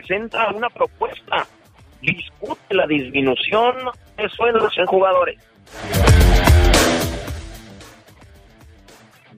Presenta 0.00 0.50
una 0.50 0.68
propuesta, 0.68 1.46
discute 2.02 2.74
la 2.74 2.86
disminución 2.86 3.76
de 4.18 4.28
sueldos 4.28 4.76
en 4.76 4.84
jugadores. 4.84 5.38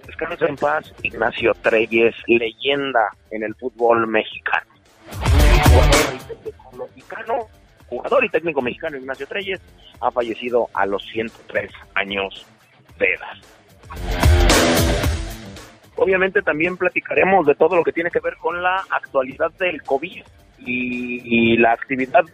Descansa 0.05 0.47
en 0.47 0.57
paz 0.57 0.93
Ignacio 1.05 1.55
Treyes, 1.63 2.17
leyenda 2.27 3.09
en 3.31 3.45
el 3.45 3.55
fútbol 3.55 4.09
mexicano. 4.09 4.67
jugador 5.63 6.15
y 6.17 6.19
técnico 6.27 6.89
mexicano, 6.89 7.39
jugador 7.87 8.25
y 8.25 8.29
técnico 8.29 8.63
mexicano 8.63 8.97
Ignacio 8.97 9.27
Treyes 9.29 9.61
ha 10.01 10.11
fallecido 10.11 10.69
a 10.75 10.87
los 10.87 11.05
103 11.07 11.71
años 11.95 12.47
de 12.99 13.15
edad. 13.15 13.37
Obviamente 15.95 16.43
también 16.43 16.77
platicaremos 16.77 17.47
de 17.47 17.55
todo 17.55 17.77
lo 17.77 17.85
que 17.85 17.93
tiene 17.93 18.11
que 18.11 18.21
ver 18.21 18.37
con 18.39 18.61
la 18.61 18.85
actualidad 18.91 19.53
del 19.53 19.83
COVID 19.85 20.25
y, 20.61 21.57
la 21.57 21.73
actividad 21.73 22.25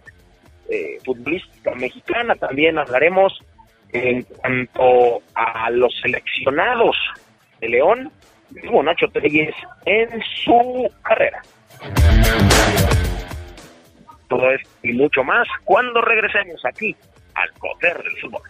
eh, 0.68 0.98
futbolística 1.04 1.74
mexicana. 1.74 2.34
También 2.34 2.78
hablaremos 2.78 3.38
en 3.92 4.22
cuanto 4.22 5.22
a 5.34 5.70
los 5.70 5.94
seleccionados 6.00 6.96
de 7.60 7.68
León, 7.68 8.10
como 8.66 8.82
Nacho 8.82 9.06
Treyes 9.08 9.54
en 9.86 10.08
su 10.44 10.90
carrera. 11.02 11.42
Todo 14.28 14.50
esto 14.50 14.68
y 14.82 14.92
mucho 14.94 15.22
más 15.22 15.46
cuando 15.64 16.00
regresemos 16.00 16.64
aquí 16.64 16.94
al 17.34 17.50
poder 17.60 18.02
del 18.02 18.16
fútbol. 18.20 18.42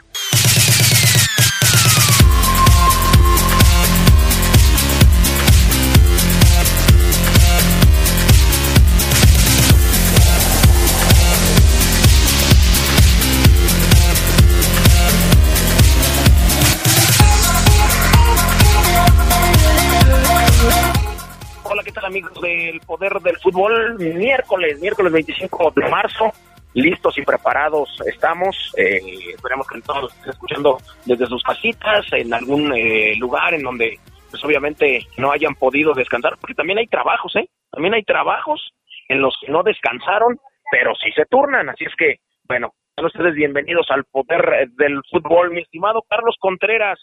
Amigos 22.02 22.40
del 22.40 22.80
Poder 22.80 23.12
del 23.20 23.36
Fútbol? 23.38 23.96
Miércoles, 23.98 24.80
miércoles 24.80 25.12
25 25.12 25.72
de 25.76 25.88
marzo, 25.88 26.32
listos 26.72 27.16
y 27.18 27.22
preparados 27.22 27.88
estamos. 28.06 28.72
Eh, 28.76 29.00
esperemos 29.34 29.66
que 29.68 29.80
todos 29.82 30.12
estén 30.12 30.30
escuchando 30.30 30.78
desde 31.04 31.26
sus 31.26 31.42
casitas, 31.42 32.06
en 32.12 32.32
algún 32.34 32.72
eh, 32.74 33.14
lugar 33.16 33.54
en 33.54 33.62
donde, 33.62 33.98
pues 34.30 34.44
obviamente, 34.44 35.06
no 35.16 35.30
hayan 35.30 35.54
podido 35.54 35.92
descansar, 35.94 36.36
porque 36.40 36.54
también 36.54 36.78
hay 36.78 36.86
trabajos, 36.86 37.36
¿eh? 37.36 37.48
También 37.70 37.94
hay 37.94 38.02
trabajos 38.02 38.72
en 39.08 39.20
los 39.20 39.36
que 39.40 39.52
no 39.52 39.62
descansaron, 39.62 40.38
pero 40.70 40.94
sí 40.94 41.12
se 41.12 41.26
turnan. 41.26 41.68
Así 41.68 41.84
es 41.84 41.94
que, 41.96 42.16
bueno, 42.48 42.72
sean 42.96 43.06
ustedes 43.06 43.34
bienvenidos 43.34 43.86
al 43.90 44.04
Poder 44.04 44.70
del 44.76 45.00
Fútbol. 45.10 45.50
Mi 45.50 45.60
estimado 45.60 46.02
Carlos 46.08 46.36
Contreras, 46.40 46.98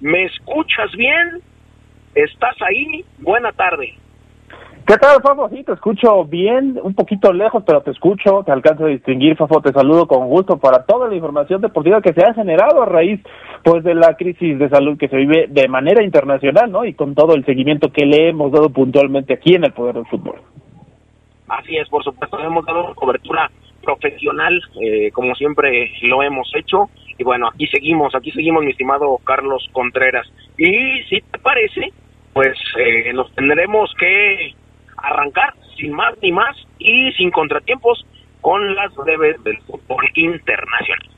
¿me 0.00 0.24
escuchas 0.24 0.90
bien? 0.92 1.42
¿Estás 2.14 2.56
ahí? 2.60 3.04
Buena 3.18 3.52
tarde. 3.52 4.01
¿Qué 4.84 4.96
tal, 4.96 5.22
Fafo? 5.22 5.48
Sí, 5.48 5.62
te 5.62 5.72
escucho 5.72 6.24
bien, 6.24 6.78
un 6.82 6.94
poquito 6.94 7.32
lejos, 7.32 7.62
pero 7.64 7.82
te 7.82 7.92
escucho, 7.92 8.42
te 8.44 8.50
alcanzo 8.50 8.84
a 8.84 8.88
distinguir, 8.88 9.36
Fafo, 9.36 9.60
te 9.60 9.72
saludo 9.72 10.08
con 10.08 10.28
gusto 10.28 10.56
para 10.56 10.84
toda 10.84 11.08
la 11.08 11.14
información 11.14 11.60
deportiva 11.60 12.02
que 12.02 12.12
se 12.12 12.24
ha 12.24 12.34
generado 12.34 12.82
a 12.82 12.86
raíz 12.86 13.20
pues 13.62 13.84
de 13.84 13.94
la 13.94 14.16
crisis 14.16 14.58
de 14.58 14.68
salud 14.68 14.98
que 14.98 15.06
se 15.06 15.16
vive 15.16 15.46
de 15.48 15.68
manera 15.68 16.02
internacional, 16.02 16.72
¿no? 16.72 16.84
Y 16.84 16.94
con 16.94 17.14
todo 17.14 17.36
el 17.36 17.44
seguimiento 17.44 17.92
que 17.92 18.04
le 18.04 18.30
hemos 18.30 18.50
dado 18.50 18.70
puntualmente 18.70 19.34
aquí 19.34 19.54
en 19.54 19.64
el 19.64 19.72
Poder 19.72 19.94
del 19.94 20.06
Fútbol. 20.06 20.40
Así 21.46 21.76
es, 21.76 21.88
por 21.88 22.02
supuesto, 22.02 22.40
hemos 22.40 22.66
dado 22.66 22.92
cobertura 22.96 23.50
profesional, 23.84 24.60
eh, 24.80 25.12
como 25.12 25.36
siempre 25.36 25.92
lo 26.02 26.24
hemos 26.24 26.50
hecho, 26.56 26.90
y 27.18 27.22
bueno, 27.22 27.48
aquí 27.48 27.68
seguimos, 27.68 28.16
aquí 28.16 28.32
seguimos, 28.32 28.64
mi 28.64 28.72
estimado 28.72 29.16
Carlos 29.22 29.64
Contreras. 29.72 30.26
Y 30.58 31.02
si 31.08 31.20
te 31.20 31.38
parece, 31.38 31.92
pues 32.32 32.56
eh, 32.78 33.12
nos 33.12 33.32
tendremos 33.34 33.92
que 33.98 34.54
arrancar 35.02 35.54
sin 35.76 35.92
más 35.92 36.14
ni 36.22 36.32
más 36.32 36.56
y 36.78 37.12
sin 37.12 37.30
contratiempos 37.30 38.06
con 38.40 38.74
las 38.74 38.94
breves 38.94 39.42
del 39.44 39.58
fútbol 39.62 40.04
internacional. 40.14 41.08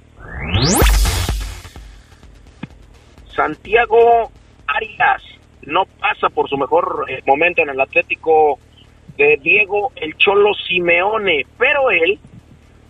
Santiago 3.27 4.31
Arias 4.67 5.23
no 5.63 5.85
pasa 6.01 6.29
por 6.29 6.49
su 6.49 6.57
mejor 6.57 7.07
eh, 7.09 7.23
momento 7.27 7.63
en 7.63 7.71
el 7.71 7.81
Atlético 7.81 8.59
de 9.17 9.39
Diego 9.43 9.93
el 9.97 10.17
Cholo 10.17 10.53
Simeone, 10.55 11.47
pero 11.59 11.91
él, 11.91 12.19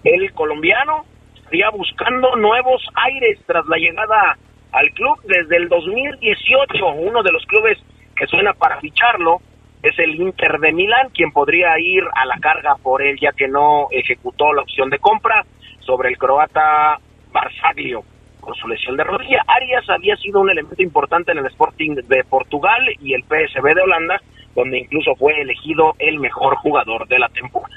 el 0.05 0.33
colombiano, 0.33 1.05
estaría 1.37 1.71
buscando 1.71 2.37
nuevos 2.37 2.83
aires 2.95 3.39
tras 3.47 3.67
la 3.67 3.77
llegada 3.77 4.37
al 4.73 4.91
club 4.91 5.21
desde 5.25 5.57
el 5.57 5.69
2018, 5.69 6.87
uno 6.95 7.23
de 7.23 7.33
los 7.33 7.45
clubes 7.47 7.79
que 8.17 8.27
suena 8.27 8.53
para 8.55 8.81
ficharlo 8.81 9.41
es 9.85 9.99
el 9.99 10.15
Inter 10.15 10.59
de 10.61 10.73
Milán 10.73 11.11
quien 11.11 11.31
podría 11.31 11.79
ir 11.79 12.03
a 12.15 12.25
la 12.25 12.39
carga 12.39 12.75
por 12.83 13.03
él 13.03 13.19
ya 13.21 13.33
que 13.33 13.47
no 13.47 13.89
ejecutó 13.91 14.53
la 14.55 14.63
opción 14.63 14.89
de 14.89 14.99
compra 14.99 15.45
sobre 15.81 16.09
el 16.09 16.17
croata 16.17 16.99
Barsaglio 17.31 18.03
con 18.41 18.55
su 18.55 18.67
lesión 18.67 18.97
de 18.97 19.05
rodilla. 19.05 19.43
Arias 19.47 19.89
había 19.89 20.17
sido 20.17 20.41
un 20.41 20.51
elemento 20.51 20.83
importante 20.83 21.33
en 21.33 21.39
el 21.39 21.47
Sporting 21.47 21.97
de 21.97 22.25
Portugal 22.25 22.83
y 23.01 23.15
el 23.15 23.25
PSV 23.25 23.75
de 23.75 23.83
Holanda, 23.83 24.21
donde 24.55 24.79
incluso 24.79 25.15
fue 25.17 25.39
elegido 25.41 25.95
el 25.99 26.19
mejor 26.19 26.57
jugador 26.57 27.07
de 27.07 27.19
la 27.19 27.29
temporada. 27.29 27.75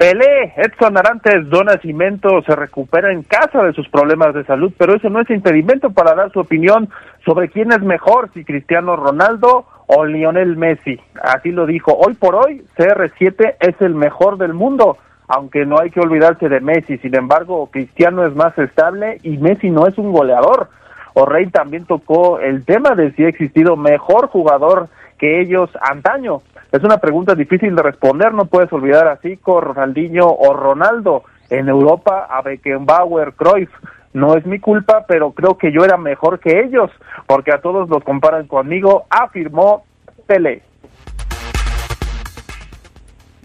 Pelé, 0.00 0.54
Edson 0.56 0.96
Arantes, 0.96 1.50
Don 1.50 1.66
Nacimiento 1.66 2.40
se 2.46 2.56
recupera 2.56 3.12
en 3.12 3.22
casa 3.22 3.62
de 3.62 3.74
sus 3.74 3.86
problemas 3.90 4.32
de 4.32 4.44
salud, 4.44 4.72
pero 4.78 4.96
eso 4.96 5.10
no 5.10 5.20
es 5.20 5.28
impedimento 5.28 5.90
para 5.90 6.14
dar 6.14 6.32
su 6.32 6.40
opinión 6.40 6.88
sobre 7.22 7.50
quién 7.50 7.70
es 7.70 7.82
mejor, 7.82 8.30
si 8.32 8.42
Cristiano 8.42 8.96
Ronaldo 8.96 9.66
o 9.88 10.06
Lionel 10.06 10.56
Messi. 10.56 10.98
Así 11.22 11.52
lo 11.52 11.66
dijo. 11.66 11.92
Hoy 11.92 12.14
por 12.14 12.34
hoy, 12.34 12.62
CR7 12.78 13.56
es 13.60 13.78
el 13.82 13.94
mejor 13.94 14.38
del 14.38 14.54
mundo, 14.54 14.96
aunque 15.28 15.66
no 15.66 15.78
hay 15.78 15.90
que 15.90 16.00
olvidarse 16.00 16.48
de 16.48 16.60
Messi. 16.60 16.96
Sin 16.96 17.14
embargo, 17.14 17.68
Cristiano 17.70 18.26
es 18.26 18.34
más 18.34 18.56
estable 18.56 19.18
y 19.22 19.36
Messi 19.36 19.68
no 19.68 19.86
es 19.86 19.98
un 19.98 20.12
goleador. 20.12 20.70
O'Reilly 21.12 21.50
también 21.50 21.84
tocó 21.84 22.40
el 22.40 22.64
tema 22.64 22.94
de 22.94 23.12
si 23.12 23.24
ha 23.24 23.28
existido 23.28 23.76
mejor 23.76 24.28
jugador 24.28 24.88
que 25.20 25.42
ellos 25.42 25.70
antaño. 25.82 26.38
Es 26.72 26.82
una 26.82 26.96
pregunta 26.96 27.34
difícil 27.34 27.76
de 27.76 27.82
responder, 27.82 28.32
no 28.32 28.46
puedes 28.46 28.72
olvidar 28.72 29.06
a 29.06 29.18
Zico, 29.18 29.60
Ronaldinho 29.60 30.26
o 30.26 30.54
Ronaldo. 30.54 31.24
En 31.50 31.68
Europa, 31.68 32.26
a 32.30 32.42
Beckenbauer, 32.42 33.34
Cruyff. 33.34 33.70
No 34.12 34.36
es 34.36 34.46
mi 34.46 34.58
culpa, 34.58 35.04
pero 35.06 35.32
creo 35.32 35.58
que 35.58 35.72
yo 35.72 35.84
era 35.84 35.96
mejor 35.96 36.40
que 36.40 36.60
ellos, 36.60 36.90
porque 37.26 37.52
a 37.52 37.60
todos 37.60 37.88
los 37.88 38.02
comparan 38.02 38.46
conmigo, 38.46 39.06
afirmó 39.10 39.84
Pelé. 40.26 40.62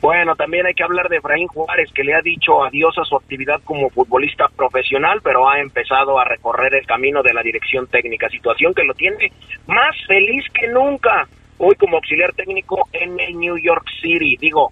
Bueno, 0.01 0.35
también 0.35 0.67
hay 0.67 0.75
que 0.75 0.83
hablar 0.83 1.09
de 1.09 1.17
Efraín 1.17 1.47
Juárez, 1.47 1.91
que 1.93 2.03
le 2.03 2.13
ha 2.13 2.21
dicho 2.21 2.63
adiós 2.63 2.95
a 2.99 3.05
su 3.05 3.15
actividad 3.15 3.59
como 3.63 3.89
futbolista 3.89 4.47
profesional, 4.55 5.19
pero 5.23 5.49
ha 5.49 5.59
empezado 5.59 6.19
a 6.19 6.25
recorrer 6.25 6.75
el 6.75 6.85
camino 6.85 7.23
de 7.23 7.33
la 7.33 7.41
dirección 7.41 7.87
técnica, 7.87 8.29
situación 8.29 8.73
que 8.75 8.83
lo 8.83 8.93
tiene 8.93 9.31
más 9.65 9.95
feliz 10.07 10.45
que 10.53 10.67
nunca 10.67 11.27
hoy 11.57 11.75
como 11.75 11.97
auxiliar 11.97 12.33
técnico 12.33 12.87
en 12.91 13.15
New 13.39 13.57
York 13.57 13.85
City. 14.01 14.37
Digo, 14.37 14.71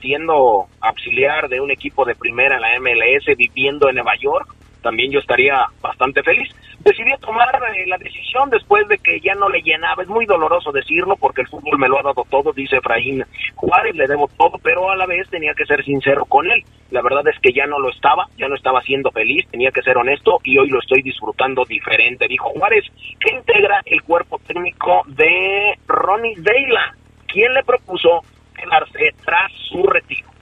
siendo 0.00 0.66
auxiliar 0.80 1.48
de 1.48 1.60
un 1.60 1.70
equipo 1.70 2.04
de 2.04 2.14
primera 2.14 2.56
en 2.56 2.62
la 2.62 2.78
MLS, 2.78 3.36
viviendo 3.36 3.88
en 3.88 3.96
Nueva 3.96 4.16
York, 4.16 4.54
también 4.82 5.10
yo 5.10 5.18
estaría 5.18 5.66
bastante 5.80 6.22
feliz. 6.22 6.54
Decidió 6.84 7.16
tomar 7.16 7.48
eh, 7.74 7.86
la 7.86 7.96
decisión 7.96 8.50
después 8.50 8.86
de 8.88 8.98
que 8.98 9.18
ya 9.20 9.34
no 9.34 9.48
le 9.48 9.62
llenaba. 9.62 10.02
Es 10.02 10.08
muy 10.08 10.26
doloroso 10.26 10.70
decirlo 10.70 11.16
porque 11.16 11.40
el 11.40 11.48
fútbol 11.48 11.78
me 11.78 11.88
lo 11.88 11.98
ha 11.98 12.02
dado 12.02 12.26
todo, 12.28 12.52
dice 12.52 12.76
Efraín 12.76 13.24
Juárez, 13.54 13.96
le 13.96 14.06
debo 14.06 14.28
todo, 14.36 14.58
pero 14.62 14.90
a 14.90 14.96
la 14.96 15.06
vez 15.06 15.26
tenía 15.30 15.54
que 15.54 15.64
ser 15.64 15.82
sincero 15.82 16.26
con 16.26 16.50
él. 16.50 16.62
La 16.90 17.00
verdad 17.00 17.26
es 17.28 17.40
que 17.40 17.54
ya 17.54 17.66
no 17.66 17.78
lo 17.78 17.88
estaba, 17.88 18.26
ya 18.36 18.48
no 18.48 18.54
estaba 18.54 18.82
siendo 18.82 19.10
feliz, 19.10 19.48
tenía 19.50 19.70
que 19.70 19.80
ser 19.80 19.96
honesto 19.96 20.40
y 20.44 20.58
hoy 20.58 20.68
lo 20.68 20.78
estoy 20.78 21.00
disfrutando 21.00 21.64
diferente. 21.64 22.28
Dijo 22.28 22.50
Juárez, 22.50 22.84
que 23.18 23.34
integra 23.34 23.80
el 23.86 24.02
cuerpo 24.02 24.38
técnico 24.46 25.04
de 25.06 25.78
Ronnie 25.86 26.36
Deila, 26.36 26.94
quien 27.26 27.54
le 27.54 27.64
propuso 27.64 28.20
quedarse 28.54 29.10
tras 29.24 29.50
su 29.70 29.82
retiro. 29.84 30.33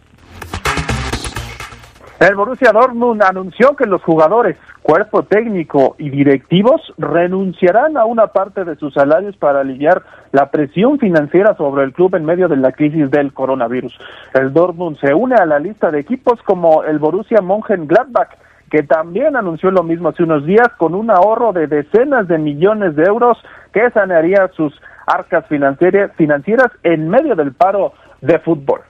El 2.23 2.37
Borussia 2.37 2.71
Dortmund 2.71 3.21
anunció 3.21 3.75
que 3.75 3.85
los 3.85 4.01
jugadores, 4.05 4.57
cuerpo 4.81 5.25
técnico 5.25 5.97
y 5.99 6.09
directivos 6.09 6.81
renunciarán 6.97 7.97
a 7.97 8.05
una 8.05 8.29
parte 8.29 8.65
de 8.65 8.77
sus 8.77 8.95
salarios 8.95 9.37
para 9.39 9.59
aliviar 9.59 10.05
la 10.31 10.49
presión 10.53 11.01
financiera 11.01 11.57
sobre 11.57 11.83
el 11.83 11.93
club 11.93 12.15
en 12.15 12.25
medio 12.25 12.47
de 12.47 12.59
la 12.59 12.71
crisis 12.71 13.11
del 13.11 13.33
coronavirus. 13.33 13.99
El 14.35 14.53
Dortmund 14.53 14.99
se 15.01 15.13
une 15.13 15.35
a 15.35 15.47
la 15.47 15.59
lista 15.59 15.91
de 15.91 15.99
equipos 15.99 16.41
como 16.45 16.85
el 16.85 17.01
Borussia 17.01 17.41
Mönchengladbach, 17.41 18.31
que 18.71 18.85
también 18.85 19.35
anunció 19.35 19.73
lo 19.73 19.83
mismo 19.83 20.11
hace 20.11 20.23
unos 20.23 20.47
días 20.47 20.69
con 20.79 20.95
un 20.95 21.11
ahorro 21.11 21.53
de 21.53 21.67
decenas 21.67 22.29
de 22.29 22.39
millones 22.39 22.95
de 22.95 23.03
euros 23.03 23.37
que 23.73 23.91
sanearía 23.91 24.49
sus 24.55 24.73
arcas 25.09 25.45
financieras 25.49 26.71
en 26.85 27.09
medio 27.09 27.35
del 27.35 27.53
paro 27.53 27.95
de 28.21 28.39
fútbol 28.39 28.83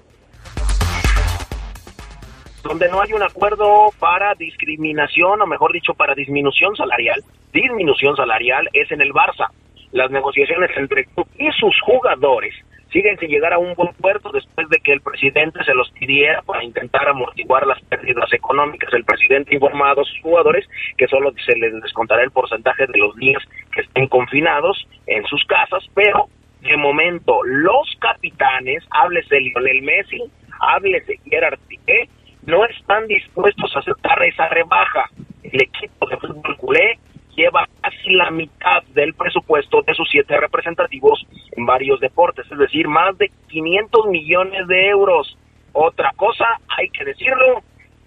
donde 2.62 2.88
no 2.88 3.00
hay 3.00 3.12
un 3.12 3.22
acuerdo 3.22 3.90
para 3.98 4.34
discriminación, 4.34 5.40
o 5.42 5.46
mejor 5.46 5.72
dicho, 5.72 5.94
para 5.94 6.14
disminución 6.14 6.76
salarial, 6.76 7.22
disminución 7.52 8.16
salarial 8.16 8.68
es 8.72 8.90
en 8.90 9.00
el 9.00 9.12
Barça. 9.12 9.48
Las 9.92 10.10
negociaciones 10.10 10.70
entre 10.76 11.04
club 11.06 11.26
y 11.38 11.50
sus 11.52 11.78
jugadores 11.82 12.54
siguen 12.92 13.18
sin 13.18 13.30
llegar 13.30 13.52
a 13.52 13.58
un 13.58 13.74
buen 13.74 13.92
puerto 13.94 14.30
después 14.30 14.68
de 14.68 14.78
que 14.78 14.92
el 14.92 15.00
presidente 15.00 15.64
se 15.64 15.74
los 15.74 15.90
pidiera 15.90 16.42
para 16.42 16.62
intentar 16.62 17.08
amortiguar 17.08 17.66
las 17.66 17.80
pérdidas 17.82 18.32
económicas. 18.32 18.92
El 18.92 19.04
presidente 19.04 19.54
informado 19.54 20.02
a 20.02 20.04
sus 20.04 20.20
jugadores 20.20 20.66
que 20.96 21.08
solo 21.08 21.32
se 21.44 21.56
les 21.56 21.72
descontará 21.82 22.22
el 22.22 22.30
porcentaje 22.30 22.86
de 22.86 22.98
los 22.98 23.16
días 23.16 23.42
que 23.72 23.80
estén 23.80 24.08
confinados 24.08 24.86
en 25.06 25.24
sus 25.24 25.44
casas, 25.46 25.84
pero 25.94 26.28
de 26.60 26.76
momento 26.76 27.42
los 27.44 27.96
capitanes, 27.98 28.84
háblese 28.90 29.40
Lionel 29.40 29.82
Messi, 29.82 30.22
háblese 30.60 31.18
Gerard 31.28 31.58
Piqué, 31.66 32.08
no 32.46 32.64
están 32.66 33.06
dispuestos 33.06 33.74
a 33.74 33.80
aceptar 33.80 34.22
esa 34.24 34.48
rebaja. 34.48 35.10
El 35.42 35.62
equipo 35.62 36.08
de 36.08 36.16
fútbol 36.16 36.56
culé 36.56 36.98
lleva 37.34 37.66
casi 37.80 38.10
la 38.10 38.30
mitad 38.30 38.82
del 38.94 39.14
presupuesto 39.14 39.82
de 39.82 39.94
sus 39.94 40.08
siete 40.10 40.38
representativos 40.38 41.24
en 41.52 41.66
varios 41.66 42.00
deportes, 42.00 42.46
es 42.50 42.58
decir, 42.58 42.88
más 42.88 43.16
de 43.18 43.30
500 43.48 44.06
millones 44.06 44.66
de 44.66 44.88
euros. 44.88 45.36
Otra 45.72 46.12
cosa, 46.16 46.46
hay 46.76 46.88
que 46.90 47.04
decirlo, 47.04 47.62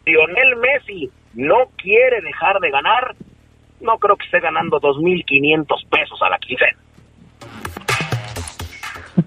Lionel 0.05 0.55
Messi 0.57 1.09
no 1.33 1.69
quiere 1.77 2.21
dejar 2.21 2.59
de 2.59 2.69
ganar, 2.69 3.15
no 3.81 3.97
creo 3.97 4.15
que 4.15 4.25
esté 4.25 4.39
ganando 4.39 4.79
2.500 4.79 5.89
pesos 5.89 6.21
a 6.21 6.29
la 6.29 6.37
quincena. 6.37 6.77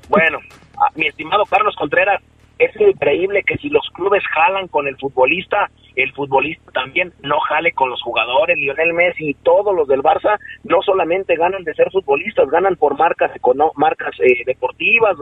Bueno, 0.08 0.38
mi 0.94 1.06
estimado 1.06 1.44
Carlos 1.44 1.74
Contreras, 1.76 2.22
es 2.58 2.80
increíble 2.80 3.42
que 3.44 3.56
si 3.58 3.68
los 3.68 3.88
clubes 3.94 4.22
jalan 4.34 4.68
con 4.68 4.88
el 4.88 4.96
futbolista, 4.96 5.70
el 5.94 6.12
futbolista 6.12 6.72
también 6.72 7.12
no 7.22 7.38
jale 7.40 7.72
con 7.72 7.88
los 7.90 8.02
jugadores. 8.02 8.58
Lionel 8.58 8.94
Messi 8.94 9.30
y 9.30 9.34
todos 9.34 9.74
los 9.74 9.86
del 9.86 10.02
Barça 10.02 10.38
no 10.64 10.82
solamente 10.82 11.36
ganan 11.36 11.62
de 11.64 11.74
ser 11.74 11.90
futbolistas, 11.90 12.50
ganan 12.50 12.76
por 12.76 12.98
marcas, 12.98 13.30
marcas 13.76 14.14
eh, 14.20 14.42
deportivas, 14.44 15.16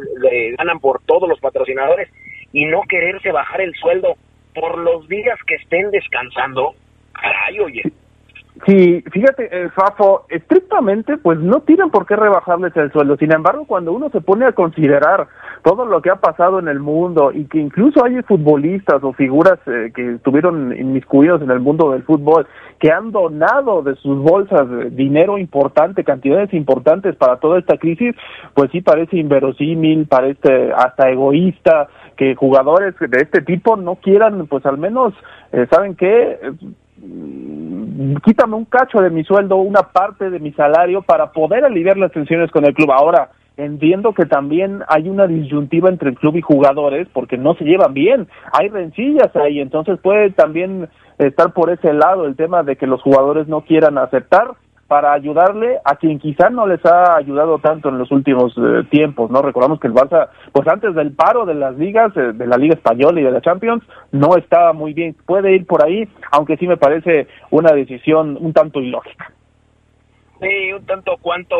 ganan 0.59 0.81
por 0.81 1.01
todos 1.03 1.29
los 1.29 1.39
patrocinadores 1.41 2.09
y 2.53 2.65
no 2.65 2.83
quererse 2.89 3.33
bajar 3.33 3.61
el 3.61 3.75
sueldo 3.75 4.15
por 4.55 4.79
los 4.79 5.07
días 5.09 5.39
que 5.47 5.57
estén 5.57 5.91
descansando. 5.91 6.75
Caray, 7.13 7.61
oye. 7.61 7.83
Sí, 8.65 9.05
fíjate, 9.13 9.49
eh, 9.53 9.69
Fafo, 9.71 10.25
estrictamente, 10.31 11.19
pues 11.19 11.39
no 11.39 11.61
tienen 11.61 11.91
por 11.91 12.07
qué 12.07 12.17
rebajarles 12.17 12.75
el 12.77 12.91
sueldo. 12.91 13.17
Sin 13.19 13.33
embargo, 13.33 13.67
cuando 13.67 13.93
uno 13.93 14.09
se 14.09 14.23
pone 14.23 14.47
a 14.47 14.53
considerar 14.53 15.29
todo 15.63 15.85
lo 15.87 16.01
que 16.03 16.11
ha 16.11 16.17
pasado 16.17 16.59
en 16.59 16.69
el 16.69 16.81
mundo 16.81 17.33
y 17.33 17.45
que 17.45 17.59
incluso 17.59 18.05
hay 18.05 18.23
futbolistas 18.23 19.03
o 19.03 19.13
figuras 19.13 19.59
eh, 19.67 19.93
que 19.95 20.15
estuvieron 20.15 20.77
inmiscuidos 20.77 21.43
en 21.43 21.51
el 21.51 21.61
mundo 21.61 21.91
del 21.93 22.03
fútbol 22.03 22.47
que 22.79 22.91
han 22.91 23.11
donado 23.11 23.83
de 23.83 23.95
sus 23.97 24.19
bolsas 24.19 24.67
dinero 24.93 25.39
importante, 25.39 26.05
cantidades 26.05 26.53
importantes 26.53 27.17
para 27.17 27.37
toda 27.39 27.59
esta 27.59 27.79
crisis, 27.79 28.15
pues 28.55 28.71
sí 28.71 28.81
parece 28.81 29.17
inverosímil, 29.17 30.07
parece 30.07 30.73
hasta 30.73 31.11
egoísta 31.11 31.89
que 32.17 32.35
jugadores 32.35 32.95
de 32.99 33.19
este 33.23 33.43
tipo 33.43 33.77
no 33.77 33.97
quieran, 33.97 34.47
pues 34.47 34.65
al 34.67 34.79
menos, 34.79 35.15
eh, 35.53 35.67
¿saben 35.71 35.95
qué? 35.95 36.39
Mm, 36.99 38.17
quítame 38.25 38.55
un 38.57 38.65
cacho 38.65 39.01
de 39.01 39.11
mi 39.11 39.25
sueldo, 39.25 39.57
una 39.57 39.83
parte 39.83 40.31
de 40.31 40.39
mi 40.39 40.53
salario 40.53 41.03
para 41.03 41.33
poder 41.33 41.65
aliviar 41.65 41.97
las 41.97 42.13
tensiones 42.13 42.51
con 42.51 42.65
el 42.65 42.75
club. 42.75 42.91
Ahora, 42.91 43.31
entiendo 43.57 44.13
que 44.13 44.27
también 44.27 44.83
hay 44.89 45.09
una 45.09 45.27
disyuntiva 45.27 45.89
entre 45.89 46.11
el 46.11 46.17
club 46.17 46.37
y 46.37 46.43
jugadores 46.43 47.09
porque 47.13 47.39
no 47.39 47.55
se 47.55 47.65
llevan 47.65 47.95
bien, 47.95 48.29
hay 48.53 48.69
rencillas 48.69 49.35
ahí, 49.37 49.61
entonces 49.61 49.99
puede 50.01 50.31
también 50.31 50.89
estar 51.19 51.53
por 51.53 51.71
ese 51.71 51.93
lado 51.93 52.27
el 52.27 52.37
tema 52.37 52.63
de 52.63 52.77
que 52.77 52.87
los 52.87 53.01
jugadores 53.03 53.49
no 53.49 53.63
quieran 53.63 53.99
aceptar 53.99 54.57
para 54.87 55.13
ayudarle 55.13 55.79
a 55.85 55.97
quien 55.97 56.19
quizá 56.19 56.49
no 56.49 56.67
les 56.67 56.85
ha 56.87 57.17
ayudado 57.17 57.59
tanto 57.59 57.89
en 57.89 57.99
los 57.99 58.11
últimos 58.13 58.55
eh, 58.57 58.85
tiempos, 58.89 59.31
¿no? 59.31 59.43
Recordamos 59.43 59.81
que 59.81 59.89
el 59.89 59.95
Barça, 59.95 60.29
pues 60.53 60.69
antes 60.69 60.95
del 60.95 61.13
paro 61.13 61.45
de 61.45 61.55
las 61.55 61.77
ligas, 61.77 62.17
eh, 62.17 62.33
de 62.33 62.47
la 62.47 62.57
Liga 62.57 62.75
Española 62.75 63.21
y 63.21 63.25
de 63.25 63.33
la 63.33 63.41
Champions, 63.41 63.83
no 64.13 64.37
estaba 64.37 64.73
muy 64.73 64.93
bien. 64.93 65.17
Puede 65.27 65.57
ir 65.57 65.67
por 65.67 65.85
ahí, 65.85 66.09
aunque 66.31 66.57
sí 66.57 66.69
me 66.69 66.77
parece 66.77 67.27
una 67.51 67.73
decisión 67.73 68.39
un 68.41 68.53
tanto 68.53 68.81
ilógica. 68.81 69.33
Sí, 70.41 70.73
un 70.73 70.85
tanto 70.87 71.17
cuanto, 71.21 71.57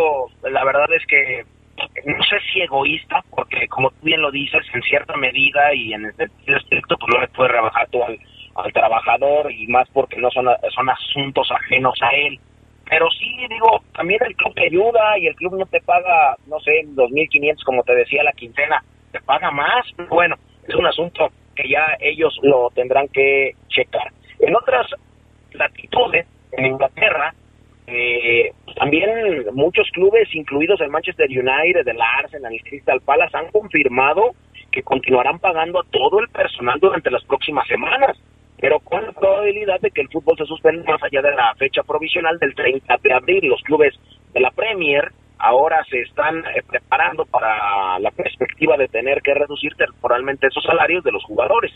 la 0.49 0.65
verdad 0.65 0.87
es 0.95 1.05
que 1.07 1.56
no 2.05 2.25
sé 2.25 2.37
si 2.53 2.61
egoísta, 2.63 3.23
porque 3.31 3.67
como 3.69 3.91
tú 3.91 3.97
bien 4.03 4.23
lo 4.23 4.31
dices, 4.31 4.63
en 4.73 4.83
cierta 4.83 5.17
medida 5.17 5.75
y 5.75 5.93
en 5.93 6.07
el 6.07 6.17
sentido 6.17 6.59
estricto, 6.59 6.97
pues 6.99 7.15
no 7.15 7.21
le 7.21 7.29
puede 7.29 7.49
rebajar 7.51 7.89
al, 8.07 8.19
al 8.55 8.73
trabajador 8.73 9.53
y 9.53 9.67
más 9.69 9.89
porque 9.91 10.17
no 10.19 10.31
son, 10.31 10.47
son 10.75 10.89
asuntos 10.89 11.51
ajenos 11.51 11.95
a 12.03 12.11
él 12.11 12.41
pero 12.89 13.11
sí, 13.11 13.37
digo, 13.49 13.83
también 13.95 14.21
el 14.25 14.37
club 14.37 14.55
te 14.55 14.67
ayuda 14.67 15.19
y 15.19 15.27
el 15.27 15.35
club 15.35 15.59
no 15.59 15.67
te 15.67 15.81
paga, 15.81 16.37
no 16.47 16.61
sé, 16.61 16.85
2.500 16.87 17.65
como 17.65 17.83
te 17.83 17.95
decía 17.95 18.23
la 18.23 18.33
quincena, 18.33 18.83
te 19.11 19.21
paga 19.21 19.51
más. 19.51 19.87
Bueno, 20.09 20.37
es 20.67 20.75
un 20.75 20.87
asunto 20.87 21.29
que 21.57 21.69
ya 21.69 21.97
ellos 21.99 22.39
lo 22.43 22.71
tendrán 22.71 23.09
que 23.09 23.55
checar. 23.69 24.13
En 24.39 24.55
otras 24.55 24.87
latitudes, 25.53 26.27
en 26.53 26.67
Inglaterra, 26.67 27.35
eh, 27.87 28.53
también 28.77 29.47
muchos 29.55 29.89
clubes, 29.93 30.29
incluidos 30.35 30.81
el 30.81 30.91
Manchester 30.91 31.29
United, 31.29 31.87
el 31.87 32.01
Arsenal, 32.01 32.53
el 32.53 32.63
Crystal 32.63 33.01
Palace, 33.01 33.37
han 33.37 33.51
confirmado 33.51 34.35
que 34.71 34.83
continuarán 34.83 35.39
pagando 35.39 35.81
a 35.81 35.85
todo 35.91 36.21
el 36.21 36.29
personal 36.29 36.79
durante 36.81 37.11
las 37.11 37.25
próximas 37.25 37.67
semanas 37.69 38.17
pero 38.59 38.81
con 38.81 39.05
la 39.05 39.13
probabilidad 39.13 39.81
de 39.81 39.91
que 39.91 40.01
el 40.01 40.09
fútbol 40.09 40.37
se 40.39 40.47
suspenda 40.47 40.91
más 40.91 41.03
allá 41.03 41.23
de 41.23 41.35
la 41.35 41.55
fecha 41.57 41.83
provisional 41.83 42.39
del 42.39 42.55
30 42.55 42.97
de 43.03 43.13
abril. 43.13 43.49
Los 43.49 43.63
clubes 43.63 43.95
de 44.33 44.41
la 44.41 44.51
Premier 44.51 45.13
ahora 45.39 45.85
se 45.91 46.01
están 46.01 46.39
eh, 46.39 46.63
preparando 46.67 47.27
para 47.27 47.99
la 47.99 48.11
perspectiva 48.11 48.77
de 48.77 48.89
tener 48.89 49.21
que 49.21 49.35
reducir 49.35 49.75
temporalmente 49.77 50.47
esos 50.47 50.65
salarios 50.65 51.05
de 51.05 51.13
los 51.13 51.23
jugadores. 51.25 51.73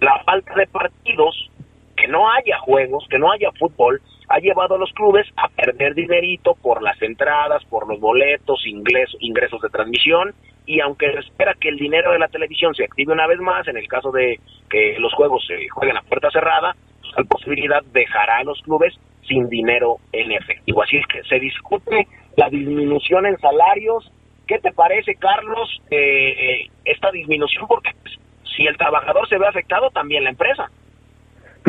La 0.00 0.22
falta 0.24 0.54
de 0.54 0.66
partidos, 0.66 1.50
que 1.96 2.08
no 2.08 2.28
haya 2.30 2.58
juegos, 2.58 3.06
que 3.08 3.18
no 3.18 3.30
haya 3.30 3.52
fútbol, 3.52 4.02
ha 4.28 4.38
llevado 4.38 4.74
a 4.74 4.78
los 4.78 4.92
clubes 4.92 5.26
a 5.36 5.48
perder 5.48 5.94
dinerito 5.94 6.54
por 6.54 6.82
las 6.82 7.00
entradas, 7.02 7.64
por 7.66 7.88
los 7.88 8.00
boletos, 8.00 8.66
ingresos, 8.66 9.16
ingresos 9.20 9.60
de 9.60 9.68
transmisión 9.68 10.34
y 10.66 10.80
aunque 10.80 11.12
se 11.12 11.18
espera 11.20 11.54
que 11.54 11.68
el 11.68 11.76
dinero 11.76 12.12
de 12.12 12.18
la 12.18 12.28
televisión 12.28 12.74
se 12.74 12.84
active 12.84 13.12
una 13.12 13.26
vez 13.26 13.38
más, 13.38 13.66
en 13.68 13.76
el 13.76 13.86
caso 13.86 14.10
de 14.10 14.40
que 14.70 14.96
los 14.98 15.12
juegos 15.12 15.44
se 15.46 15.68
jueguen 15.68 15.96
a 15.96 16.02
puerta 16.02 16.30
cerrada, 16.30 16.74
pues, 17.00 17.12
la 17.16 17.24
posibilidad 17.24 17.82
dejará 17.92 18.38
a 18.38 18.44
los 18.44 18.60
clubes 18.62 18.94
sin 19.26 19.48
dinero 19.48 19.96
en 20.12 20.32
efectivo. 20.32 20.82
Así 20.82 20.96
es 20.96 21.06
que 21.06 21.22
se 21.24 21.38
discute 21.38 22.06
la 22.36 22.48
disminución 22.48 23.26
en 23.26 23.38
salarios. 23.38 24.10
¿Qué 24.46 24.58
te 24.58 24.72
parece, 24.72 25.14
Carlos, 25.16 25.82
eh, 25.90 25.96
eh, 26.38 26.70
esta 26.84 27.10
disminución? 27.10 27.66
Porque 27.66 27.90
pues, 28.02 28.14
si 28.56 28.66
el 28.66 28.76
trabajador 28.76 29.28
se 29.28 29.38
ve 29.38 29.46
afectado, 29.46 29.90
también 29.90 30.24
la 30.24 30.30
empresa. 30.30 30.70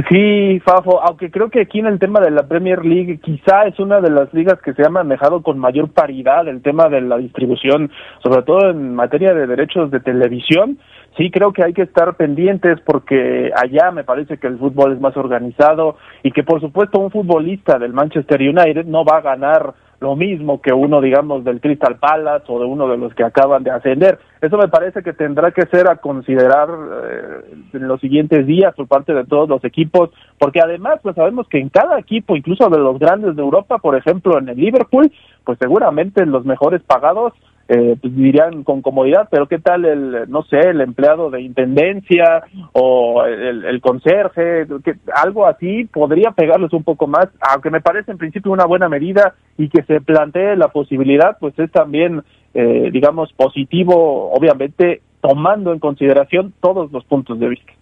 Sí, 0.10 0.60
Fafo, 0.66 1.02
aunque 1.02 1.32
creo 1.32 1.50
que 1.50 1.62
aquí 1.62 1.80
en 1.80 1.86
el 1.86 2.00
tema 2.00 2.20
de 2.20 2.30
la 2.30 2.46
Premier 2.46 2.84
League 2.84 3.18
quizá 3.24 3.64
es 3.64 3.80
una 3.80 4.02
de 4.02 4.10
las 4.10 4.34
ligas 4.34 4.60
que 4.62 4.74
se 4.74 4.86
ha 4.86 4.90
manejado 4.90 5.42
con 5.42 5.58
mayor 5.58 5.90
paridad 5.90 6.50
el 6.50 6.62
tema 6.62 6.90
de 6.90 7.00
la 7.00 7.18
distribución, 7.18 7.90
sobre 8.22 8.42
todo 8.42 8.72
en 8.72 8.94
materia 8.94 9.34
de 9.34 9.48
derechos 9.48 9.92
de 9.92 10.02
televisión. 10.02 10.80
Sí, 11.16 11.32
creo 11.32 11.54
que 11.54 11.64
hay 11.64 11.72
que 11.72 11.84
estar 11.84 12.18
pendientes 12.18 12.82
porque 12.82 13.54
allá 13.56 13.92
me 13.92 14.04
parece 14.04 14.38
que 14.38 14.48
el 14.48 14.58
fútbol 14.58 14.92
es 14.92 15.00
más 15.00 15.16
organizado 15.16 15.96
y 16.24 16.32
que 16.32 16.44
por 16.44 16.60
supuesto 16.60 17.00
un 17.00 17.10
futbolista 17.10 17.80
del 17.80 17.94
Manchester 17.94 18.42
United 18.42 18.86
no 18.88 19.06
va 19.06 19.20
a 19.20 19.22
ganar 19.22 19.76
lo 20.00 20.16
mismo 20.16 20.62
que 20.62 20.74
uno, 20.74 21.02
digamos, 21.02 21.44
del 21.44 21.62
Crystal 21.62 21.98
Palace 21.98 22.46
o 22.48 22.60
de 22.60 22.66
uno 22.66 22.88
de 22.88 22.98
los 22.98 23.14
que 23.14 23.24
acaban 23.24 23.64
de 23.64 23.72
ascender. 23.72 24.20
Eso 24.42 24.58
me 24.58 24.68
parece 24.68 25.02
que 25.02 25.14
tendrá 25.14 25.52
que 25.52 25.66
ser 25.68 25.90
a 25.90 25.98
considerar 25.98 26.70
eh, 26.70 27.56
en 27.74 27.88
los 27.88 28.00
siguientes 28.02 28.46
días 28.46 28.74
por 28.76 28.88
parte 28.88 29.14
de 29.14 29.26
todos 29.26 29.48
los 29.50 29.64
equipos, 29.64 30.10
porque 30.38 30.60
además, 30.62 31.00
pues 31.02 31.16
sabemos 31.16 31.48
que 31.48 31.60
en 31.60 31.70
cada 31.70 31.98
equipo, 31.98 32.36
incluso 32.36 32.70
de 32.70 32.80
los 32.80 33.00
grandes 33.00 33.36
de 33.36 33.42
Europa, 33.42 33.78
por 33.78 33.96
ejemplo, 33.96 34.38
en 34.38 34.50
el 34.50 34.58
Liverpool, 34.58 35.12
pues 35.44 35.58
seguramente 35.60 36.26
los 36.26 36.46
mejores 36.46 36.82
pagados 36.84 37.34
eh, 37.68 37.96
pues 38.00 38.16
dirían 38.16 38.64
con 38.64 38.84
comodidad, 38.84 39.28
pero 39.32 39.48
¿qué 39.48 39.58
tal 39.58 39.86
el, 39.86 40.30
no 40.30 40.44
sé, 40.44 40.60
el 40.60 40.82
empleado 40.82 41.32
de 41.32 41.42
intendencia 41.42 42.44
o 42.74 43.24
el, 43.26 43.66
el 43.66 43.82
conserje? 43.82 44.68
Que, 44.84 44.94
algo 45.16 45.48
así 45.48 45.86
podría 45.86 46.32
pegarles 46.32 46.74
un 46.74 46.84
poco 46.84 47.08
más, 47.08 47.28
aunque 47.42 47.72
me 47.72 47.82
parece 47.82 48.12
en 48.12 48.20
principio 48.20 48.52
una 48.52 48.66
buena 48.66 48.88
medida 48.88 49.34
y 49.58 49.70
que 49.70 49.82
se 49.84 50.00
plantee 50.02 50.56
la 50.56 50.68
posibilidad, 50.68 51.38
pues 51.40 51.58
es 51.58 51.72
también, 51.72 52.22
eh, 52.54 52.90
digamos, 52.92 53.34
positivo, 53.34 54.32
obviamente, 54.32 55.02
tomando 55.22 55.74
en 55.74 55.80
consideración 55.80 56.54
todos 56.62 56.92
los 56.92 57.04
puntos 57.06 57.40
de 57.40 57.50
vista. 57.50 57.74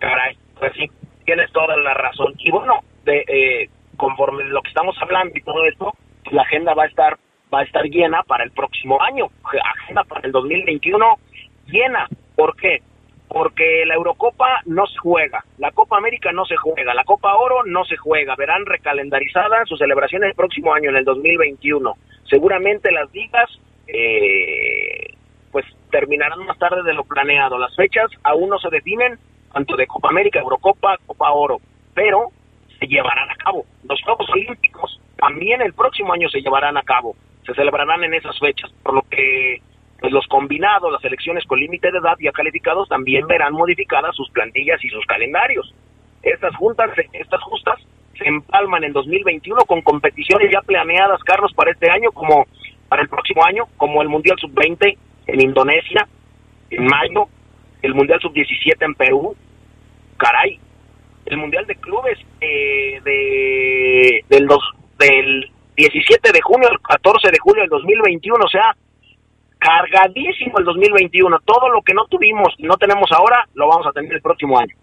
Caray, 0.00 0.36
pues 0.58 0.72
sí, 0.74 0.90
tienes 1.24 1.50
toda 1.52 1.76
la 1.76 1.94
razón. 1.94 2.34
Y 2.38 2.50
bueno, 2.50 2.80
de, 3.04 3.18
eh, 3.28 3.70
conforme 3.96 4.44
lo 4.44 4.62
que 4.62 4.68
estamos 4.68 4.96
hablando 5.00 5.32
y 5.36 5.42
todo 5.42 5.64
esto, 5.66 5.92
la 6.32 6.42
agenda 6.42 6.74
va 6.74 6.84
a 6.84 6.86
estar 6.86 7.18
va 7.52 7.60
a 7.60 7.64
estar 7.64 7.84
llena 7.84 8.22
para 8.22 8.44
el 8.44 8.50
próximo 8.50 9.00
año, 9.02 9.26
agenda 9.82 10.04
para 10.04 10.26
el 10.26 10.32
2021 10.32 11.18
llena. 11.66 12.08
¿Por 12.36 12.56
qué? 12.56 12.82
Porque 13.28 13.84
la 13.86 13.94
Eurocopa 13.94 14.60
no 14.66 14.86
se 14.86 14.96
juega, 14.98 15.44
la 15.58 15.70
Copa 15.72 15.98
América 15.98 16.32
no 16.32 16.44
se 16.46 16.56
juega, 16.56 16.94
la 16.94 17.04
Copa 17.04 17.34
Oro 17.34 17.62
no 17.66 17.84
se 17.84 17.96
juega, 17.96 18.34
verán 18.36 18.64
recalendarizadas 18.64 19.68
sus 19.68 19.78
celebraciones 19.78 20.30
el 20.30 20.36
próximo 20.36 20.72
año, 20.72 20.90
en 20.90 20.96
el 20.96 21.04
2021. 21.04 21.94
Seguramente 22.24 22.90
las 22.90 23.12
ligas, 23.12 23.50
eh, 23.86 25.14
pues 25.52 25.66
terminarán 25.90 26.44
más 26.46 26.58
tarde 26.58 26.82
de 26.82 26.94
lo 26.94 27.04
planeado. 27.04 27.58
Las 27.58 27.74
fechas 27.76 28.10
aún 28.22 28.48
no 28.48 28.58
se 28.58 28.70
definen, 28.70 29.18
tanto 29.52 29.76
de 29.76 29.86
Copa 29.86 30.08
América, 30.10 30.40
Eurocopa, 30.40 30.96
Copa 31.06 31.30
Oro, 31.32 31.58
pero 31.94 32.28
se 32.78 32.86
llevarán 32.86 33.30
a 33.30 33.36
cabo. 33.36 33.64
Los 33.86 34.00
Juegos 34.02 34.28
Olímpicos 34.30 35.00
también 35.18 35.60
el 35.60 35.74
próximo 35.74 36.12
año 36.12 36.28
se 36.30 36.40
llevarán 36.40 36.76
a 36.76 36.82
cabo 36.82 37.14
se 37.48 37.54
celebrarán 37.54 38.04
en 38.04 38.12
esas 38.12 38.38
fechas, 38.38 38.70
por 38.82 38.94
lo 38.94 39.02
que 39.10 39.62
pues, 40.00 40.12
los 40.12 40.26
combinados, 40.26 40.92
las 40.92 41.02
elecciones 41.04 41.44
con 41.46 41.58
límite 41.58 41.90
de 41.90 41.98
edad 41.98 42.16
ya 42.20 42.30
calificados 42.30 42.88
también 42.88 43.26
verán 43.26 43.54
modificadas 43.54 44.14
sus 44.14 44.30
plantillas 44.30 44.84
y 44.84 44.88
sus 44.90 45.04
calendarios. 45.06 45.74
Estas 46.22 46.54
juntas, 46.56 46.90
estas 47.14 47.42
justas 47.42 47.80
se 48.18 48.28
empalman 48.28 48.84
en 48.84 48.92
2021 48.92 49.62
con 49.62 49.80
competiciones 49.80 50.50
ya 50.52 50.60
planeadas, 50.60 51.22
Carlos, 51.24 51.52
para 51.54 51.70
este 51.70 51.90
año, 51.90 52.12
como 52.12 52.46
para 52.88 53.00
el 53.00 53.08
próximo 53.08 53.42
año, 53.46 53.64
como 53.78 54.02
el 54.02 54.08
Mundial 54.08 54.36
Sub-20 54.38 54.98
en 55.28 55.40
Indonesia, 55.40 56.06
en 56.70 56.84
mayo, 56.84 57.28
el 57.80 57.94
Mundial 57.94 58.20
Sub-17 58.20 58.76
en 58.80 58.94
Perú, 58.94 59.36
caray, 60.18 60.58
el 61.24 61.36
Mundial 61.38 61.64
de 61.66 61.76
Clubes 61.76 62.18
eh, 62.42 63.00
de, 63.04 64.24
del, 64.28 64.46
dos, 64.46 64.62
del 64.98 65.50
17 65.78 66.32
de 66.32 66.40
junio 66.42 66.68
al 66.68 66.80
14 66.80 67.30
de 67.30 67.38
julio 67.38 67.62
del 67.62 67.70
2021, 67.70 68.44
o 68.44 68.48
sea, 68.48 68.74
cargadísimo 69.58 70.58
el 70.58 70.64
2021. 70.64 71.38
Todo 71.44 71.68
lo 71.70 71.82
que 71.82 71.94
no 71.94 72.04
tuvimos 72.06 72.52
y 72.58 72.64
no 72.64 72.76
tenemos 72.76 73.08
ahora, 73.12 73.46
lo 73.54 73.68
vamos 73.68 73.86
a 73.86 73.92
tener 73.92 74.12
el 74.12 74.20
próximo 74.20 74.58
año. 74.58 74.74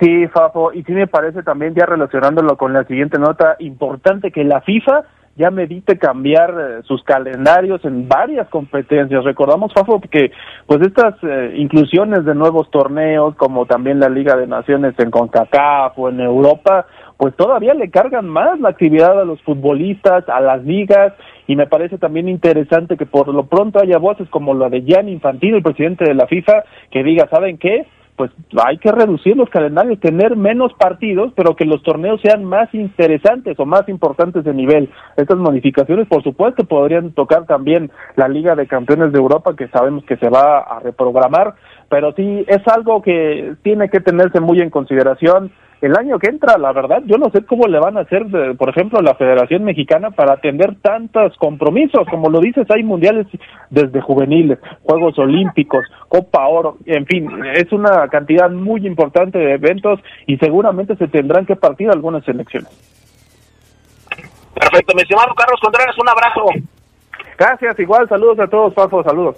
Sí, 0.00 0.28
Fafo, 0.28 0.72
y 0.72 0.84
sí 0.84 0.92
me 0.92 1.08
parece 1.08 1.42
también 1.42 1.74
ya 1.74 1.84
relacionándolo 1.86 2.56
con 2.56 2.72
la 2.72 2.84
siguiente 2.84 3.18
nota, 3.18 3.56
importante 3.58 4.30
que 4.30 4.44
la 4.44 4.60
FIFA 4.60 5.02
ya 5.34 5.50
medite 5.50 5.98
cambiar 5.98 6.50
eh, 6.50 6.82
sus 6.84 7.02
calendarios 7.02 7.84
en 7.84 8.06
varias 8.08 8.48
competencias. 8.48 9.24
Recordamos, 9.24 9.72
Fafo, 9.72 10.00
que 10.00 10.30
pues 10.66 10.80
estas 10.82 11.14
eh, 11.24 11.54
inclusiones 11.56 12.24
de 12.24 12.34
nuevos 12.36 12.70
torneos, 12.70 13.34
como 13.34 13.66
también 13.66 13.98
la 13.98 14.08
Liga 14.08 14.36
de 14.36 14.46
Naciones 14.46 14.94
en 14.98 15.10
CONCACAF 15.10 15.98
o 15.98 16.08
en 16.10 16.20
Europa, 16.20 16.86
pues 17.18 17.34
todavía 17.34 17.74
le 17.74 17.90
cargan 17.90 18.28
más 18.28 18.60
la 18.60 18.70
actividad 18.70 19.20
a 19.20 19.24
los 19.24 19.42
futbolistas, 19.42 20.26
a 20.28 20.40
las 20.40 20.64
ligas, 20.64 21.12
y 21.48 21.56
me 21.56 21.66
parece 21.66 21.98
también 21.98 22.28
interesante 22.28 22.96
que 22.96 23.06
por 23.06 23.26
lo 23.34 23.46
pronto 23.46 23.80
haya 23.80 23.98
voces 23.98 24.28
como 24.30 24.54
la 24.54 24.68
de 24.68 24.82
Gianni 24.82 25.12
Infantino, 25.12 25.56
el 25.56 25.62
presidente 25.64 26.04
de 26.04 26.14
la 26.14 26.28
FIFA, 26.28 26.62
que 26.92 27.02
diga, 27.02 27.28
¿saben 27.28 27.58
qué? 27.58 27.86
Pues 28.14 28.30
hay 28.64 28.78
que 28.78 28.92
reducir 28.92 29.36
los 29.36 29.50
calendarios, 29.50 29.98
tener 29.98 30.36
menos 30.36 30.72
partidos, 30.74 31.32
pero 31.34 31.56
que 31.56 31.64
los 31.64 31.82
torneos 31.82 32.20
sean 32.20 32.44
más 32.44 32.72
interesantes 32.72 33.58
o 33.58 33.66
más 33.66 33.88
importantes 33.88 34.44
de 34.44 34.54
nivel. 34.54 34.88
Estas 35.16 35.38
modificaciones, 35.38 36.06
por 36.06 36.22
supuesto, 36.22 36.64
podrían 36.64 37.12
tocar 37.12 37.46
también 37.46 37.90
la 38.14 38.28
Liga 38.28 38.54
de 38.54 38.68
Campeones 38.68 39.12
de 39.12 39.18
Europa, 39.18 39.56
que 39.56 39.68
sabemos 39.68 40.04
que 40.04 40.16
se 40.18 40.28
va 40.28 40.58
a 40.58 40.80
reprogramar, 40.80 41.54
pero 41.88 42.12
sí 42.12 42.44
es 42.46 42.66
algo 42.68 43.02
que 43.02 43.54
tiene 43.62 43.88
que 43.88 44.00
tenerse 44.00 44.38
muy 44.38 44.60
en 44.60 44.70
consideración 44.70 45.50
el 45.80 45.96
año 45.96 46.18
que 46.18 46.28
entra, 46.28 46.58
la 46.58 46.72
verdad, 46.72 47.02
yo 47.06 47.18
no 47.18 47.30
sé 47.30 47.44
cómo 47.44 47.68
le 47.68 47.78
van 47.78 47.96
a 47.96 48.00
hacer, 48.00 48.26
por 48.56 48.68
ejemplo, 48.68 49.00
la 49.00 49.14
Federación 49.14 49.62
Mexicana 49.62 50.10
para 50.10 50.32
atender 50.32 50.74
tantos 50.82 51.36
compromisos. 51.36 52.06
Como 52.10 52.30
lo 52.30 52.40
dices, 52.40 52.66
hay 52.70 52.82
mundiales 52.82 53.26
desde 53.70 54.00
juveniles, 54.00 54.58
Juegos 54.82 55.16
Olímpicos, 55.18 55.84
Copa 56.08 56.48
Oro, 56.48 56.78
en 56.84 57.06
fin, 57.06 57.28
es 57.54 57.70
una 57.72 58.08
cantidad 58.08 58.50
muy 58.50 58.86
importante 58.86 59.38
de 59.38 59.52
eventos 59.52 60.00
y 60.26 60.36
seguramente 60.38 60.96
se 60.96 61.06
tendrán 61.06 61.46
que 61.46 61.54
partir 61.54 61.88
algunas 61.90 62.26
elecciones. 62.26 62.70
Perfecto, 64.54 64.94
mi 64.96 65.02
estimado 65.02 65.32
Carlos 65.34 65.60
Contreras, 65.62 65.96
un 65.96 66.08
abrazo. 66.08 66.44
Gracias, 67.38 67.78
igual, 67.78 68.08
saludos 68.08 68.40
a 68.40 68.48
todos, 68.48 68.74
Pafo, 68.74 69.04
saludos. 69.04 69.36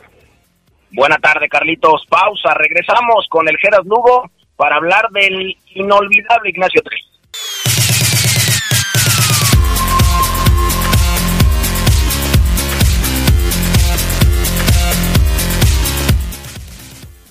Buena 0.93 1.17
tarde, 1.19 1.49
Carlitos. 1.49 2.07
Pausa, 2.09 2.55
regresamos 2.55 3.27
con 3.29 3.47
el 3.47 3.57
Geras 3.59 3.85
Lugo 3.85 4.25
para 4.61 4.77
hablar 4.77 5.09
del 5.13 5.57
inolvidable 5.75 6.51
Ignacio 6.51 6.83
Trey. 6.83 7.01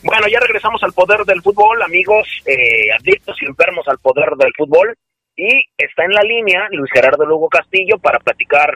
Bueno, 0.02 0.28
ya 0.28 0.40
regresamos 0.40 0.82
al 0.82 0.92
poder 0.94 1.20
del 1.26 1.44
fútbol, 1.44 1.80
amigos, 1.84 2.28
eh, 2.48 2.92
adictos 3.00 3.38
y 3.44 3.46
enfermos 3.46 3.88
al 3.88 4.00
poder 4.00 4.32
del 4.36 4.52
fútbol. 4.58 4.98
Y 5.36 5.66
está 5.78 6.06
en 6.06 6.14
la 6.14 6.24
línea 6.24 6.68
Luis 6.72 6.92
Gerardo 6.92 7.28
Lugo 7.28 7.48
Castillo 7.48 8.00
para 8.00 8.18
platicar 8.18 8.76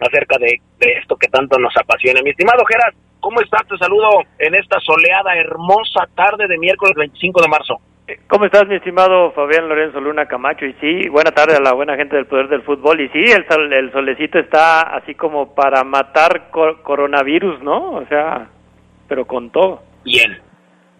acerca 0.00 0.38
de, 0.38 0.62
de 0.78 0.92
esto 0.92 1.16
que 1.16 1.28
tanto 1.28 1.58
nos 1.58 1.76
apasiona. 1.76 2.22
Mi 2.22 2.30
estimado 2.30 2.64
Gerardo, 2.64 2.96
¿Cómo 3.26 3.40
estás? 3.40 3.66
Te 3.66 3.76
saludo 3.78 4.08
en 4.38 4.54
esta 4.54 4.78
soleada, 4.78 5.34
hermosa 5.34 6.06
tarde 6.14 6.46
de 6.46 6.56
miércoles 6.58 6.94
25 6.94 7.42
de 7.42 7.48
marzo. 7.48 7.80
¿Cómo 8.28 8.44
estás, 8.44 8.68
mi 8.68 8.76
estimado 8.76 9.32
Fabián 9.32 9.68
Lorenzo 9.68 10.00
Luna 10.00 10.26
Camacho? 10.26 10.64
Y 10.64 10.74
sí, 10.74 11.08
buena 11.08 11.32
tarde 11.32 11.56
a 11.56 11.60
la 11.60 11.72
buena 11.72 11.96
gente 11.96 12.14
del 12.14 12.26
Poder 12.26 12.46
del 12.46 12.62
Fútbol. 12.62 13.00
Y 13.00 13.08
sí, 13.08 13.18
el, 13.18 13.72
el 13.72 13.90
solecito 13.90 14.38
está 14.38 14.82
así 14.82 15.16
como 15.16 15.56
para 15.56 15.82
matar 15.82 16.52
coronavirus, 16.84 17.60
¿no? 17.62 17.94
O 17.94 18.06
sea, 18.06 18.48
pero 19.08 19.26
con 19.26 19.50
todo. 19.50 19.82
Bien. 20.04 20.40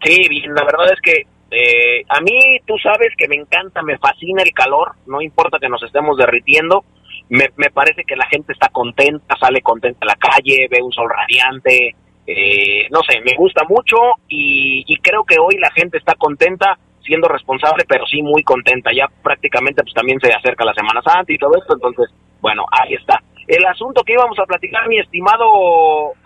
Sí, 0.02 0.28
bien. 0.28 0.52
La 0.52 0.64
verdad 0.64 0.94
es 0.94 1.00
que 1.00 1.28
eh, 1.52 2.02
a 2.08 2.20
mí, 2.22 2.58
tú 2.66 2.74
sabes 2.82 3.10
que 3.16 3.28
me 3.28 3.36
encanta, 3.36 3.82
me 3.82 3.98
fascina 3.98 4.42
el 4.42 4.52
calor. 4.52 4.96
No 5.06 5.20
importa 5.20 5.60
que 5.60 5.68
nos 5.68 5.84
estemos 5.84 6.16
derritiendo. 6.16 6.84
Me, 7.28 7.50
me 7.54 7.70
parece 7.70 8.02
que 8.02 8.16
la 8.16 8.26
gente 8.26 8.52
está 8.52 8.68
contenta, 8.70 9.36
sale 9.38 9.60
contenta 9.60 10.00
a 10.02 10.06
la 10.06 10.16
calle, 10.16 10.66
ve 10.68 10.82
un 10.82 10.90
sol 10.90 11.08
radiante, 11.08 11.94
eh, 12.26 12.88
no 12.90 13.00
sé, 13.08 13.20
me 13.20 13.34
gusta 13.36 13.62
mucho 13.68 13.96
y, 14.28 14.84
creo 15.02 15.24
que 15.24 15.38
hoy 15.38 15.56
la 15.58 15.70
gente 15.70 15.98
está 15.98 16.14
contenta 16.16 16.78
siendo 17.02 17.28
responsable, 17.28 17.84
pero 17.88 18.04
sí 18.06 18.20
muy 18.22 18.42
contenta. 18.42 18.90
Ya 18.92 19.06
prácticamente 19.22 19.82
pues 19.82 19.94
también 19.94 20.18
se 20.20 20.32
acerca 20.32 20.64
la 20.64 20.74
Semana 20.74 21.02
Santa 21.02 21.32
y 21.32 21.38
todo 21.38 21.56
esto, 21.56 21.74
entonces, 21.74 22.12
bueno, 22.40 22.64
ahí 22.72 22.94
está. 22.94 23.22
El 23.46 23.64
asunto 23.66 24.02
que 24.02 24.14
íbamos 24.14 24.36
a 24.40 24.46
platicar, 24.46 24.88
mi 24.88 24.98
estimado 24.98 25.46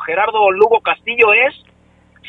Gerardo 0.07 0.51
Lugo 0.51 0.81
Castillo, 0.81 1.35
es, 1.35 1.55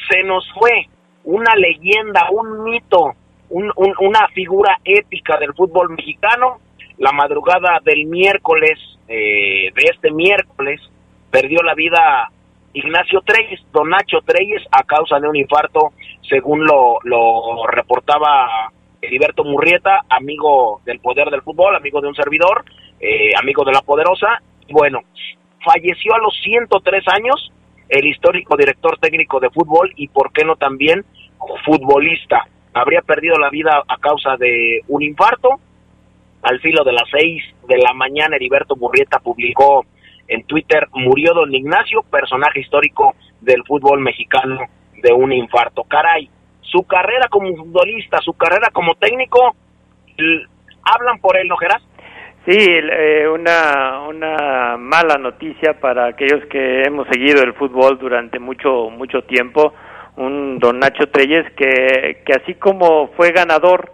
se 0.10 0.24
nos 0.24 0.46
fue 0.54 0.88
una 1.24 1.56
leyenda, 1.56 2.28
un 2.32 2.64
mito, 2.64 3.14
una 3.50 4.28
figura 4.34 4.80
épica 4.84 5.38
del 5.38 5.54
fútbol 5.54 5.92
mexicano. 5.92 6.60
La 6.98 7.14
madrugada 7.14 7.80
del 7.84 8.06
miércoles, 8.06 8.78
eh, 9.08 9.72
de 9.74 9.84
este 9.90 10.12
miércoles, 10.12 10.82
perdió 11.32 11.62
la 11.64 11.74
vida 11.74 12.30
Ignacio 12.74 13.22
Treyes, 13.22 13.60
Don 13.72 13.90
Nacho 13.90 14.22
Treyes, 14.26 14.64
a 14.72 14.84
causa 14.84 15.20
de 15.20 15.28
un 15.28 15.36
infarto, 15.36 15.92
según 16.30 16.66
lo, 16.66 17.00
lo 17.04 17.68
reportaba 17.68 18.72
Heriberto 19.02 19.44
Murrieta, 19.44 20.02
amigo 20.10 20.82
del 20.86 21.00
poder 21.00 21.30
del 21.30 21.42
fútbol, 21.42 21.76
amigo 21.76 22.02
de 22.02 22.08
un 22.08 22.16
servidor, 22.16 22.64
eh, 23.00 23.32
amigo 23.38 23.64
de 23.66 23.72
la 23.72 23.82
poderosa. 23.82 24.42
Bueno, 24.70 25.00
falleció 25.66 26.14
a 26.14 26.20
los 26.20 26.34
103 26.44 27.04
años 27.08 27.52
el 27.90 28.06
histórico 28.06 28.56
director 28.56 28.98
técnico 29.00 29.40
de 29.40 29.50
fútbol 29.50 29.92
y, 29.96 30.08
por 30.08 30.32
qué 30.32 30.46
no 30.46 30.56
también, 30.56 31.04
futbolista. 31.66 32.48
Habría 32.74 33.02
perdido 33.02 33.36
la 33.38 33.50
vida 33.50 33.84
a 33.86 33.98
causa 33.98 34.38
de 34.38 34.82
un 34.88 35.02
infarto. 35.02 35.60
Al 36.44 36.60
filo 36.62 36.84
de 36.84 36.94
las 36.94 37.10
6 37.12 37.44
de 37.68 37.78
la 37.78 37.94
mañana, 37.94 38.36
Heriberto 38.36 38.76
Murrieta 38.76 39.20
publicó 39.20 39.86
en 40.32 40.44
Twitter, 40.44 40.88
murió 40.94 41.34
don 41.34 41.54
Ignacio, 41.54 42.04
personaje 42.04 42.62
histórico 42.62 43.16
del 43.42 43.64
fútbol 43.66 44.00
mexicano 44.00 44.62
de 45.04 45.12
un 45.12 45.34
infarto. 45.34 45.84
Caray, 45.84 46.30
su 46.62 46.84
carrera 46.84 47.28
como 47.30 47.54
futbolista, 47.56 48.20
su 48.20 48.34
carrera 48.34 48.70
como 48.72 48.96
técnico, 48.96 49.56
hablan 50.84 51.20
por 51.20 51.38
él, 51.38 51.50
¿no? 51.50 51.58
Sí, 52.48 52.58
eh, 52.58 53.28
una, 53.28 54.02
una 54.08 54.78
mala 54.78 55.18
noticia 55.18 55.80
para 55.80 56.08
aquellos 56.08 56.46
que 56.46 56.84
hemos 56.84 57.08
seguido 57.10 57.44
el 57.44 57.54
fútbol 57.54 58.00
durante 58.00 58.40
mucho, 58.40 58.90
mucho 58.90 59.24
tiempo. 59.24 59.74
Un 60.16 60.60
don 60.60 60.80
Nacho 60.80 61.08
Treyes 61.12 61.52
que, 61.56 62.24
que 62.26 62.34
así 62.34 62.56
como 62.56 63.10
fue 63.18 63.32
ganador 63.32 63.92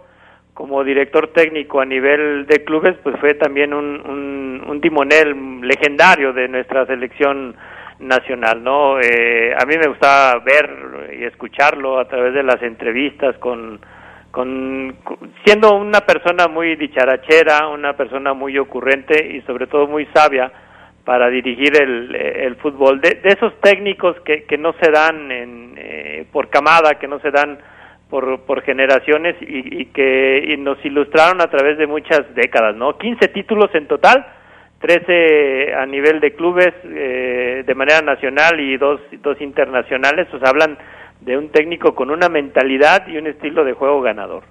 como 0.58 0.82
director 0.82 1.28
técnico 1.28 1.80
a 1.80 1.84
nivel 1.84 2.44
de 2.48 2.64
clubes, 2.64 2.96
pues 3.04 3.14
fue 3.20 3.34
también 3.34 3.72
un, 3.72 4.02
un, 4.04 4.64
un 4.68 4.80
timonel 4.80 5.60
legendario 5.60 6.32
de 6.32 6.48
nuestra 6.48 6.84
selección 6.84 7.54
nacional, 8.00 8.64
¿no? 8.64 8.98
Eh, 8.98 9.54
a 9.56 9.64
mí 9.66 9.76
me 9.78 9.86
gustaba 9.86 10.40
ver 10.40 10.68
y 11.16 11.22
escucharlo 11.22 12.00
a 12.00 12.08
través 12.08 12.34
de 12.34 12.42
las 12.42 12.60
entrevistas 12.60 13.38
con, 13.38 13.78
con, 14.32 14.96
siendo 15.44 15.76
una 15.76 16.00
persona 16.00 16.48
muy 16.48 16.74
dicharachera, 16.74 17.68
una 17.68 17.92
persona 17.92 18.34
muy 18.34 18.58
ocurrente 18.58 19.36
y 19.36 19.42
sobre 19.42 19.68
todo 19.68 19.86
muy 19.86 20.06
sabia 20.12 20.50
para 21.04 21.28
dirigir 21.28 21.80
el, 21.80 22.12
el 22.16 22.56
fútbol. 22.56 23.00
De, 23.00 23.20
de, 23.22 23.28
esos 23.28 23.60
técnicos 23.60 24.16
que, 24.24 24.42
que 24.42 24.58
no 24.58 24.72
se 24.82 24.90
dan 24.90 25.30
en, 25.30 25.74
eh, 25.76 26.26
por 26.32 26.50
camada, 26.50 26.98
que 26.98 27.06
no 27.06 27.20
se 27.20 27.30
dan 27.30 27.60
por, 28.10 28.40
por 28.42 28.62
generaciones 28.62 29.36
y, 29.40 29.82
y 29.82 29.86
que 29.86 30.44
y 30.48 30.56
nos 30.56 30.82
ilustraron 30.84 31.40
a 31.40 31.50
través 31.50 31.78
de 31.78 31.86
muchas 31.86 32.34
décadas, 32.34 32.74
¿no? 32.74 32.96
15 32.96 33.28
títulos 33.28 33.70
en 33.74 33.86
total 33.86 34.26
13 34.80 35.74
a 35.74 35.86
nivel 35.86 36.20
de 36.20 36.34
clubes 36.34 36.72
eh, 36.84 37.64
de 37.66 37.74
manera 37.74 38.00
nacional 38.00 38.60
y 38.60 38.76
dos, 38.76 39.00
dos 39.22 39.40
internacionales, 39.40 40.28
pues 40.30 40.42
hablan 40.44 40.78
de 41.20 41.36
un 41.36 41.50
técnico 41.50 41.94
con 41.94 42.10
una 42.10 42.28
mentalidad 42.28 43.06
y 43.08 43.16
un 43.16 43.26
estilo 43.26 43.64
de 43.64 43.72
juego 43.72 44.00
ganador. 44.00 44.44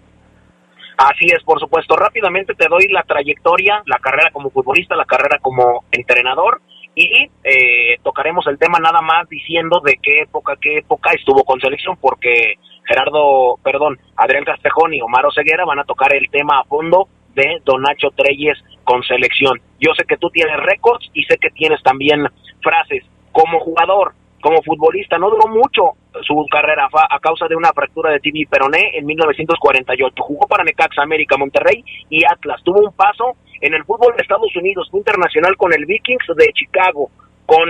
Así 0.98 1.28
es, 1.28 1.44
por 1.44 1.60
supuesto. 1.60 1.96
Rápidamente 1.96 2.56
te 2.56 2.68
doy 2.68 2.88
la 2.90 3.04
trayectoria, 3.04 3.82
la 3.86 4.00
carrera 4.00 4.32
como 4.32 4.50
futbolista, 4.50 4.96
la 4.96 5.06
carrera 5.06 5.38
como 5.40 5.86
entrenador 5.92 6.60
y 7.00 7.30
eh, 7.44 8.00
tocaremos 8.02 8.48
el 8.48 8.58
tema 8.58 8.80
nada 8.80 9.02
más 9.02 9.30
diciendo 9.30 9.82
de 9.86 10.00
qué 10.02 10.22
época, 10.22 10.56
qué 10.60 10.80
época 10.80 11.12
estuvo 11.14 11.44
con 11.44 11.62
selección, 11.62 11.96
porque 12.02 12.56
Gerardo, 12.88 13.60
perdón, 13.64 14.00
Adrián 14.16 14.44
Castejón 14.44 14.96
y 14.96 15.02
Omar 15.02 15.26
Ceguera 15.36 15.64
van 15.64 15.78
a 15.78 15.84
tocar 15.84 16.16
el 16.16 16.28
tema 16.32 16.60
a 16.60 16.64
fondo 16.64 17.08
de 17.36 17.62
Don 17.64 17.84
Nacho 17.84 18.10
Treyes 18.16 18.58
con 18.84 19.04
selección. 19.04 19.62
Yo 19.80 19.92
sé 19.96 20.06
que 20.06 20.18
tú 20.18 20.32
tienes 20.32 20.58
récords 20.58 21.08
y 21.14 21.22
sé 21.26 21.38
que 21.38 21.52
tienes 21.52 21.84
también 21.84 22.26
frases. 22.64 23.04
Como 23.32 23.60
jugador, 23.60 24.14
como 24.42 24.62
futbolista, 24.62 25.18
no 25.18 25.30
duró 25.30 25.48
mucho 25.48 25.98
su 26.22 26.46
carrera 26.50 26.88
a 26.92 27.20
causa 27.20 27.48
de 27.48 27.56
una 27.56 27.72
fractura 27.74 28.12
de 28.12 28.20
tibia 28.20 28.48
peroné 28.50 28.92
en 28.94 29.06
1948. 29.06 30.24
Jugó 30.24 30.48
para 30.48 30.64
Necaxa, 30.64 31.02
América, 31.02 31.38
Monterrey 31.38 31.84
y 32.10 32.24
Atlas. 32.26 32.62
Tuvo 32.64 32.80
un 32.82 32.94
paso 32.94 33.36
en 33.62 33.74
el 33.74 33.84
fútbol 33.84 34.16
de 34.16 34.22
Estados 34.22 34.56
Unidos, 34.56 34.88
fue 34.92 35.00
internacional 35.00 35.56
con 35.58 35.74
el 35.74 35.86
Vikings 35.86 36.28
de 36.36 36.52
Chicago. 36.54 37.10
Con 37.46 37.70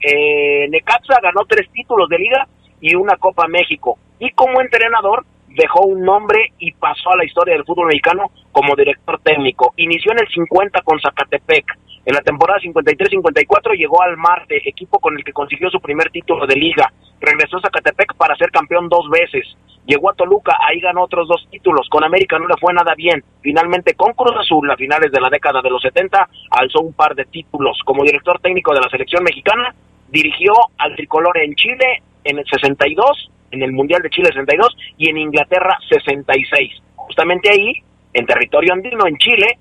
eh, 0.00 0.68
Necaxa 0.68 1.20
ganó 1.22 1.44
tres 1.48 1.68
títulos 1.72 2.08
de 2.08 2.18
liga 2.18 2.46
y 2.80 2.94
una 2.94 3.16
Copa 3.16 3.46
México. 3.48 3.98
Y 4.18 4.30
como 4.30 4.60
entrenador 4.60 5.24
dejó 5.56 5.86
un 5.86 6.02
nombre 6.02 6.52
y 6.58 6.72
pasó 6.72 7.10
a 7.10 7.16
la 7.16 7.24
historia 7.24 7.54
del 7.54 7.64
fútbol 7.64 7.86
mexicano 7.86 8.30
como 8.52 8.76
director 8.76 9.18
técnico. 9.20 9.72
Inició 9.76 10.12
en 10.12 10.20
el 10.20 10.28
50 10.28 10.82
con 10.82 11.00
Zacatepec. 11.00 11.64
En 12.04 12.14
la 12.14 12.20
temporada 12.20 12.60
53-54 12.60 13.76
llegó 13.76 14.02
al 14.02 14.16
Marte, 14.16 14.62
equipo 14.68 15.00
con 15.00 15.16
el 15.16 15.24
que 15.24 15.32
consiguió 15.32 15.70
su 15.70 15.80
primer 15.80 16.10
título 16.10 16.46
de 16.46 16.54
liga. 16.54 16.92
Regresó 17.20 17.56
a 17.56 17.62
Zacatepec 17.62 18.14
para 18.14 18.36
ser 18.36 18.50
campeón 18.50 18.88
dos 18.88 19.08
veces. 19.10 19.56
Llegó 19.86 20.10
a 20.10 20.14
Toluca, 20.14 20.56
ahí 20.60 20.78
ganó 20.80 21.02
otros 21.02 21.26
dos 21.26 21.48
títulos. 21.50 21.88
Con 21.88 22.04
América 22.04 22.38
no 22.38 22.46
le 22.46 22.56
fue 22.60 22.74
nada 22.74 22.94
bien. 22.94 23.24
Finalmente 23.40 23.94
con 23.94 24.12
Cruz 24.12 24.36
Azul, 24.38 24.70
a 24.70 24.76
finales 24.76 25.10
de 25.10 25.20
la 25.20 25.30
década 25.30 25.62
de 25.62 25.70
los 25.70 25.82
70, 25.82 26.28
alzó 26.50 26.80
un 26.80 26.92
par 26.92 27.14
de 27.14 27.24
títulos. 27.24 27.78
Como 27.84 28.04
director 28.04 28.38
técnico 28.40 28.74
de 28.74 28.80
la 28.80 28.90
selección 28.90 29.24
mexicana, 29.24 29.74
dirigió 30.08 30.52
al 30.78 30.94
tricolor 30.94 31.38
en 31.38 31.54
Chile 31.54 32.02
en 32.24 32.38
el 32.38 32.44
62 32.46 33.30
en 33.50 33.62
el 33.62 33.72
Mundial 33.72 34.02
de 34.02 34.10
Chile 34.10 34.28
62 34.28 34.76
y 34.98 35.08
en 35.08 35.18
Inglaterra 35.18 35.76
66. 35.88 36.82
Justamente 36.94 37.50
ahí, 37.50 37.72
en 38.12 38.26
territorio 38.26 38.72
andino, 38.72 39.06
en 39.06 39.16
Chile, 39.16 39.58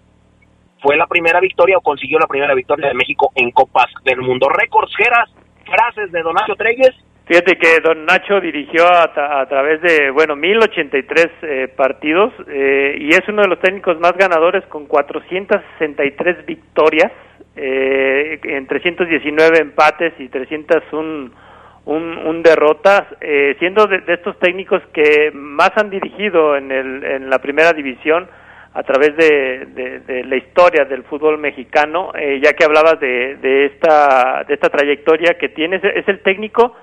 fue 0.82 0.98
la 0.98 1.08
primera 1.08 1.40
victoria 1.40 1.78
o 1.78 1.82
consiguió 1.82 2.20
la 2.20 2.28
primera 2.28 2.54
victoria 2.54 2.88
de 2.88 2.94
México 2.94 3.32
en 3.36 3.52
Copas 3.52 3.88
del 4.04 4.22
Mundo. 4.22 4.48
Récords, 4.50 4.96
Geras, 4.96 5.30
frases 5.66 6.12
de 6.12 6.22
Donacio 6.22 6.56
Treyes. 6.56 6.94
Fíjate 7.26 7.58
que 7.58 7.80
Don 7.80 8.06
Nacho 8.06 8.40
dirigió 8.40 8.86
a, 8.86 9.42
a 9.42 9.46
través 9.48 9.82
de, 9.82 10.12
bueno, 10.12 10.36
1083 10.36 11.28
eh, 11.42 11.68
partidos 11.76 12.32
eh, 12.48 12.98
y 13.00 13.10
es 13.10 13.22
uno 13.28 13.42
de 13.42 13.48
los 13.48 13.60
técnicos 13.60 14.00
más 14.00 14.14
ganadores 14.16 14.64
con 14.68 14.86
463 14.86 16.46
victorias, 16.46 17.12
eh, 17.56 18.40
en 18.44 18.68
319 18.68 19.58
empates 19.60 20.14
y 20.20 20.30
301 20.30 21.32
un, 21.86 22.18
un 22.18 22.44
derrota, 22.44 23.08
eh, 23.22 23.56
siendo 23.60 23.86
de, 23.88 24.04
estos 24.08 24.38
técnicos 24.40 24.82
que 24.94 25.32
más 25.34 25.72
han 25.76 25.90
dirigido 25.90 26.58
en, 26.58 26.72
el, 26.72 27.04
en 27.04 27.30
la 27.30 27.40
primera 27.40 27.74
división 27.74 28.28
a 28.74 28.84
través 28.84 29.16
de, 29.16 30.02
de, 30.06 30.24
la 30.26 30.36
historia 30.36 30.84
del 30.84 31.04
fútbol 31.04 31.38
mexicano, 31.38 32.12
eh, 32.14 32.42
ya 32.44 32.54
que 32.54 32.66
hablabas 32.66 33.00
de, 33.00 33.38
de, 33.38 33.66
esta, 33.68 34.44
de 34.46 34.54
esta 34.54 34.70
trayectoria 34.70 35.38
que 35.40 35.50
tiene, 35.50 35.78
es 35.78 36.08
el 36.08 36.22
técnico 36.22 36.76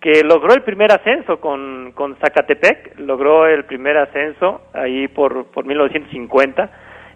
que 0.00 0.22
logró 0.24 0.54
el 0.54 0.62
primer 0.62 0.92
ascenso 0.92 1.40
con, 1.40 1.92
con 1.92 2.16
Zacatepec, 2.16 2.98
logró 2.98 3.46
el 3.46 3.64
primer 3.64 3.98
ascenso 3.98 4.62
ahí 4.72 5.08
por, 5.08 5.46
por 5.46 5.64
1950, 5.66 6.70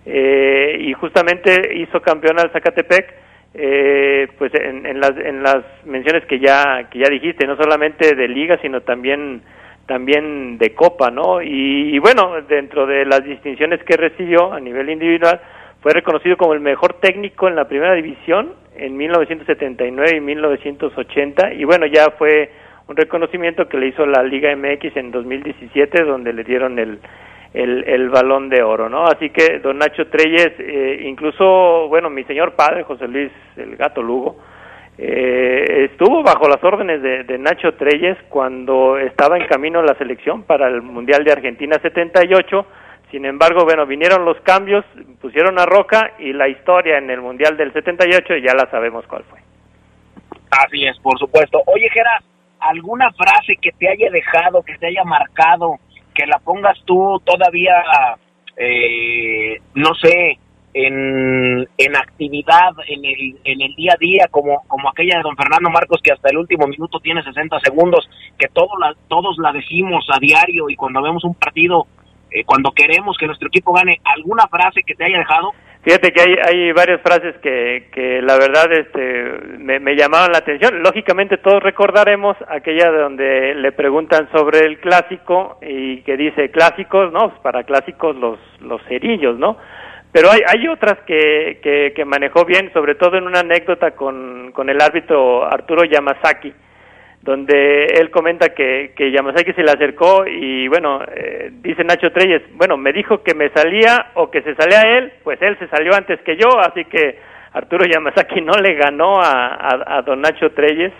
eh, 0.06 0.76
y 0.80 0.92
justamente 0.92 1.76
hizo 1.76 2.00
campeón 2.00 2.38
al 2.38 2.50
Zacatepec, 2.50 3.23
eh, 3.54 4.28
pues 4.36 4.52
en, 4.54 4.84
en, 4.84 5.00
las, 5.00 5.12
en 5.16 5.42
las 5.42 5.64
menciones 5.84 6.24
que 6.26 6.40
ya 6.40 6.88
que 6.90 6.98
ya 6.98 7.08
dijiste 7.08 7.46
no 7.46 7.56
solamente 7.56 8.16
de 8.16 8.26
liga 8.26 8.58
sino 8.60 8.80
también 8.80 9.42
también 9.86 10.58
de 10.58 10.74
copa 10.74 11.10
no 11.12 11.40
y, 11.40 11.96
bueno 12.00 12.42
dentro 12.48 12.84
de 12.84 13.04
las 13.04 13.22
distinciones 13.24 13.82
que 13.84 13.96
recibió 13.96 14.52
a 14.52 14.58
nivel 14.58 14.90
individual 14.90 15.40
fue 15.80 15.92
reconocido 15.92 16.36
como 16.36 16.54
el 16.54 16.60
mejor 16.60 16.94
técnico 16.94 17.46
en 17.46 17.54
la 17.54 17.68
primera 17.68 17.94
división 17.94 18.54
en 18.74 18.96
1979 18.96 20.16
y 20.16 20.20
1980 20.20 21.54
y 21.54 21.62
bueno 21.64 21.86
ya 21.86 22.10
fue 22.18 22.50
un 22.88 22.96
reconocimiento 22.96 23.68
que 23.68 23.78
le 23.78 23.88
hizo 23.88 24.04
la 24.04 24.24
Liga 24.24 24.54
MX 24.56 24.96
en 24.96 25.12
2017 25.12 26.02
donde 26.02 26.32
le 26.32 26.42
dieron 26.42 26.78
el 26.80 26.98
el, 27.54 27.84
el 27.86 28.10
balón 28.10 28.48
de 28.48 28.62
oro, 28.62 28.88
¿no? 28.88 29.04
Así 29.04 29.30
que 29.30 29.60
don 29.60 29.78
Nacho 29.78 30.08
Treyes, 30.08 30.52
eh, 30.58 31.02
incluso, 31.04 31.86
bueno, 31.88 32.10
mi 32.10 32.24
señor 32.24 32.54
padre, 32.54 32.82
José 32.82 33.06
Luis 33.06 33.30
el 33.56 33.76
Gato 33.76 34.02
Lugo, 34.02 34.36
eh, 34.98 35.88
estuvo 35.90 36.22
bajo 36.22 36.48
las 36.48 36.62
órdenes 36.62 37.00
de, 37.00 37.38
Nacho 37.38 37.74
Treyes 37.74 38.18
cuando 38.28 38.98
estaba 38.98 39.36
en 39.38 39.46
camino 39.46 39.78
a 39.78 39.84
la 39.84 39.94
selección 39.94 40.42
para 40.42 40.66
el 40.66 40.82
Mundial 40.82 41.24
de 41.24 41.32
Argentina 41.32 41.78
78. 41.80 42.66
Sin 43.12 43.24
embargo, 43.24 43.64
bueno, 43.64 43.86
vinieron 43.86 44.24
los 44.24 44.40
cambios, 44.40 44.84
pusieron 45.20 45.58
a 45.60 45.66
Roca 45.66 46.14
y 46.18 46.32
la 46.32 46.48
historia 46.48 46.98
en 46.98 47.08
el 47.10 47.20
Mundial 47.20 47.56
del 47.56 47.72
78 47.72 48.36
ya 48.38 48.54
la 48.54 48.68
sabemos 48.70 49.06
cuál 49.06 49.22
fue. 49.24 49.38
Así 50.50 50.84
es, 50.86 50.98
por 50.98 51.16
supuesto. 51.18 51.60
Oye, 51.66 51.88
Gera, 51.90 52.20
¿alguna 52.58 53.12
frase 53.12 53.54
que 53.60 53.70
te 53.72 53.88
haya 53.88 54.10
dejado, 54.10 54.62
que 54.62 54.76
te 54.78 54.88
haya 54.88 55.04
marcado 55.04 55.78
que 56.14 56.26
la 56.26 56.38
pongas 56.38 56.78
tú 56.84 57.20
todavía, 57.24 57.82
eh, 58.56 59.58
no 59.74 59.94
sé, 59.94 60.38
en, 60.74 61.68
en 61.78 61.96
actividad, 61.96 62.72
en 62.88 63.04
el, 63.04 63.38
en 63.44 63.62
el 63.62 63.74
día 63.76 63.92
a 63.94 63.98
día, 63.98 64.28
como, 64.30 64.62
como 64.66 64.88
aquella 64.88 65.18
de 65.18 65.22
don 65.22 65.36
Fernando 65.36 65.70
Marcos, 65.70 66.00
que 66.02 66.12
hasta 66.12 66.30
el 66.30 66.38
último 66.38 66.66
minuto 66.66 66.98
tiene 67.00 67.22
60 67.22 67.60
segundos, 67.60 68.08
que 68.38 68.48
todos 68.48 68.72
la, 68.80 68.94
todos 69.08 69.36
la 69.38 69.52
decimos 69.52 70.04
a 70.12 70.18
diario 70.18 70.68
y 70.68 70.76
cuando 70.76 71.00
vemos 71.00 71.22
un 71.24 71.34
partido, 71.34 71.86
eh, 72.30 72.44
cuando 72.44 72.72
queremos 72.72 73.16
que 73.16 73.26
nuestro 73.26 73.48
equipo 73.48 73.72
gane, 73.72 74.00
¿alguna 74.04 74.48
frase 74.48 74.82
que 74.84 74.94
te 74.94 75.04
haya 75.04 75.18
dejado? 75.18 75.52
Fíjate 75.84 76.12
que 76.12 76.20
hay, 76.22 76.34
hay 76.42 76.72
varias 76.72 77.02
frases 77.02 77.36
que, 77.42 77.88
que 77.92 78.22
la 78.22 78.38
verdad 78.38 78.72
este, 78.72 79.58
me, 79.58 79.78
me 79.80 79.94
llamaron 79.94 80.32
la 80.32 80.38
atención. 80.38 80.82
Lógicamente 80.82 81.36
todos 81.36 81.62
recordaremos 81.62 82.38
aquella 82.48 82.90
donde 82.90 83.54
le 83.54 83.70
preguntan 83.72 84.30
sobre 84.32 84.60
el 84.60 84.78
clásico 84.78 85.58
y 85.60 86.00
que 86.00 86.16
dice 86.16 86.50
clásicos, 86.50 87.12
¿no? 87.12 87.28
Pues 87.28 87.40
para 87.40 87.64
clásicos 87.64 88.16
los, 88.16 88.38
los 88.62 88.80
cerillos, 88.88 89.38
¿no? 89.38 89.58
Pero 90.10 90.30
hay, 90.30 90.40
hay 90.46 90.68
otras 90.68 91.00
que, 91.06 91.60
que, 91.62 91.92
que 91.94 92.04
manejó 92.06 92.46
bien, 92.46 92.72
sobre 92.72 92.94
todo 92.94 93.18
en 93.18 93.26
una 93.26 93.40
anécdota 93.40 93.90
con, 93.90 94.52
con 94.52 94.70
el 94.70 94.80
árbitro 94.80 95.44
Arturo 95.44 95.84
Yamazaki 95.84 96.54
donde 97.24 97.86
él 97.86 98.10
comenta 98.10 98.50
que, 98.50 98.92
que 98.94 99.10
Yamazaki 99.10 99.54
se 99.54 99.62
le 99.62 99.70
acercó 99.70 100.26
y 100.26 100.68
bueno, 100.68 101.00
eh, 101.16 101.50
dice 101.62 101.82
Nacho 101.82 102.12
Treyes, 102.12 102.42
bueno, 102.52 102.76
me 102.76 102.92
dijo 102.92 103.22
que 103.22 103.34
me 103.34 103.48
salía 103.48 104.10
o 104.14 104.30
que 104.30 104.42
se 104.42 104.54
salía 104.54 104.98
él, 104.98 105.10
pues 105.22 105.40
él 105.40 105.56
se 105.58 105.66
salió 105.68 105.94
antes 105.94 106.20
que 106.20 106.36
yo, 106.36 106.60
así 106.60 106.84
que 106.84 107.18
Arturo 107.54 107.86
Yamazaki 107.86 108.42
no 108.42 108.52
le 108.60 108.74
ganó 108.74 109.22
a, 109.22 109.96
a, 109.96 110.02
don 110.02 110.20
Nacho 110.20 110.50
Treyes 110.50 110.92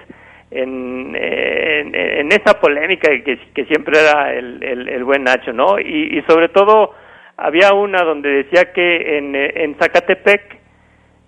en, 0.50 1.14
en, 1.14 1.94
en, 1.94 2.32
esa 2.32 2.58
polémica 2.58 3.10
que, 3.22 3.38
que 3.54 3.64
siempre 3.66 4.00
era 4.00 4.32
el, 4.32 4.62
el, 4.62 4.88
el, 4.88 5.04
buen 5.04 5.24
Nacho, 5.24 5.52
¿no? 5.52 5.78
Y, 5.78 6.16
y 6.18 6.22
sobre 6.22 6.48
todo 6.48 6.94
había 7.36 7.74
una 7.74 8.02
donde 8.02 8.44
decía 8.44 8.72
que 8.72 9.18
en, 9.18 9.34
en 9.34 9.74
Zacatepec, 9.74 10.63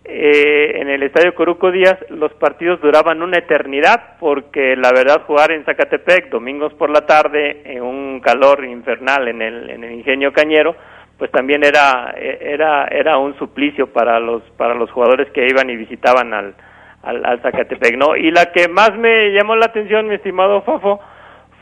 eh, 0.09 0.81
en 0.81 0.88
el 0.88 1.03
Estadio 1.03 1.35
Coruco 1.35 1.71
Díaz 1.71 1.99
los 2.11 2.33
partidos 2.35 2.81
duraban 2.81 3.23
una 3.23 3.38
eternidad 3.38 4.16
porque 4.21 4.77
la 4.77 4.92
verdad 4.92 5.23
jugar 5.27 5.53
en 5.53 5.64
Zacatepec 5.64 6.31
domingos 6.31 6.73
por 6.75 6.90
la 6.90 7.07
tarde 7.07 7.62
en 7.64 7.83
un 7.83 8.21
calor 8.21 8.64
infernal 8.64 9.29
en 9.29 9.42
el, 9.42 9.71
en 9.71 9.85
el 9.85 9.92
ingenio 9.92 10.33
cañero 10.33 10.77
pues 11.19 11.31
también 11.31 11.64
era 11.64 12.14
era 12.16 12.87
era 12.87 13.19
un 13.19 13.37
suplicio 13.38 13.92
para 13.92 14.21
los 14.21 14.42
para 14.57 14.75
los 14.75 14.90
jugadores 14.90 15.29
que 15.33 15.47
iban 15.47 15.69
y 15.71 15.77
visitaban 15.77 16.33
al 16.33 16.55
al, 17.03 17.25
al 17.25 17.40
Zacatepec 17.42 17.97
no 17.97 18.16
y 18.16 18.31
la 18.31 18.53
que 18.53 18.69
más 18.69 18.97
me 18.97 19.33
llamó 19.33 19.57
la 19.57 19.66
atención 19.66 20.09
mi 20.09 20.14
estimado 20.14 20.62
Fafo 20.62 21.01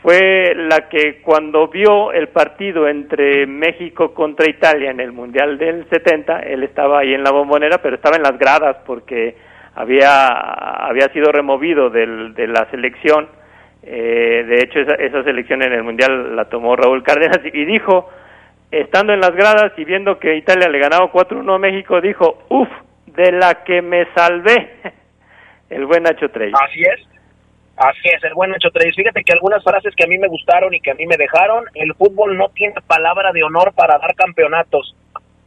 fue 0.05 0.53
la 0.53 0.87
que 0.87 1.19
cuando 1.23 1.67
vio 1.67 2.11
el 2.11 2.27
partido 2.27 2.87
entre 2.87 3.47
México 3.47 4.13
contra 4.13 4.47
Italia 4.47 4.91
en 4.91 4.99
el 4.99 5.11
Mundial 5.11 5.57
del 5.57 5.89
70, 5.89 6.41
él 6.41 6.61
estaba 6.61 6.99
ahí 6.99 7.15
en 7.15 7.23
la 7.23 7.31
bombonera, 7.31 7.79
pero 7.79 7.95
estaba 7.95 8.15
en 8.15 8.21
las 8.21 8.37
gradas 8.37 8.77
porque 8.85 9.35
había, 9.73 10.27
había 10.27 11.07
sido 11.11 11.31
removido 11.31 11.89
del, 11.89 12.35
de 12.35 12.45
la 12.45 12.69
selección. 12.69 13.29
Eh, 13.81 14.45
de 14.47 14.59
hecho, 14.59 14.79
esa, 14.81 14.93
esa 14.93 15.23
selección 15.23 15.63
en 15.63 15.73
el 15.73 15.81
Mundial 15.81 16.35
la 16.35 16.49
tomó 16.49 16.75
Raúl 16.75 17.01
Cárdenas 17.01 17.39
y 17.43 17.65
dijo, 17.65 18.07
estando 18.69 19.11
en 19.11 19.21
las 19.21 19.35
gradas 19.35 19.71
y 19.75 19.85
viendo 19.85 20.19
que 20.19 20.35
Italia 20.35 20.69
le 20.69 20.77
ganaba 20.77 21.11
4-1 21.11 21.55
a 21.55 21.57
México, 21.57 21.99
dijo, 21.99 22.43
uff, 22.49 22.69
de 23.07 23.31
la 23.31 23.63
que 23.63 23.81
me 23.81 24.05
salvé, 24.13 24.69
el 25.71 25.87
buen 25.87 26.03
Nacho 26.03 26.29
Trey. 26.29 26.51
Así 26.53 26.81
es, 26.81 27.07
Así 27.77 28.07
es, 28.07 28.23
el 28.23 28.33
buen 28.33 28.51
Nacho 28.51 28.71
Treyes. 28.71 28.95
Fíjate 28.95 29.23
que 29.23 29.33
algunas 29.33 29.63
frases 29.63 29.93
que 29.95 30.05
a 30.05 30.07
mí 30.07 30.17
me 30.17 30.29
gustaron 30.29 30.73
y 30.73 30.79
que 30.79 30.91
a 30.91 30.95
mí 30.95 31.05
me 31.05 31.17
dejaron, 31.17 31.65
el 31.73 31.93
fútbol 31.95 32.37
no 32.37 32.49
tiene 32.49 32.75
palabra 32.87 33.33
de 33.33 33.43
honor 33.43 33.73
para 33.73 33.97
dar 33.97 34.15
campeonatos. 34.15 34.95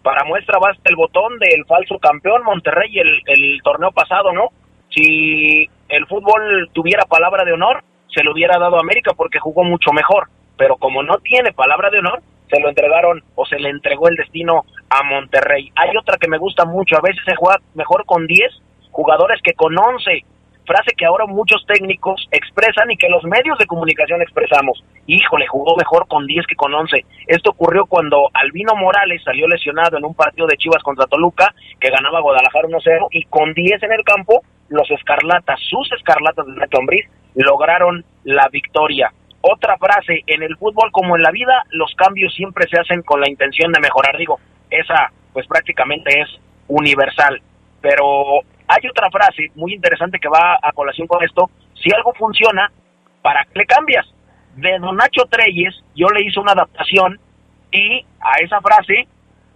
Para 0.03 0.25
muestra 0.25 0.59
basta 0.59 0.91
el 0.91 0.97
botón 0.97 1.39
del 1.39 1.65
falso 1.65 1.99
campeón 1.99 2.43
Monterrey 2.45 2.99
el, 2.99 3.23
el 3.27 3.63
torneo 3.63 3.93
pasado, 3.93 4.33
¿no? 4.33 4.49
Si 4.91 5.69
el 5.89 6.07
fútbol 6.07 6.69
tuviera 6.73 7.05
palabra 7.05 7.45
de 7.45 7.53
honor, 7.53 7.83
se 8.15 8.23
lo 8.23 8.33
hubiera 8.33 8.59
dado 8.59 8.77
a 8.77 8.81
América 8.81 9.13
porque 9.17 9.39
jugó 9.39 9.65
mucho 9.65 9.93
mejor. 9.93 10.29
Pero 10.59 10.77
como 10.77 11.03
no 11.03 11.19
tiene 11.19 11.53
palabra 11.53 11.89
de 11.89 11.99
honor, 11.99 12.21
se 12.51 12.61
lo 12.61 12.69
entregaron 12.69 13.23
o 13.37 13.47
se 13.47 13.59
le 13.59 13.71
entregó 13.71 14.09
el 14.09 14.17
destino 14.17 14.65
a 14.91 15.03
Monterrey. 15.03 15.71
Hay 15.77 15.97
otra 15.97 16.19
que 16.19 16.29
me 16.29 16.39
gusta 16.39 16.65
mucho, 16.65 16.97
a 16.97 17.03
veces 17.03 17.23
se 17.25 17.37
juega 17.37 17.59
mejor 17.75 18.05
con 18.05 18.27
10 18.27 18.51
jugadores 18.91 19.41
que 19.43 19.53
con 19.53 19.79
11 19.79 20.25
frase 20.69 20.95
que 20.97 21.07
ahora 21.07 21.27
muchos 21.27 21.65
técnicos 21.67 22.29
expresan 22.31 22.91
y 22.91 22.97
que 22.97 23.09
los 23.09 23.25
medios 23.25 23.59
de 23.59 23.67
comunicación 23.67 24.23
expresamos. 24.23 24.85
Híjole, 25.07 25.47
jugó 25.49 25.75
mejor 25.77 26.07
con 26.07 26.27
10 26.27 26.47
que 26.47 26.55
con 26.55 26.73
11. 26.73 27.05
Esto 27.27 27.51
ocurrió 27.51 27.87
cuando 27.87 28.29
Albino 28.35 28.77
Morales 28.77 29.23
salió 29.25 29.49
lesionado 29.49 29.97
en 29.97 30.05
un 30.05 30.15
partido 30.15 30.47
de 30.47 30.57
Chivas 30.57 30.83
contra 30.85 31.07
Toluca, 31.07 31.53
que 31.81 31.91
ganaba 31.91 32.21
Guadalajara 32.21 32.69
1-0, 32.69 33.09
y 33.11 33.25
con 33.25 33.55
10 33.55 33.83
en 33.83 33.93
el 33.93 34.05
campo, 34.05 34.43
los 34.69 34.89
escarlatas, 34.91 35.59
sus 35.69 35.91
escarlatas 35.93 36.47
de 36.47 36.53
Nacho 36.53 36.79
lograron 37.35 38.05
la 38.25 38.49
victoria. 38.49 39.13
Otra 39.41 39.79
frase, 39.79 40.23
en 40.27 40.43
el 40.43 40.57
fútbol 40.57 40.91
como 40.93 41.17
en 41.17 41.23
la 41.23 41.31
vida, 41.31 41.65
los 41.71 41.95
cambios 41.95 42.35
siempre 42.35 42.67
se 42.69 42.79
hacen 42.79 43.03
con 43.03 43.21
la 43.21 43.29
intención 43.29 43.73
de 43.73 43.81
mejorar. 43.81 44.17
Digo, 44.17 44.39
esa 44.71 45.11
pues 45.33 45.47
prácticamente 45.47 46.21
es 46.21 46.29
universal. 46.67 47.41
Pero 47.81 48.41
hay 48.69 48.89
otra 48.89 49.11
frase 49.11 49.51
muy 49.55 49.75
interesante 49.75 50.19
que 50.19 50.29
va 50.29 50.59
a 50.63 50.73
colación 50.73 51.07
con 51.07 51.25
esto. 51.25 51.51
Si 51.75 51.91
algo 51.95 52.13
funciona, 52.15 52.71
¿para 53.23 53.45
qué 53.45 53.61
le 53.61 53.67
cambias? 53.67 54.07
De 54.57 54.79
Don 54.79 54.97
Nacho 54.97 55.25
Treyes, 55.31 55.75
yo 55.95 56.09
le 56.09 56.23
hice 56.23 56.39
una 56.41 56.53
adaptación 56.53 57.19
y 57.73 58.05
a 58.21 58.43
esa 58.43 58.61
frase, 58.61 59.07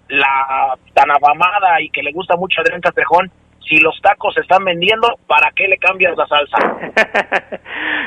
la 0.08 0.76
tan 0.94 1.10
afamada 1.10 1.80
y 1.80 1.90
que 1.90 2.02
le 2.02 2.12
gusta 2.12 2.36
mucho 2.36 2.60
a 2.60 2.62
Adrián 2.62 2.80
Castrejón, 2.80 3.30
si 3.68 3.78
los 3.78 3.98
tacos 4.02 4.34
se 4.34 4.40
están 4.40 4.64
vendiendo, 4.64 5.18
¿para 5.26 5.50
qué 5.54 5.68
le 5.68 5.78
cambias 5.78 6.16
la 6.16 6.26
salsa? 6.26 6.56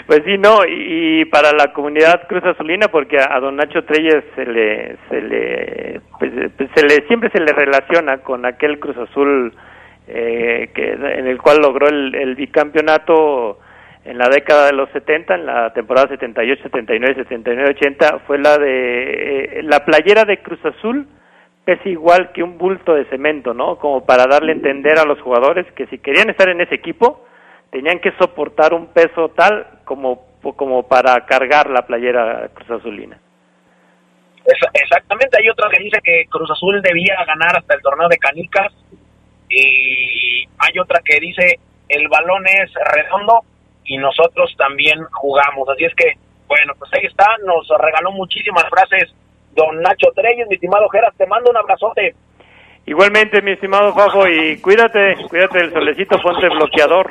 pues 0.07 0.21
sí, 0.25 0.37
no, 0.37 0.59
y, 0.67 1.25
para 1.25 1.51
la 1.53 1.73
comunidad 1.73 2.27
Cruz 2.27 2.43
Azulina, 2.43 2.87
porque 2.87 3.17
a, 3.19 3.39
don 3.39 3.55
Nacho 3.55 3.83
Treyes 3.85 4.23
se 4.35 4.45
le, 4.45 4.97
se 5.09 5.21
le, 5.21 6.01
pues, 6.19 6.31
pues, 6.57 6.69
se 6.75 6.83
le, 6.83 7.07
siempre 7.07 7.29
se 7.31 7.39
le 7.39 7.53
relaciona 7.53 8.17
con 8.17 8.45
aquel 8.45 8.79
Cruz 8.79 8.97
Azul 8.97 9.53
eh, 10.07 10.69
que 10.73 10.91
en 10.91 11.27
el 11.27 11.41
cual 11.41 11.59
logró 11.61 11.87
el, 11.87 12.13
el, 12.13 12.35
bicampeonato 12.35 13.59
en 14.03 14.17
la 14.19 14.29
década 14.29 14.67
de 14.67 14.73
los 14.73 14.89
70, 14.91 15.33
en 15.33 15.45
la 15.47 15.73
temporada 15.73 16.09
78, 16.09 16.63
79, 16.63 17.15
79, 17.15 17.69
80, 17.71 18.19
fue 18.27 18.37
la 18.37 18.57
de 18.57 19.59
eh, 19.59 19.63
la 19.63 19.83
playera 19.83 20.25
de 20.25 20.41
Cruz 20.41 20.63
Azul 20.63 21.07
pesa 21.65 21.89
igual 21.89 22.31
que 22.31 22.43
un 22.43 22.59
bulto 22.59 22.93
de 22.93 23.05
cemento, 23.05 23.55
¿no? 23.55 23.77
Como 23.77 24.05
para 24.05 24.27
darle 24.27 24.51
a 24.51 24.55
entender 24.55 24.99
a 24.99 25.05
los 25.05 25.19
jugadores 25.21 25.65
que 25.73 25.87
si 25.87 25.97
querían 25.97 26.29
estar 26.29 26.47
en 26.49 26.61
ese 26.61 26.75
equipo 26.75 27.25
tenían 27.71 27.99
que 27.99 28.11
soportar 28.19 28.73
un 28.73 28.93
peso 28.93 29.29
tal 29.29 29.79
como 29.83 30.35
como 30.55 30.87
para 30.87 31.25
cargar 31.25 31.71
la 31.71 31.87
playera 31.87 32.49
Cruz 32.53 32.69
Azulina. 32.69 33.17
Exactamente, 34.73 35.39
hay 35.41 35.49
otra 35.49 35.69
que 35.71 35.83
dice 35.83 35.99
que 36.03 36.25
Cruz 36.29 36.51
Azul 36.51 36.79
debía 36.83 37.15
ganar 37.25 37.57
hasta 37.57 37.73
el 37.73 37.81
torneo 37.81 38.07
de 38.07 38.17
Canicas 38.17 38.71
y 39.63 40.47
hay 40.57 40.79
otra 40.79 41.01
que 41.03 41.19
dice 41.19 41.59
el 41.89 42.07
balón 42.07 42.45
es 42.47 42.71
redondo 42.93 43.43
y 43.85 43.97
nosotros 43.97 44.53
también 44.57 45.03
jugamos. 45.11 45.69
Así 45.69 45.85
es 45.85 45.93
que, 45.95 46.13
bueno, 46.47 46.73
pues 46.77 46.91
ahí 46.93 47.05
está, 47.05 47.27
nos 47.45 47.67
regaló 47.79 48.11
muchísimas 48.11 48.65
frases 48.69 49.13
don 49.53 49.81
Nacho 49.81 50.11
Treyes, 50.13 50.47
mi 50.47 50.55
estimado 50.55 50.89
Geras, 50.89 51.15
te 51.15 51.25
mando 51.27 51.49
un 51.49 51.57
abrazote. 51.57 52.13
Igualmente, 52.85 53.41
mi 53.41 53.51
estimado 53.51 53.93
Fajo, 53.93 54.27
y 54.27 54.57
cuídate, 54.57 55.15
cuídate 55.29 55.59
del 55.59 55.73
solecito, 55.73 56.21
ponte 56.21 56.49
bloqueador. 56.49 57.09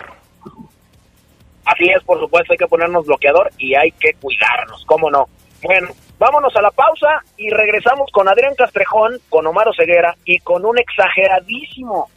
Así 1.65 1.89
es, 1.89 2.05
por 2.05 2.21
supuesto, 2.21 2.53
hay 2.53 2.59
que 2.59 2.67
ponernos 2.67 3.07
bloqueador 3.07 3.51
y 3.59 3.75
hay 3.75 3.91
que 3.93 4.13
cuidarnos, 4.21 4.85
¿cómo 4.85 5.11
no? 5.11 5.27
Bueno, 5.63 5.89
vámonos 6.19 6.55
a 6.55 6.63
la 6.63 6.71
pausa 6.71 7.23
y 7.39 7.49
regresamos 7.49 8.11
con 8.13 8.29
Adrián 8.29 8.55
Castrejón, 8.55 9.19
con 9.31 9.47
Omar 9.47 9.69
Ceguera 9.75 10.15
y 10.27 10.39
con 10.41 10.67
un 10.67 10.79
exageradísimo 10.79 12.11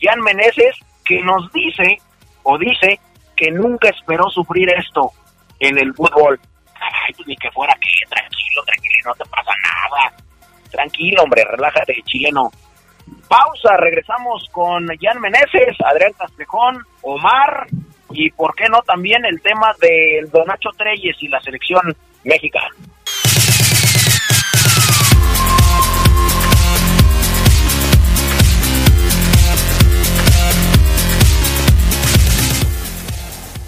Jan 0.00 0.20
Meneses, 0.20 0.76
que 1.04 1.22
nos 1.22 1.50
dice 1.52 1.98
o 2.42 2.58
dice 2.58 3.00
que 3.36 3.50
nunca 3.50 3.88
esperó 3.88 4.28
sufrir 4.30 4.68
esto 4.70 5.10
en 5.60 5.78
el 5.78 5.94
fútbol. 5.94 6.40
Ay, 6.74 7.14
pues 7.14 7.28
ni 7.28 7.36
que 7.36 7.50
fuera 7.50 7.74
que, 7.74 8.08
tranquilo, 8.08 8.62
tranquilo, 8.64 9.00
no 9.06 9.14
te 9.14 9.24
pasa 9.30 9.52
nada. 9.62 10.12
Tranquilo, 10.70 11.22
hombre, 11.22 11.44
relájate, 11.44 12.02
chileno. 12.04 12.50
Pausa, 13.28 13.76
regresamos 13.76 14.48
con 14.52 14.86
Jan 15.00 15.20
Meneses, 15.20 15.76
Adrián 15.84 16.12
Castrejón, 16.18 16.82
Omar 17.02 17.66
y, 18.10 18.30
¿por 18.30 18.54
qué 18.54 18.68
no, 18.68 18.80
también 18.82 19.24
el 19.24 19.40
tema 19.40 19.72
del 19.80 20.30
Donacho 20.30 20.70
Treyes 20.76 21.16
y 21.20 21.28
la 21.28 21.40
selección 21.40 21.96
mexicana. 22.26 22.68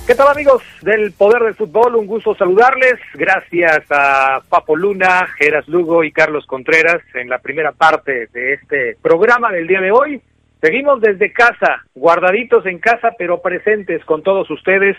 ¿Qué 0.08 0.14
tal 0.14 0.28
amigos 0.28 0.62
del 0.80 1.12
Poder 1.12 1.42
del 1.42 1.54
Fútbol? 1.54 1.94
Un 1.94 2.06
gusto 2.06 2.34
saludarles. 2.34 2.94
Gracias 3.12 3.84
a 3.90 4.40
Papo 4.48 4.74
Luna, 4.74 5.26
Geras 5.36 5.68
Lugo 5.68 6.02
y 6.02 6.12
Carlos 6.12 6.46
Contreras 6.46 7.02
en 7.12 7.28
la 7.28 7.40
primera 7.40 7.72
parte 7.72 8.26
de 8.32 8.54
este 8.54 8.96
programa 9.02 9.52
del 9.52 9.66
día 9.66 9.82
de 9.82 9.92
hoy. 9.92 10.22
Seguimos 10.62 11.02
desde 11.02 11.30
casa, 11.30 11.84
guardaditos 11.94 12.64
en 12.64 12.78
casa, 12.78 13.10
pero 13.18 13.42
presentes 13.42 14.02
con 14.06 14.22
todos 14.22 14.50
ustedes. 14.50 14.96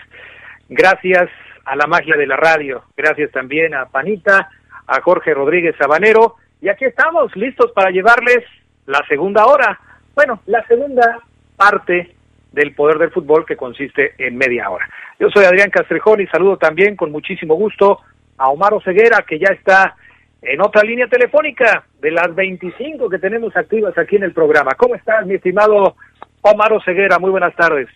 Gracias 0.68 1.28
a 1.64 1.74
la 1.74 1.88
magia 1.88 2.16
de 2.16 2.28
la 2.28 2.36
radio. 2.36 2.84
Gracias 2.96 3.32
también 3.32 3.74
a 3.74 3.86
Panita, 3.86 4.48
a 4.86 5.00
Jorge 5.00 5.34
Rodríguez 5.34 5.74
Sabanero. 5.76 6.36
Y 6.60 6.68
aquí 6.68 6.84
estamos 6.84 7.34
listos 7.34 7.72
para 7.72 7.90
llevarles 7.90 8.44
la 8.86 9.04
segunda 9.08 9.44
hora 9.46 9.76
bueno, 10.14 10.40
la 10.46 10.64
segunda 10.66 11.20
parte 11.56 12.14
del 12.52 12.74
poder 12.74 12.98
del 12.98 13.10
fútbol 13.10 13.44
que 13.46 13.56
consiste 13.56 14.14
en 14.18 14.36
media 14.36 14.70
hora. 14.70 14.88
Yo 15.18 15.28
soy 15.30 15.44
Adrián 15.44 15.70
Castrejón 15.70 16.20
y 16.20 16.26
saludo 16.26 16.56
también 16.56 16.96
con 16.96 17.12
muchísimo 17.12 17.54
gusto 17.54 18.00
a 18.38 18.50
Omar 18.50 18.72
Ceguera 18.84 19.24
que 19.26 19.38
ya 19.38 19.52
está 19.52 19.96
en 20.42 20.60
otra 20.60 20.82
línea 20.82 21.06
telefónica 21.06 21.84
de 22.00 22.10
las 22.10 22.34
25 22.34 23.08
que 23.08 23.18
tenemos 23.18 23.56
activas 23.56 23.96
aquí 23.98 24.16
en 24.16 24.24
el 24.24 24.32
programa. 24.32 24.72
¿Cómo 24.76 24.94
estás, 24.94 25.26
mi 25.26 25.34
estimado 25.34 25.94
Omar 26.42 26.72
Ceguera? 26.84 27.18
Muy 27.18 27.30
buenas 27.30 27.54
tardes. 27.54 27.88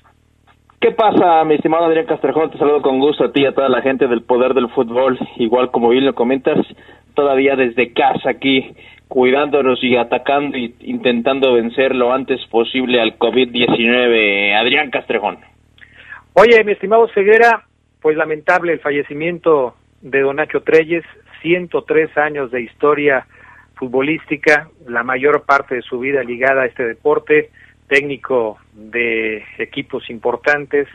¿Qué 0.80 0.90
pasa, 0.90 1.42
mi 1.44 1.54
estimado 1.54 1.86
Adrián 1.86 2.04
Castrejón? 2.04 2.50
Te 2.50 2.58
saludo 2.58 2.82
con 2.82 3.00
gusto 3.00 3.24
a 3.24 3.32
ti 3.32 3.40
y 3.40 3.46
a 3.46 3.54
toda 3.54 3.70
la 3.70 3.80
gente 3.80 4.06
del 4.06 4.22
poder 4.22 4.52
del 4.52 4.68
fútbol. 4.68 5.18
Igual 5.36 5.70
como 5.70 5.88
bien 5.88 6.04
lo 6.04 6.14
comentas, 6.14 6.58
todavía 7.14 7.56
desde 7.56 7.94
casa 7.94 8.28
aquí, 8.28 8.76
cuidándonos 9.14 9.78
y 9.84 9.94
atacando 9.94 10.58
y 10.58 10.74
intentando 10.80 11.52
vencer 11.52 11.94
lo 11.94 12.12
antes 12.12 12.44
posible 12.46 13.00
al 13.00 13.16
COVID-19. 13.16 14.56
Adrián 14.56 14.90
Castrejón. 14.90 15.38
Oye, 16.32 16.64
mi 16.64 16.72
estimado 16.72 17.06
Ceguera, 17.14 17.62
pues 18.02 18.16
lamentable 18.16 18.72
el 18.72 18.80
fallecimiento 18.80 19.76
de 20.00 20.20
Don 20.20 20.34
Nacho 20.34 20.62
Treyes, 20.62 21.04
103 21.42 22.18
años 22.18 22.50
de 22.50 22.62
historia 22.62 23.24
futbolística, 23.76 24.68
la 24.88 25.04
mayor 25.04 25.44
parte 25.44 25.76
de 25.76 25.82
su 25.82 26.00
vida 26.00 26.24
ligada 26.24 26.62
a 26.62 26.66
este 26.66 26.84
deporte, 26.84 27.50
técnico 27.86 28.58
de 28.72 29.44
equipos 29.58 30.10
importantes. 30.10 30.88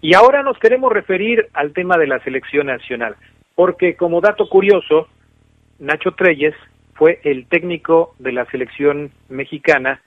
Y 0.00 0.14
ahora 0.14 0.42
nos 0.42 0.58
queremos 0.58 0.92
referir 0.92 1.46
al 1.54 1.72
tema 1.72 1.96
de 1.96 2.08
la 2.08 2.18
selección 2.24 2.66
nacional, 2.66 3.14
porque 3.54 3.94
como 3.94 4.20
dato 4.20 4.48
curioso, 4.48 5.06
Nacho 5.78 6.10
Treyes 6.16 6.56
fue 7.02 7.18
el 7.24 7.46
técnico 7.46 8.14
de 8.20 8.30
la 8.30 8.44
selección 8.46 9.10
mexicana 9.28 10.00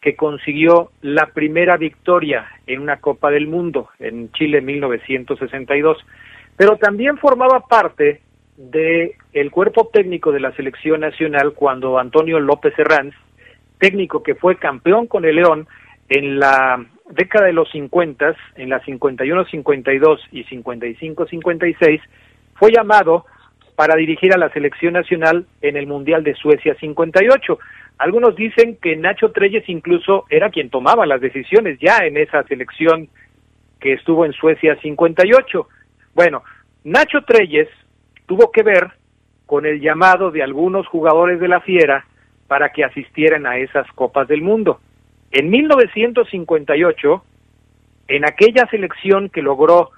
que 0.00 0.14
consiguió 0.14 0.92
la 1.02 1.26
primera 1.34 1.76
victoria 1.76 2.46
en 2.68 2.82
una 2.82 3.00
Copa 3.00 3.32
del 3.32 3.48
Mundo 3.48 3.88
en 3.98 4.30
Chile 4.30 4.58
en 4.58 4.66
1962 4.66 5.98
pero 6.56 6.76
también 6.76 7.18
formaba 7.18 7.66
parte 7.66 8.20
de 8.56 9.16
el 9.32 9.50
cuerpo 9.50 9.90
técnico 9.92 10.30
de 10.30 10.38
la 10.38 10.52
selección 10.52 11.00
nacional 11.00 11.52
cuando 11.52 11.98
Antonio 11.98 12.38
López 12.38 12.78
Herranz, 12.78 13.16
técnico 13.78 14.22
que 14.22 14.36
fue 14.36 14.54
campeón 14.54 15.08
con 15.08 15.24
el 15.24 15.34
León 15.34 15.66
en 16.08 16.38
la 16.38 16.80
década 17.10 17.46
de 17.46 17.54
los 17.54 17.68
50, 17.72 18.36
en 18.54 18.68
la 18.68 18.80
51-52 18.84 20.20
y 20.30 20.44
55-56, 20.44 22.00
fue 22.54 22.70
llamado 22.70 23.26
para 23.76 23.94
dirigir 23.94 24.32
a 24.32 24.38
la 24.38 24.48
selección 24.50 24.94
nacional 24.94 25.46
en 25.60 25.76
el 25.76 25.86
Mundial 25.86 26.24
de 26.24 26.34
Suecia 26.34 26.74
58. 26.74 27.58
Algunos 27.98 28.34
dicen 28.34 28.78
que 28.80 28.96
Nacho 28.96 29.30
Treyes 29.32 29.68
incluso 29.68 30.24
era 30.30 30.50
quien 30.50 30.70
tomaba 30.70 31.06
las 31.06 31.20
decisiones 31.20 31.78
ya 31.78 31.98
en 31.98 32.16
esa 32.16 32.42
selección 32.44 33.08
que 33.78 33.92
estuvo 33.92 34.24
en 34.24 34.32
Suecia 34.32 34.76
58. 34.80 35.68
Bueno, 36.14 36.42
Nacho 36.84 37.22
Treyes 37.22 37.68
tuvo 38.26 38.50
que 38.50 38.62
ver 38.62 38.90
con 39.44 39.66
el 39.66 39.80
llamado 39.80 40.30
de 40.30 40.42
algunos 40.42 40.86
jugadores 40.88 41.38
de 41.38 41.48
la 41.48 41.60
Fiera 41.60 42.06
para 42.48 42.70
que 42.70 42.84
asistieran 42.84 43.46
a 43.46 43.58
esas 43.58 43.86
Copas 43.92 44.26
del 44.26 44.40
Mundo. 44.40 44.80
En 45.30 45.50
1958, 45.50 47.24
en 48.08 48.24
aquella 48.24 48.66
selección 48.70 49.28
que 49.28 49.42
logró 49.42 49.90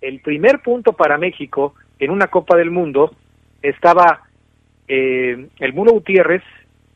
el 0.00 0.20
primer 0.20 0.60
punto 0.60 0.92
para 0.92 1.18
México 1.18 1.74
en 1.98 2.10
una 2.10 2.28
Copa 2.28 2.56
del 2.56 2.70
Mundo, 2.70 3.14
estaba 3.62 4.22
eh, 4.88 5.48
el 5.58 5.72
Mulo 5.72 5.92
Gutiérrez 5.92 6.42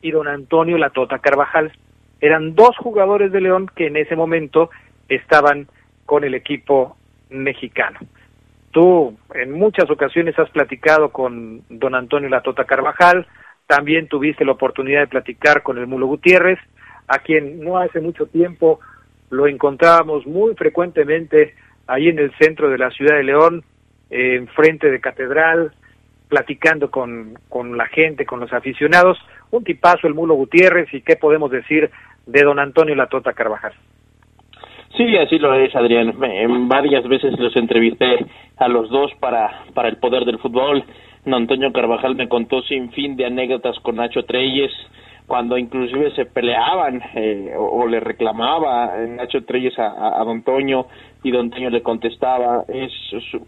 y 0.01 0.11
don 0.11 0.27
Antonio 0.27 0.77
Latota 0.77 1.19
Carvajal. 1.19 1.71
Eran 2.19 2.55
dos 2.55 2.77
jugadores 2.77 3.31
de 3.31 3.41
León 3.41 3.69
que 3.75 3.87
en 3.87 3.97
ese 3.97 4.15
momento 4.15 4.69
estaban 5.09 5.67
con 6.05 6.23
el 6.23 6.35
equipo 6.35 6.97
mexicano. 7.29 7.99
Tú 8.71 9.17
en 9.33 9.51
muchas 9.51 9.89
ocasiones 9.89 10.37
has 10.39 10.49
platicado 10.49 11.09
con 11.09 11.61
don 11.69 11.95
Antonio 11.95 12.29
Latota 12.29 12.65
Carvajal, 12.65 13.27
también 13.67 14.07
tuviste 14.07 14.45
la 14.45 14.53
oportunidad 14.53 15.01
de 15.01 15.07
platicar 15.07 15.63
con 15.63 15.77
el 15.77 15.87
Mulo 15.87 16.07
Gutiérrez, 16.07 16.59
a 17.07 17.19
quien 17.19 17.61
no 17.63 17.77
hace 17.77 17.99
mucho 17.99 18.27
tiempo 18.27 18.79
lo 19.29 19.47
encontrábamos 19.47 20.27
muy 20.27 20.55
frecuentemente 20.55 21.55
ahí 21.87 22.09
en 22.09 22.19
el 22.19 22.31
centro 22.37 22.69
de 22.69 22.77
la 22.77 22.91
ciudad 22.91 23.15
de 23.15 23.23
León, 23.23 23.63
en 24.11 24.47
frente 24.49 24.91
de 24.91 24.99
Catedral, 24.99 25.71
platicando 26.27 26.91
con, 26.91 27.33
con 27.49 27.77
la 27.77 27.87
gente, 27.87 28.25
con 28.25 28.39
los 28.39 28.53
aficionados. 28.53 29.17
Un 29.49 29.63
tipazo 29.63 30.07
el 30.07 30.13
Mulo 30.13 30.35
Gutiérrez 30.35 30.93
y 30.93 31.01
qué 31.01 31.15
podemos 31.15 31.49
decir 31.49 31.89
de 32.25 32.43
don 32.43 32.59
Antonio 32.59 32.95
Latota 32.95 33.33
Carvajal. 33.33 33.73
Sí, 34.97 35.17
así 35.17 35.39
lo 35.39 35.53
es, 35.53 35.73
Adrián. 35.75 36.13
En 36.23 36.67
varias 36.67 37.07
veces 37.07 37.37
los 37.39 37.55
entrevisté 37.55 38.25
a 38.57 38.67
los 38.67 38.89
dos 38.89 39.11
para, 39.19 39.63
para 39.73 39.87
el 39.87 39.97
poder 39.97 40.25
del 40.25 40.39
fútbol. 40.39 40.83
Antonio 41.25 41.71
Carvajal 41.71 42.15
me 42.15 42.27
contó 42.27 42.61
sin 42.63 42.91
fin 42.91 43.15
de 43.15 43.25
anécdotas 43.25 43.79
con 43.79 43.95
Nacho 43.95 44.23
Treyes, 44.23 44.71
cuando 45.31 45.57
inclusive 45.57 46.11
se 46.11 46.25
peleaban 46.25 47.01
eh, 47.15 47.53
o, 47.57 47.87
le 47.87 48.01
reclamaba 48.01 48.97
Nacho 49.07 49.45
Treyes 49.45 49.79
a, 49.79 50.19
a, 50.19 50.25
Don 50.25 50.43
Toño 50.43 50.87
y 51.23 51.31
Don 51.31 51.49
Toño 51.49 51.69
le 51.69 51.81
contestaba, 51.81 52.65
es 52.67 52.91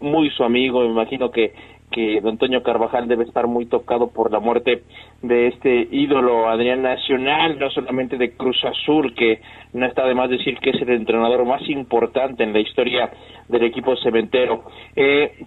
muy 0.00 0.30
su 0.30 0.44
amigo, 0.44 0.80
me 0.80 0.86
imagino 0.86 1.30
que 1.30 1.52
que 1.90 2.20
don 2.20 2.32
Antonio 2.32 2.62
Carvajal 2.62 3.06
debe 3.06 3.24
estar 3.24 3.46
muy 3.46 3.66
tocado 3.66 4.08
por 4.08 4.32
la 4.32 4.40
muerte 4.40 4.82
de 5.22 5.46
este 5.46 5.86
ídolo 5.92 6.48
Adrián 6.48 6.82
Nacional, 6.82 7.56
no 7.58 7.70
solamente 7.70 8.16
de 8.16 8.32
Cruz 8.32 8.64
Azul, 8.64 9.14
que 9.14 9.40
no 9.74 9.86
está 9.86 10.04
de 10.04 10.14
más 10.14 10.28
decir 10.28 10.58
que 10.58 10.70
es 10.70 10.82
el 10.82 10.90
entrenador 10.90 11.44
más 11.44 11.62
importante 11.68 12.42
en 12.42 12.52
la 12.52 12.58
historia 12.58 13.10
del 13.48 13.62
equipo 13.62 13.94
cementero. 14.02 14.64
Eh, 14.96 15.44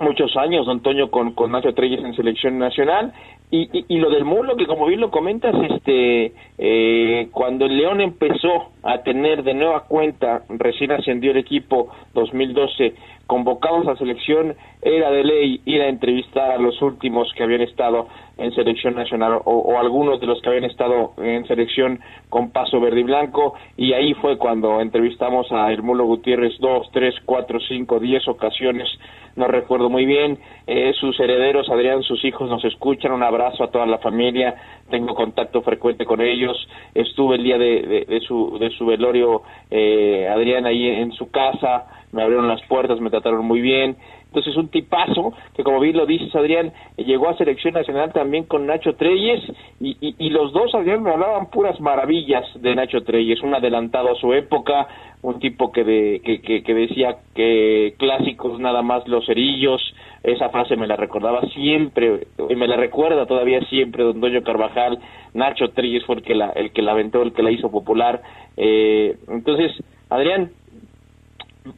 muchos 0.00 0.36
años, 0.36 0.66
don 0.66 0.78
Antonio, 0.78 1.10
con, 1.10 1.32
con 1.32 1.52
Nacho 1.52 1.74
Treyes 1.74 2.02
en 2.04 2.14
selección 2.14 2.58
nacional. 2.58 3.12
Y, 3.50 3.68
y, 3.72 3.84
y, 3.88 3.98
lo 3.98 4.10
del 4.10 4.24
Mulo, 4.24 4.56
que 4.56 4.66
como 4.66 4.86
bien 4.86 5.00
lo 5.00 5.10
comentas, 5.10 5.54
este, 5.70 6.32
eh, 6.58 7.28
cuando 7.30 7.66
el 7.66 7.76
León 7.76 8.00
empezó 8.00 8.72
a 8.82 9.02
tener 9.02 9.44
de 9.44 9.54
nueva 9.54 9.84
cuenta, 9.84 10.42
recién 10.48 10.90
ascendió 10.90 11.30
el 11.30 11.36
equipo 11.36 11.88
2012, 12.14 12.94
convocados 13.26 13.86
a 13.88 13.96
selección, 13.96 14.54
era 14.82 15.10
de 15.10 15.24
ley 15.24 15.60
ir 15.64 15.80
a 15.80 15.88
entrevistar 15.88 16.52
a 16.52 16.58
los 16.58 16.80
últimos 16.82 17.32
que 17.34 17.42
habían 17.42 17.62
estado 17.62 18.06
en 18.36 18.52
selección 18.54 18.94
nacional 18.94 19.40
o, 19.44 19.58
o, 19.58 19.78
algunos 19.78 20.20
de 20.20 20.26
los 20.26 20.40
que 20.42 20.48
habían 20.48 20.64
estado 20.64 21.12
en 21.18 21.46
selección 21.46 22.00
con 22.28 22.50
paso 22.50 22.80
verde 22.80 23.00
y 23.00 23.04
blanco. 23.04 23.54
Y 23.76 23.92
ahí 23.92 24.14
fue 24.14 24.36
cuando 24.36 24.80
entrevistamos 24.80 25.50
a 25.52 25.72
Hermulo 25.72 26.04
Gutiérrez 26.04 26.58
dos, 26.58 26.88
tres, 26.92 27.14
cuatro, 27.24 27.58
cinco, 27.60 28.00
diez 28.00 28.26
ocasiones, 28.28 28.88
no 29.36 29.48
recuerdo 29.48 29.90
muy 29.90 30.04
bien, 30.04 30.38
eh, 30.66 30.92
sus 31.00 31.18
herederos, 31.18 31.68
Adrián, 31.68 32.02
sus 32.02 32.24
hijos 32.24 32.48
nos 32.48 32.64
escuchan, 32.64 33.12
un 33.12 33.22
abrazo 33.22 33.64
a 33.64 33.70
toda 33.70 33.86
la 33.86 33.98
familia, 33.98 34.54
tengo 34.90 35.14
contacto 35.14 35.62
frecuente 35.62 36.04
con 36.04 36.20
ellos, 36.20 36.56
estuve 36.94 37.36
el 37.36 37.42
día 37.42 37.58
de, 37.58 37.82
de, 37.82 38.04
de 38.04 38.20
su, 38.20 38.58
de 38.58 38.70
su 38.70 38.86
velorio, 38.86 39.42
eh, 39.70 40.28
Adrián, 40.32 40.66
ahí 40.66 40.86
en 40.86 41.12
su 41.12 41.30
casa, 41.30 41.86
me 42.14 42.22
abrieron 42.22 42.48
las 42.48 42.62
puertas, 42.62 43.00
me 43.00 43.10
trataron 43.10 43.44
muy 43.44 43.60
bien, 43.60 43.96
entonces 44.26 44.56
un 44.56 44.68
tipazo 44.68 45.32
que 45.54 45.62
como 45.62 45.78
bien 45.80 45.96
lo 45.96 46.06
dices 46.06 46.34
Adrián, 46.34 46.72
llegó 46.96 47.28
a 47.28 47.36
selección 47.36 47.74
nacional 47.74 48.12
también 48.12 48.44
con 48.44 48.66
Nacho 48.66 48.94
Treyes 48.94 49.40
y, 49.80 49.96
y, 50.00 50.30
los 50.30 50.52
dos 50.52 50.74
Adrián 50.74 51.02
me 51.02 51.10
hablaban 51.10 51.50
puras 51.50 51.78
maravillas 51.80 52.44
de 52.60 52.74
Nacho 52.74 53.02
Treyes, 53.04 53.42
un 53.42 53.54
adelantado 53.54 54.10
a 54.10 54.16
su 54.16 54.32
época, 54.32 54.88
un 55.22 55.38
tipo 55.38 55.70
que, 55.70 55.84
de, 55.84 56.20
que, 56.24 56.40
que, 56.40 56.62
que 56.62 56.74
decía 56.74 57.18
que 57.34 57.94
clásicos 57.98 58.58
nada 58.58 58.82
más 58.82 59.06
los 59.06 59.24
cerillos, 59.26 59.80
esa 60.22 60.48
frase 60.50 60.76
me 60.76 60.86
la 60.86 60.96
recordaba 60.96 61.42
siempre, 61.50 62.26
y 62.48 62.56
me 62.56 62.66
la 62.66 62.76
recuerda 62.76 63.26
todavía 63.26 63.60
siempre 63.68 64.04
don 64.04 64.20
Doño 64.20 64.42
Carvajal, 64.42 64.98
Nacho 65.32 65.70
Treyes 65.70 66.04
fue 66.06 66.16
el 66.16 66.22
que 66.22 66.34
la, 66.34 66.50
el 66.50 66.72
que 66.72 66.82
la 66.82 66.92
aventó, 66.92 67.22
el 67.22 67.32
que 67.32 67.42
la 67.42 67.52
hizo 67.52 67.70
popular, 67.70 68.20
eh, 68.56 69.16
entonces 69.28 69.72
Adrián, 70.10 70.50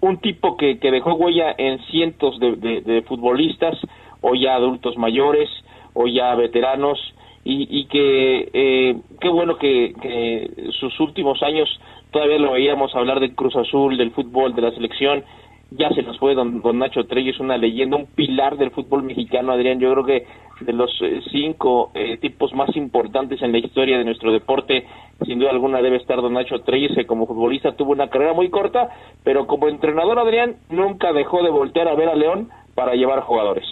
un 0.00 0.18
tipo 0.18 0.56
que, 0.56 0.78
que 0.78 0.90
dejó 0.90 1.14
huella 1.14 1.54
en 1.56 1.78
cientos 1.86 2.38
de, 2.40 2.56
de, 2.80 3.02
futbolistas, 3.02 3.78
o 4.20 4.34
ya 4.34 4.54
adultos 4.54 4.96
mayores, 4.96 5.48
o 5.94 6.06
ya 6.06 6.34
veteranos, 6.34 6.98
y, 7.44 7.68
y 7.70 7.84
que 7.86 8.50
eh, 8.52 8.96
qué 9.20 9.28
bueno 9.28 9.56
que, 9.56 9.94
que 10.02 10.70
sus 10.80 10.98
últimos 10.98 11.42
años 11.42 11.68
todavía 12.10 12.38
lo 12.38 12.52
veíamos 12.52 12.94
hablar 12.94 13.20
del 13.20 13.34
Cruz 13.34 13.54
Azul, 13.56 13.96
del 13.96 14.10
fútbol, 14.10 14.54
de 14.54 14.62
la 14.62 14.72
selección, 14.72 15.24
ya 15.70 15.88
se 15.90 16.02
nos 16.02 16.18
fue 16.18 16.34
don, 16.34 16.60
don 16.62 16.78
Nacho 16.78 17.04
Treyes, 17.06 17.40
una 17.40 17.56
leyenda, 17.56 17.96
un 17.96 18.06
pilar 18.06 18.56
del 18.56 18.70
fútbol 18.70 19.02
mexicano, 19.02 19.52
Adrián, 19.52 19.80
yo 19.80 19.92
creo 19.92 20.04
que 20.04 20.26
de 20.60 20.72
los 20.72 20.90
eh, 21.02 21.20
cinco 21.30 21.90
eh, 21.94 22.16
tipos 22.18 22.54
más 22.54 22.74
importantes 22.76 23.42
en 23.42 23.52
la 23.52 23.58
historia 23.58 23.98
de 23.98 24.04
nuestro 24.04 24.32
deporte, 24.32 24.86
sin 25.24 25.38
duda 25.38 25.50
alguna 25.50 25.82
debe 25.82 25.96
estar 25.96 26.16
don 26.16 26.34
Nacho 26.34 26.60
Treyes, 26.60 26.94
que 26.94 27.06
como 27.06 27.26
futbolista 27.26 27.76
tuvo 27.76 27.92
una 27.92 28.08
carrera 28.08 28.32
muy 28.32 28.48
corta, 28.48 28.88
pero 29.24 29.46
como 29.46 29.68
entrenador, 29.68 30.18
Adrián, 30.18 30.56
nunca 30.70 31.12
dejó 31.12 31.42
de 31.42 31.50
voltear 31.50 31.88
a 31.88 31.94
ver 31.94 32.08
a 32.08 32.14
León 32.14 32.48
para 32.74 32.94
llevar 32.94 33.20
jugadores. 33.20 33.64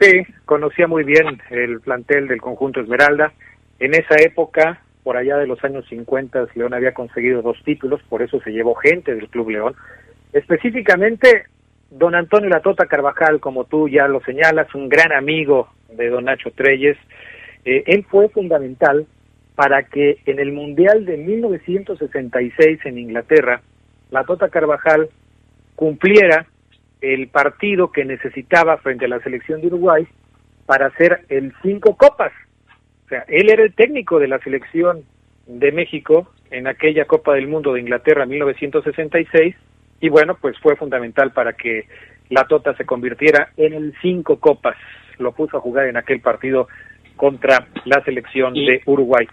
Sí, 0.00 0.10
conocía 0.46 0.88
muy 0.88 1.04
bien 1.04 1.40
el 1.50 1.80
plantel 1.80 2.26
del 2.26 2.40
conjunto 2.40 2.80
Esmeralda. 2.80 3.32
En 3.78 3.94
esa 3.94 4.16
época 4.20 4.80
por 5.02 5.16
allá 5.16 5.36
de 5.36 5.46
los 5.46 5.62
años 5.64 5.84
50 5.88 6.46
León 6.54 6.74
había 6.74 6.94
conseguido 6.94 7.42
dos 7.42 7.58
títulos, 7.64 8.00
por 8.08 8.22
eso 8.22 8.40
se 8.40 8.52
llevó 8.52 8.74
gente 8.74 9.14
del 9.14 9.28
Club 9.28 9.50
León. 9.50 9.74
Específicamente, 10.32 11.44
don 11.90 12.14
Antonio 12.14 12.48
Latota 12.48 12.86
Carvajal, 12.86 13.40
como 13.40 13.64
tú 13.64 13.88
ya 13.88 14.08
lo 14.08 14.20
señalas, 14.22 14.74
un 14.74 14.88
gran 14.88 15.12
amigo 15.12 15.68
de 15.90 16.08
don 16.08 16.24
Nacho 16.24 16.50
Treyes, 16.52 16.96
eh, 17.64 17.84
él 17.86 18.04
fue 18.08 18.28
fundamental 18.30 19.06
para 19.54 19.84
que 19.84 20.18
en 20.24 20.38
el 20.38 20.52
Mundial 20.52 21.04
de 21.04 21.18
1966 21.18 22.80
en 22.84 22.98
Inglaterra, 22.98 23.60
Latota 24.10 24.48
Carvajal 24.48 25.10
cumpliera 25.76 26.46
el 27.02 27.28
partido 27.28 27.92
que 27.92 28.04
necesitaba 28.04 28.78
frente 28.78 29.04
a 29.04 29.08
la 29.08 29.20
selección 29.20 29.60
de 29.60 29.66
Uruguay 29.66 30.06
para 30.66 30.86
hacer 30.86 31.24
el 31.28 31.52
cinco 31.62 31.96
copas. 31.96 32.32
O 33.06 33.08
sea, 33.08 33.24
él 33.28 33.50
era 33.50 33.62
el 33.62 33.74
técnico 33.74 34.18
de 34.18 34.28
la 34.28 34.38
selección 34.38 35.02
de 35.46 35.72
México 35.72 36.32
en 36.50 36.66
aquella 36.66 37.04
Copa 37.04 37.34
del 37.34 37.48
Mundo 37.48 37.74
de 37.74 37.80
Inglaterra 37.80 38.22
en 38.22 38.30
1966 38.30 39.54
y 40.02 40.08
bueno, 40.08 40.36
pues 40.38 40.58
fue 40.58 40.74
fundamental 40.74 41.32
para 41.32 41.52
que 41.52 41.86
la 42.28 42.44
Tota 42.44 42.74
se 42.74 42.84
convirtiera 42.84 43.50
en 43.56 43.72
el 43.72 43.94
cinco 44.02 44.40
copas. 44.40 44.76
Lo 45.18 45.32
puso 45.32 45.56
a 45.56 45.60
jugar 45.60 45.86
en 45.86 45.96
aquel 45.96 46.20
partido 46.20 46.66
contra 47.16 47.68
la 47.84 48.02
selección 48.04 48.52
de 48.52 48.82
Uruguay. 48.84 49.26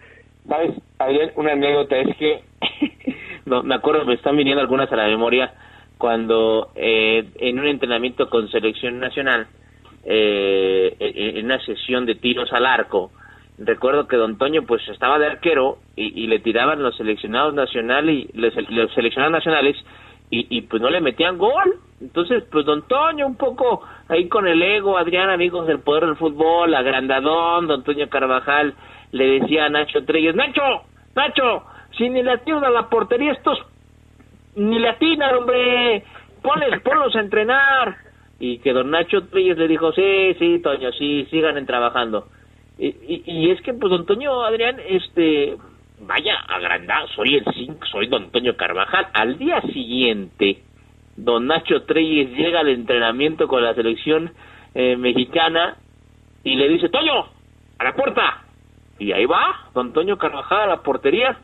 ¿Sabes, 0.48 0.76
Una 1.36 1.54
anécdota 1.54 1.98
es 1.98 2.16
que, 2.18 2.44
no, 3.46 3.64
me 3.64 3.74
acuerdo, 3.74 4.06
me 4.06 4.14
están 4.14 4.38
viniendo 4.38 4.62
algunas 4.62 4.92
a 4.92 4.96
la 4.96 5.08
memoria, 5.08 5.52
cuando 5.98 6.70
eh, 6.76 7.26
en 7.40 7.60
un 7.60 7.66
entrenamiento 7.66 8.30
con 8.30 8.48
selección 8.50 9.00
nacional, 9.00 9.48
eh, 10.06 10.96
en 11.00 11.46
una 11.46 11.60
sesión 11.66 12.06
de 12.06 12.14
tiros 12.14 12.54
al 12.54 12.68
arco, 12.68 13.12
recuerdo 13.58 14.08
que 14.08 14.18
Don 14.18 14.38
Toño 14.38 14.64
pues 14.68 14.88
estaba 14.88 15.18
de 15.18 15.26
arquero 15.26 15.80
y, 15.96 16.28
le 16.28 16.40
tiraban 16.40 16.82
los 16.84 16.96
seleccionados 16.96 17.56
nacionales 17.56 18.30
y 18.34 18.38
los, 18.38 18.54
seleccionados 18.94 19.34
nacionales 19.34 19.76
y, 20.30 20.58
y, 20.58 20.62
pues 20.62 20.82
no 20.82 20.90
le 20.90 21.02
metían 21.02 21.38
gol. 21.38 21.76
Entonces, 22.02 22.44
pues 22.52 22.66
Don 22.66 22.88
Toño 22.88 23.26
un 23.26 23.36
poco 23.36 23.84
ahí 24.08 24.28
con 24.30 24.48
el 24.48 24.62
ego, 24.62 24.98
Adrián, 24.98 25.30
amigos 25.30 25.68
del 25.68 25.80
poder 25.80 26.06
del 26.06 26.16
fútbol, 26.16 26.74
agrandadón, 26.74 27.68
Don 27.68 27.84
Toño 27.84 28.10
Carvajal 28.10 28.74
le 29.12 29.40
decía 29.40 29.66
a 29.66 29.70
Nacho 29.70 30.06
Treyes, 30.06 30.36
Nacho, 30.36 30.62
Nacho, 31.16 31.64
si 31.98 32.10
ni 32.10 32.24
le 32.24 32.32
atinan 32.32 32.64
a 32.64 32.70
la 32.70 32.90
portería 32.90 33.34
estos 33.34 33.58
ni 34.56 34.80
le 34.80 34.90
atinan, 34.90 35.36
hombre, 35.36 36.04
ponles, 36.42 36.82
ponlos 36.82 37.16
a 37.16 37.20
entrenar. 37.20 37.98
Y 38.40 38.60
que 38.60 38.72
don 38.72 38.90
Nacho 38.92 39.28
Treyes 39.28 39.58
le 39.58 39.68
dijo, 39.68 39.92
sí, 39.94 40.34
sí, 40.40 40.60
Toño, 40.60 40.92
sí, 40.94 41.28
sigan 41.30 41.66
trabajando. 41.66 42.28
Y, 42.78 43.24
y, 43.26 43.52
es 43.52 43.62
que, 43.62 43.74
pues, 43.74 43.90
don 43.92 44.06
Toño, 44.06 44.44
Adrián, 44.44 44.78
este, 44.88 45.58
vaya, 46.02 46.36
agrandado, 46.48 47.08
soy 47.10 47.36
el 47.36 47.46
5, 47.54 47.86
soy 47.92 48.08
don 48.08 48.32
Toño 48.32 48.56
Carvajal. 48.56 49.08
Al 49.14 49.38
día 49.38 49.62
siguiente, 49.62 50.64
don 51.16 51.48
Nacho 51.48 51.84
Treyes 51.84 52.32
llega 52.32 52.62
al 52.62 52.70
entrenamiento 52.70 53.48
con 53.48 53.64
la 53.64 53.74
selección 53.74 54.32
eh, 54.74 54.96
mexicana 54.98 55.78
y 56.44 56.56
le 56.56 56.70
dice, 56.70 56.90
Toño, 56.90 57.26
a 57.78 57.84
la 57.84 57.94
puerta. 57.94 58.44
Y 58.98 59.12
ahí 59.12 59.26
va, 59.26 59.70
don 59.74 59.94
Toño 59.94 60.18
Carvajal 60.18 60.62
a 60.62 60.68
la 60.68 60.84
portería. 60.84 61.38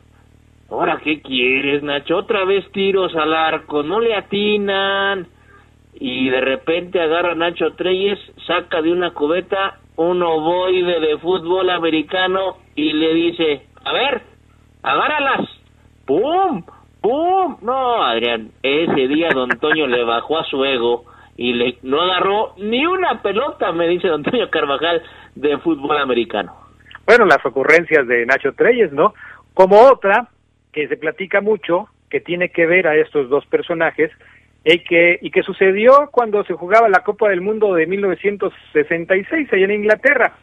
Ahora, 0.70 1.00
¿qué 1.02 1.22
quieres, 1.22 1.82
Nacho? 1.82 2.16
Otra 2.16 2.44
vez 2.44 2.70
tiros 2.72 3.14
al 3.14 3.32
arco, 3.34 3.82
no 3.82 4.00
le 4.00 4.14
atinan. 4.14 5.28
Y 5.94 6.28
de 6.28 6.40
repente 6.40 7.00
agarra 7.00 7.34
Nacho 7.34 7.72
Treyes, 7.74 8.18
saca 8.46 8.82
de 8.82 8.92
una 8.92 9.12
cubeta 9.12 9.80
un 9.96 10.22
ovoide 10.22 11.00
de 11.00 11.18
fútbol 11.18 11.70
americano 11.70 12.58
y 12.74 12.92
le 12.92 13.14
dice, 13.14 13.66
a 13.84 13.92
ver, 13.92 14.22
agárralas. 14.86 15.48
¡Pum! 16.06 16.62
¡Pum! 17.00 17.56
No, 17.60 18.04
Adrián, 18.04 18.52
ese 18.62 19.08
día 19.08 19.30
don 19.34 19.50
Toño 19.58 19.86
le 19.88 20.04
bajó 20.04 20.38
a 20.38 20.44
su 20.44 20.64
ego 20.64 21.04
y 21.36 21.52
le 21.52 21.78
no 21.82 22.00
agarró 22.00 22.54
ni 22.56 22.86
una 22.86 23.20
pelota, 23.20 23.72
me 23.72 23.88
dice 23.88 24.08
don 24.08 24.22
Toño 24.22 24.48
Carvajal, 24.48 25.02
de 25.34 25.58
fútbol 25.58 25.98
americano. 25.98 26.54
Bueno, 27.04 27.26
las 27.26 27.44
ocurrencias 27.44 28.06
de 28.06 28.24
Nacho 28.26 28.52
Treyes, 28.52 28.92
¿no? 28.92 29.12
Como 29.54 29.80
otra, 29.80 30.28
que 30.72 30.86
se 30.88 30.96
platica 30.96 31.40
mucho, 31.40 31.88
que 32.08 32.20
tiene 32.20 32.50
que 32.50 32.66
ver 32.66 32.86
a 32.86 32.94
estos 32.94 33.28
dos 33.28 33.44
personajes, 33.46 34.12
y 34.64 34.78
que, 34.80 35.18
y 35.20 35.30
que 35.30 35.42
sucedió 35.42 36.08
cuando 36.12 36.44
se 36.44 36.54
jugaba 36.54 36.88
la 36.88 37.04
Copa 37.04 37.28
del 37.28 37.40
Mundo 37.40 37.74
de 37.74 37.86
1966 37.86 39.52
allá 39.52 39.64
en 39.64 39.70
Inglaterra, 39.70 40.34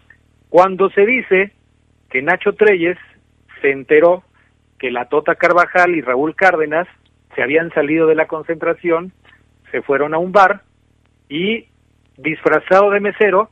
cuando 0.49 0.89
se 0.89 1.05
dice 1.05 1.51
que 2.09 2.21
Nacho 2.21 2.53
Treyes 2.53 2.97
se 3.61 3.71
enteró 3.71 4.23
que 4.83 4.91
la 4.91 5.05
Tota 5.05 5.35
Carvajal 5.35 5.95
y 5.95 6.01
Raúl 6.01 6.35
Cárdenas 6.35 6.89
se 7.33 7.41
habían 7.41 7.71
salido 7.71 8.05
de 8.05 8.15
la 8.15 8.27
concentración, 8.27 9.13
se 9.71 9.81
fueron 9.81 10.13
a 10.13 10.17
un 10.17 10.33
bar 10.33 10.63
y 11.29 11.67
disfrazado 12.17 12.91
de 12.91 12.99
mesero 12.99 13.49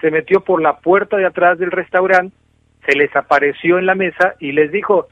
se 0.00 0.12
metió 0.12 0.44
por 0.44 0.62
la 0.62 0.78
puerta 0.78 1.16
de 1.16 1.26
atrás 1.26 1.58
del 1.58 1.72
restaurante, 1.72 2.32
se 2.86 2.94
les 2.94 3.14
apareció 3.16 3.80
en 3.80 3.86
la 3.86 3.96
mesa 3.96 4.36
y 4.38 4.52
les 4.52 4.70
dijo, 4.70 5.08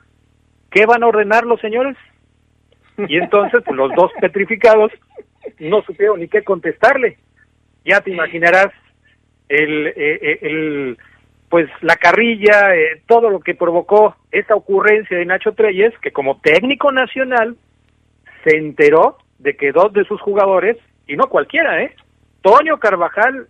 ¿qué 0.71 0.87
van 0.87 1.03
a 1.03 1.09
ordenar 1.09 1.45
los 1.45 1.61
señores? 1.61 1.97
Y 2.97 3.17
entonces, 3.17 3.61
pues 3.65 3.77
los 3.77 3.93
dos 3.97 4.13
petrificados 4.21 4.93
no 5.59 5.83
supieron 5.83 6.21
ni 6.21 6.29
qué 6.29 6.45
contestarle. 6.45 7.19
Ya 7.85 8.01
te 8.03 8.13
imaginarás 8.13 8.69
el, 9.49 9.89
eh, 9.89 9.95
eh, 9.97 10.39
el 10.43 10.99
pues 11.49 11.69
la 11.81 11.97
carrilla, 11.97 12.75
eh, 12.75 13.03
todo 13.07 13.31
lo 13.31 13.41
que 13.41 13.55
provocó 13.55 14.17
esta 14.33 14.55
ocurrencia 14.55 15.17
de 15.17 15.25
Nacho 15.25 15.53
Treyes, 15.53 15.97
que 16.01 16.13
como 16.13 16.41
técnico 16.41 16.91
nacional 16.93 17.57
se 18.45 18.57
enteró 18.57 19.19
de 19.39 19.57
que 19.57 19.73
dos 19.73 19.93
de 19.93 20.05
sus 20.05 20.21
jugadores, 20.21 20.77
y 21.07 21.17
no 21.17 21.29
cualquiera, 21.29 21.83
¿eh? 21.83 21.95
Toño 22.43 22.79
Carvajal 22.79 23.47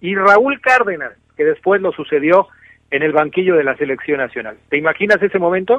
y 0.00 0.14
Raúl 0.14 0.60
Cárdenas, 0.60 1.12
que 1.36 1.44
después 1.44 1.80
lo 1.80 1.92
sucedió 1.92 2.48
en 2.90 3.02
el 3.02 3.12
banquillo 3.12 3.56
de 3.56 3.64
la 3.64 3.76
selección 3.76 4.18
nacional. 4.18 4.56
¿Te 4.68 4.76
imaginas 4.76 5.22
ese 5.22 5.38
momento? 5.38 5.78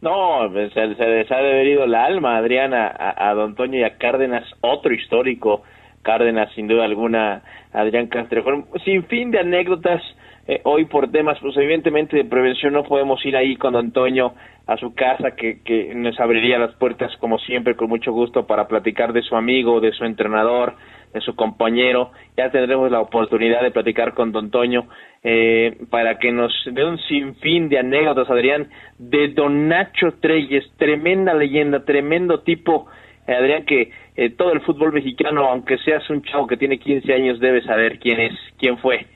No, 0.00 0.50
se, 0.52 0.70
se 0.70 1.06
les 1.06 1.30
ha 1.30 1.36
debido 1.36 1.84
el 1.84 1.94
alma, 1.94 2.36
Adriana, 2.36 2.94
a, 2.96 3.32
Don 3.34 3.54
Toño 3.54 3.78
y 3.78 3.84
a 3.84 3.96
Cárdenas, 3.96 4.44
otro 4.60 4.92
histórico, 4.92 5.62
Cárdenas 6.02 6.52
sin 6.54 6.68
duda 6.68 6.84
alguna, 6.84 7.42
Adrián 7.72 8.06
Castrejón, 8.08 8.66
sin 8.84 9.04
fin 9.04 9.30
de 9.30 9.40
anécdotas, 9.40 10.02
eh, 10.48 10.60
hoy 10.62 10.84
por 10.84 11.10
temas, 11.10 11.38
pues 11.40 11.56
evidentemente 11.56 12.16
de 12.16 12.24
prevención 12.24 12.72
no 12.72 12.84
podemos 12.84 13.24
ir 13.26 13.36
ahí 13.36 13.56
con 13.56 13.90
Toño 13.90 14.34
a 14.66 14.76
su 14.76 14.94
casa, 14.94 15.32
que, 15.32 15.60
que 15.62 15.92
nos 15.94 16.18
abriría 16.20 16.58
las 16.58 16.74
puertas 16.74 17.16
como 17.16 17.38
siempre 17.38 17.74
con 17.74 17.88
mucho 17.88 18.12
gusto 18.12 18.46
para 18.46 18.68
platicar 18.68 19.12
de 19.12 19.22
su 19.22 19.34
amigo, 19.34 19.80
de 19.80 19.92
su 19.92 20.04
entrenador, 20.04 20.74
de 21.12 21.20
su 21.20 21.34
compañero. 21.34 22.12
Ya 22.36 22.50
tendremos 22.50 22.90
la 22.92 23.00
oportunidad 23.00 23.62
de 23.62 23.72
platicar 23.72 24.14
con 24.14 24.30
Don 24.30 24.50
Toño 24.50 24.86
eh, 25.24 25.78
para 25.90 26.18
que 26.18 26.30
nos 26.30 26.52
dé 26.64 26.84
un 26.84 26.98
sinfín 26.98 27.68
de 27.68 27.80
anécdotas, 27.80 28.30
Adrián, 28.30 28.68
de 28.98 29.28
Don 29.28 29.66
Nacho 29.66 30.14
Treyes, 30.20 30.64
tremenda 30.76 31.34
leyenda, 31.34 31.84
tremendo 31.84 32.40
tipo, 32.40 32.86
eh, 33.26 33.34
Adrián, 33.34 33.64
que 33.64 33.90
eh, 34.16 34.30
todo 34.30 34.52
el 34.52 34.60
fútbol 34.60 34.92
mexicano, 34.92 35.46
aunque 35.48 35.78
seas 35.78 36.08
un 36.08 36.22
chavo 36.22 36.46
que 36.46 36.56
tiene 36.56 36.78
15 36.78 37.12
años, 37.12 37.40
debe 37.40 37.62
saber 37.62 37.98
quién 37.98 38.20
es, 38.20 38.34
quién 38.58 38.78
fue 38.78 39.06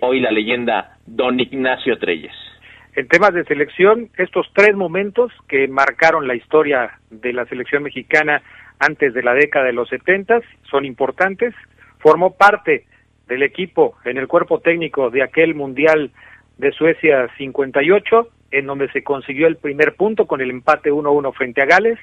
hoy 0.00 0.20
la 0.20 0.30
leyenda 0.30 0.96
Don 1.06 1.40
Ignacio 1.40 1.98
Treyes. 1.98 2.32
En 2.94 3.08
temas 3.08 3.32
de 3.32 3.44
selección, 3.44 4.10
estos 4.18 4.50
tres 4.54 4.76
momentos 4.76 5.32
que 5.48 5.66
marcaron 5.68 6.28
la 6.28 6.34
historia 6.34 6.98
de 7.10 7.32
la 7.32 7.46
selección 7.46 7.82
mexicana 7.82 8.42
antes 8.78 9.14
de 9.14 9.22
la 9.22 9.32
década 9.32 9.66
de 9.66 9.72
los 9.72 9.88
70 9.88 10.40
son 10.70 10.84
importantes. 10.84 11.54
Formó 12.00 12.36
parte 12.36 12.84
del 13.28 13.42
equipo 13.42 13.94
en 14.04 14.18
el 14.18 14.28
cuerpo 14.28 14.60
técnico 14.60 15.08
de 15.08 15.22
aquel 15.22 15.54
Mundial 15.54 16.10
de 16.58 16.72
Suecia 16.72 17.28
58, 17.38 18.28
en 18.50 18.66
donde 18.66 18.90
se 18.90 19.02
consiguió 19.02 19.46
el 19.46 19.56
primer 19.56 19.94
punto 19.94 20.26
con 20.26 20.40
el 20.40 20.50
empate 20.50 20.92
1-1 20.92 21.32
frente 21.32 21.62
a 21.62 21.66
Gales. 21.66 21.98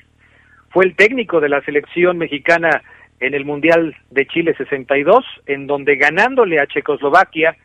Fue 0.70 0.86
el 0.86 0.96
técnico 0.96 1.40
de 1.40 1.50
la 1.50 1.62
selección 1.62 2.18
mexicana 2.18 2.82
en 3.20 3.34
el 3.34 3.46
Mundial 3.46 3.96
de 4.12 4.26
Chile 4.28 4.54
62, 4.58 5.26
en 5.46 5.68
donde 5.68 5.96
ganándole 5.96 6.60
a 6.60 6.68
Checoslovaquia 6.68 7.56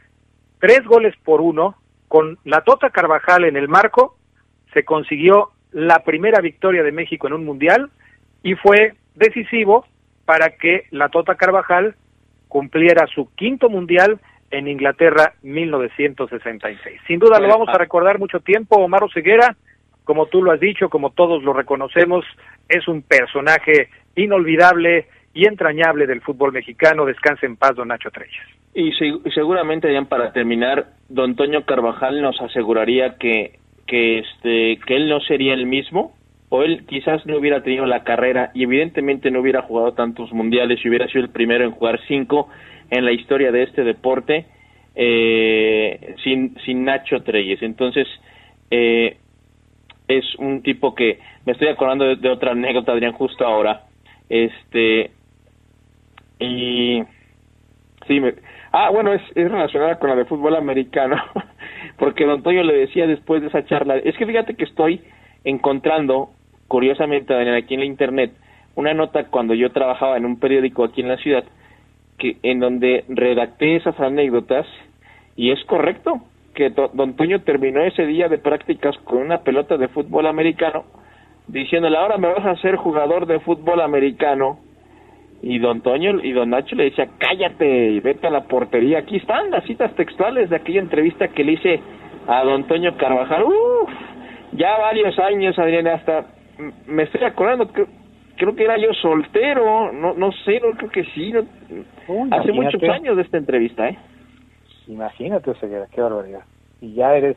tres 0.58 0.84
goles 0.84 1.14
por 1.24 1.40
uno, 1.40 1.76
con 2.08 2.38
la 2.44 2.62
Tota 2.62 2.90
Carvajal 2.90 3.44
en 3.44 3.56
el 3.56 3.68
marco, 3.68 4.16
se 4.72 4.84
consiguió 4.84 5.50
la 5.72 6.00
primera 6.00 6.40
victoria 6.40 6.82
de 6.82 6.92
México 6.92 7.26
en 7.26 7.32
un 7.34 7.44
Mundial 7.44 7.90
y 8.42 8.54
fue 8.54 8.94
decisivo 9.14 9.86
para 10.24 10.50
que 10.50 10.86
la 10.90 11.08
Tota 11.08 11.34
Carvajal 11.34 11.94
cumpliera 12.48 13.06
su 13.08 13.34
quinto 13.34 13.68
mundial 13.68 14.20
en 14.50 14.68
Inglaterra 14.68 15.34
1966. 15.42 17.00
Sin 17.06 17.18
duda 17.18 17.40
lo 17.40 17.48
vamos 17.48 17.68
a 17.68 17.78
recordar 17.78 18.18
mucho 18.18 18.40
tiempo, 18.40 18.76
Omar 18.76 19.02
Ceguera, 19.12 19.56
como 20.04 20.26
tú 20.26 20.42
lo 20.42 20.52
has 20.52 20.60
dicho, 20.60 20.88
como 20.88 21.10
todos 21.10 21.42
lo 21.42 21.52
reconocemos, 21.52 22.24
es 22.68 22.86
un 22.86 23.02
personaje 23.02 23.88
inolvidable 24.14 25.08
y 25.34 25.46
entrañable 25.46 26.06
del 26.06 26.20
fútbol 26.20 26.52
mexicano. 26.52 27.04
Descanse 27.04 27.46
en 27.46 27.56
paz, 27.56 27.74
don 27.76 27.88
Nacho 27.88 28.10
Treyes. 28.10 28.34
Y 28.74 28.92
seguramente, 29.34 29.92
ya 29.92 30.02
para 30.02 30.32
terminar, 30.32 30.86
don 31.08 31.36
Toño 31.36 31.64
Carvajal 31.64 32.22
nos 32.22 32.40
aseguraría 32.40 33.16
que 33.18 33.58
que 33.86 34.20
este 34.20 34.78
que 34.86 34.96
él 34.96 35.10
no 35.10 35.20
sería 35.20 35.52
el 35.52 35.66
mismo 35.66 36.14
o 36.48 36.62
él 36.62 36.86
quizás 36.86 37.26
no 37.26 37.36
hubiera 37.36 37.62
tenido 37.62 37.84
la 37.84 38.02
carrera 38.02 38.50
y 38.54 38.62
evidentemente 38.62 39.30
no 39.30 39.40
hubiera 39.40 39.62
jugado 39.62 39.92
tantos 39.92 40.32
mundiales 40.32 40.80
y 40.82 40.88
hubiera 40.88 41.06
sido 41.08 41.24
el 41.24 41.30
primero 41.30 41.64
en 41.64 41.72
jugar 41.72 42.00
cinco 42.08 42.48
en 42.90 43.04
la 43.04 43.12
historia 43.12 43.52
de 43.52 43.64
este 43.64 43.84
deporte 43.84 44.46
eh, 44.94 46.14
sin, 46.22 46.56
sin 46.64 46.84
Nacho 46.84 47.22
Treyes. 47.22 47.62
Entonces, 47.62 48.06
eh, 48.70 49.16
es 50.06 50.24
un 50.36 50.62
tipo 50.62 50.94
que 50.94 51.18
me 51.44 51.52
estoy 51.52 51.68
acordando 51.68 52.14
de, 52.14 52.28
otra 52.28 52.52
anécdota, 52.52 52.92
Adrián, 52.92 53.12
justo 53.12 53.44
ahora. 53.44 53.86
Este, 54.28 55.10
y 56.44 57.04
sí, 58.06 58.20
me, 58.20 58.34
ah, 58.72 58.90
bueno, 58.90 59.12
es, 59.12 59.22
relacionada 59.34 59.98
con 59.98 60.10
la 60.10 60.16
de 60.16 60.24
fútbol 60.24 60.56
americano, 60.56 61.16
porque 61.98 62.26
don 62.26 62.42
Toño 62.42 62.62
le 62.62 62.74
decía 62.74 63.06
después 63.06 63.42
de 63.42 63.48
esa 63.48 63.64
charla, 63.64 63.96
es 63.96 64.16
que 64.16 64.26
fíjate 64.26 64.54
que 64.54 64.64
estoy 64.64 65.00
encontrando, 65.44 66.30
curiosamente, 66.68 67.34
aquí 67.34 67.74
en 67.74 67.80
la 67.80 67.86
internet, 67.86 68.32
una 68.74 68.94
nota 68.94 69.24
cuando 69.24 69.54
yo 69.54 69.70
trabajaba 69.70 70.16
en 70.16 70.24
un 70.24 70.38
periódico 70.38 70.84
aquí 70.84 71.00
en 71.00 71.08
la 71.08 71.16
ciudad, 71.16 71.44
que 72.18 72.36
en 72.42 72.60
donde 72.60 73.04
redacté 73.08 73.76
esas 73.76 73.98
anécdotas 74.00 74.66
y 75.36 75.50
es 75.50 75.64
correcto 75.64 76.20
que 76.54 76.70
don 76.70 77.16
Toño 77.16 77.40
terminó 77.40 77.80
ese 77.82 78.06
día 78.06 78.28
de 78.28 78.38
prácticas 78.38 78.96
con 78.98 79.18
una 79.18 79.38
pelota 79.38 79.76
de 79.76 79.88
fútbol 79.88 80.26
americano 80.26 80.84
diciéndole 81.48 81.96
ahora 81.96 82.16
me 82.16 82.28
vas 82.28 82.46
a 82.46 82.56
ser 82.60 82.76
jugador 82.76 83.26
de 83.26 83.40
fútbol 83.40 83.80
americano 83.80 84.58
y 85.46 85.58
don 85.58 85.82
Toño 85.82 86.20
y 86.22 86.32
don 86.32 86.50
Nacho 86.50 86.74
le 86.74 86.84
decía 86.84 87.08
cállate 87.18 87.90
y 87.90 88.00
vete 88.00 88.26
a 88.26 88.30
la 88.30 88.44
portería 88.44 89.00
aquí 89.00 89.16
están 89.16 89.50
las 89.50 89.64
citas 89.64 89.94
textuales 89.94 90.48
de 90.48 90.56
aquella 90.56 90.80
entrevista 90.80 91.28
que 91.28 91.44
le 91.44 91.52
hice 91.52 91.80
a 92.26 92.42
don 92.44 92.64
Toño 92.64 92.96
Carvajal 92.96 93.44
Uf, 93.44 93.90
ya 94.52 94.78
varios 94.78 95.18
años 95.18 95.58
Adriana 95.58 95.94
hasta 95.94 96.26
me 96.86 97.02
estoy 97.02 97.24
acordando 97.24 97.68
creo 98.36 98.54
que 98.56 98.64
era 98.64 98.76
yo 98.78 98.92
soltero, 98.94 99.92
no 99.92 100.14
no 100.14 100.32
sé, 100.44 100.60
no 100.60 100.76
creo 100.76 100.90
que 100.90 101.04
sí, 101.14 101.32
hace 102.30 102.52
muchos 102.52 102.82
años 102.84 103.16
de 103.16 103.22
esta 103.22 103.38
entrevista, 103.38 103.88
¿eh? 103.88 103.98
Imagínate, 104.86 105.54
Ceguera, 105.54 105.86
qué 105.90 106.00
barbaridad. 106.00 106.42
Y 106.80 106.94
ya 106.94 107.14
eres 107.14 107.36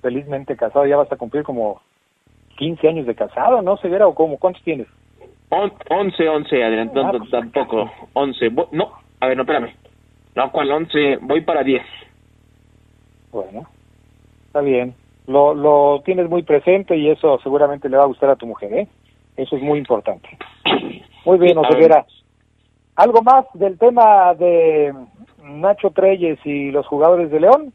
felizmente 0.00 0.56
casado, 0.56 0.86
ya 0.86 0.96
vas 0.96 1.10
a 1.12 1.16
cumplir 1.16 1.42
como 1.42 1.80
15 2.56 2.88
años 2.88 3.06
de 3.06 3.14
casado, 3.14 3.60
¿no, 3.62 3.76
Ceguera? 3.78 4.06
¿O 4.06 4.14
cómo? 4.14 4.38
¿Cuántos 4.38 4.62
tienes? 4.62 4.86
On, 5.50 5.72
11, 5.88 6.28
11, 6.28 6.62
adelantando 6.62 7.16
ah, 7.16 7.18
pues, 7.18 7.30
tampoco. 7.30 7.90
11, 8.12 8.50
no, 8.72 8.92
a 9.20 9.26
ver, 9.26 9.36
no, 9.36 9.42
espérame. 9.42 9.74
No, 10.34 10.52
¿cuál 10.52 10.70
11? 10.70 11.18
Voy 11.22 11.40
para 11.40 11.62
10. 11.62 11.82
Bueno, 13.32 13.66
está 14.46 14.60
bien. 14.60 14.94
Lo, 15.26 15.54
lo 15.54 16.02
tienes 16.04 16.28
muy 16.28 16.42
presente 16.42 16.96
y 16.96 17.10
eso 17.10 17.38
seguramente 17.42 17.88
le 17.88 17.96
va 17.96 18.04
a 18.04 18.06
gustar 18.06 18.30
a 18.30 18.36
tu 18.36 18.46
mujer, 18.46 18.72
¿eh? 18.72 18.88
Eso 19.36 19.56
es 19.56 19.62
muy 19.62 19.78
importante. 19.78 20.28
Muy 21.24 21.38
bien, 21.38 21.58
Oseguera. 21.58 22.06
¿Algo 22.96 23.22
más 23.22 23.44
del 23.54 23.78
tema 23.78 24.34
de 24.34 24.92
Nacho 25.44 25.90
Treyes 25.90 26.38
y 26.44 26.70
los 26.70 26.86
jugadores 26.86 27.30
de 27.30 27.40
León? 27.40 27.72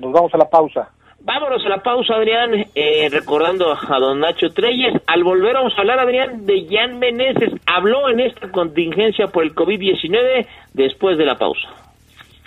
Nos 0.00 0.12
vamos 0.12 0.34
a 0.34 0.38
la 0.38 0.50
pausa. 0.50 0.90
Vámonos 1.26 1.64
a 1.64 1.70
la 1.70 1.82
pausa, 1.82 2.16
Adrián, 2.16 2.66
eh, 2.74 3.08
recordando 3.10 3.72
a 3.72 3.98
don 3.98 4.20
Nacho 4.20 4.50
Treyes. 4.50 4.92
Al 5.06 5.24
volver 5.24 5.54
vamos 5.54 5.72
a 5.74 5.80
hablar, 5.80 5.98
Adrián, 5.98 6.44
de 6.44 6.66
Jan 6.68 6.98
Meneses. 6.98 7.50
Habló 7.64 8.10
en 8.10 8.20
esta 8.20 8.50
contingencia 8.50 9.28
por 9.28 9.42
el 9.42 9.54
COVID-19 9.54 10.46
después 10.74 11.16
de 11.16 11.24
la 11.24 11.38
pausa. 11.38 11.66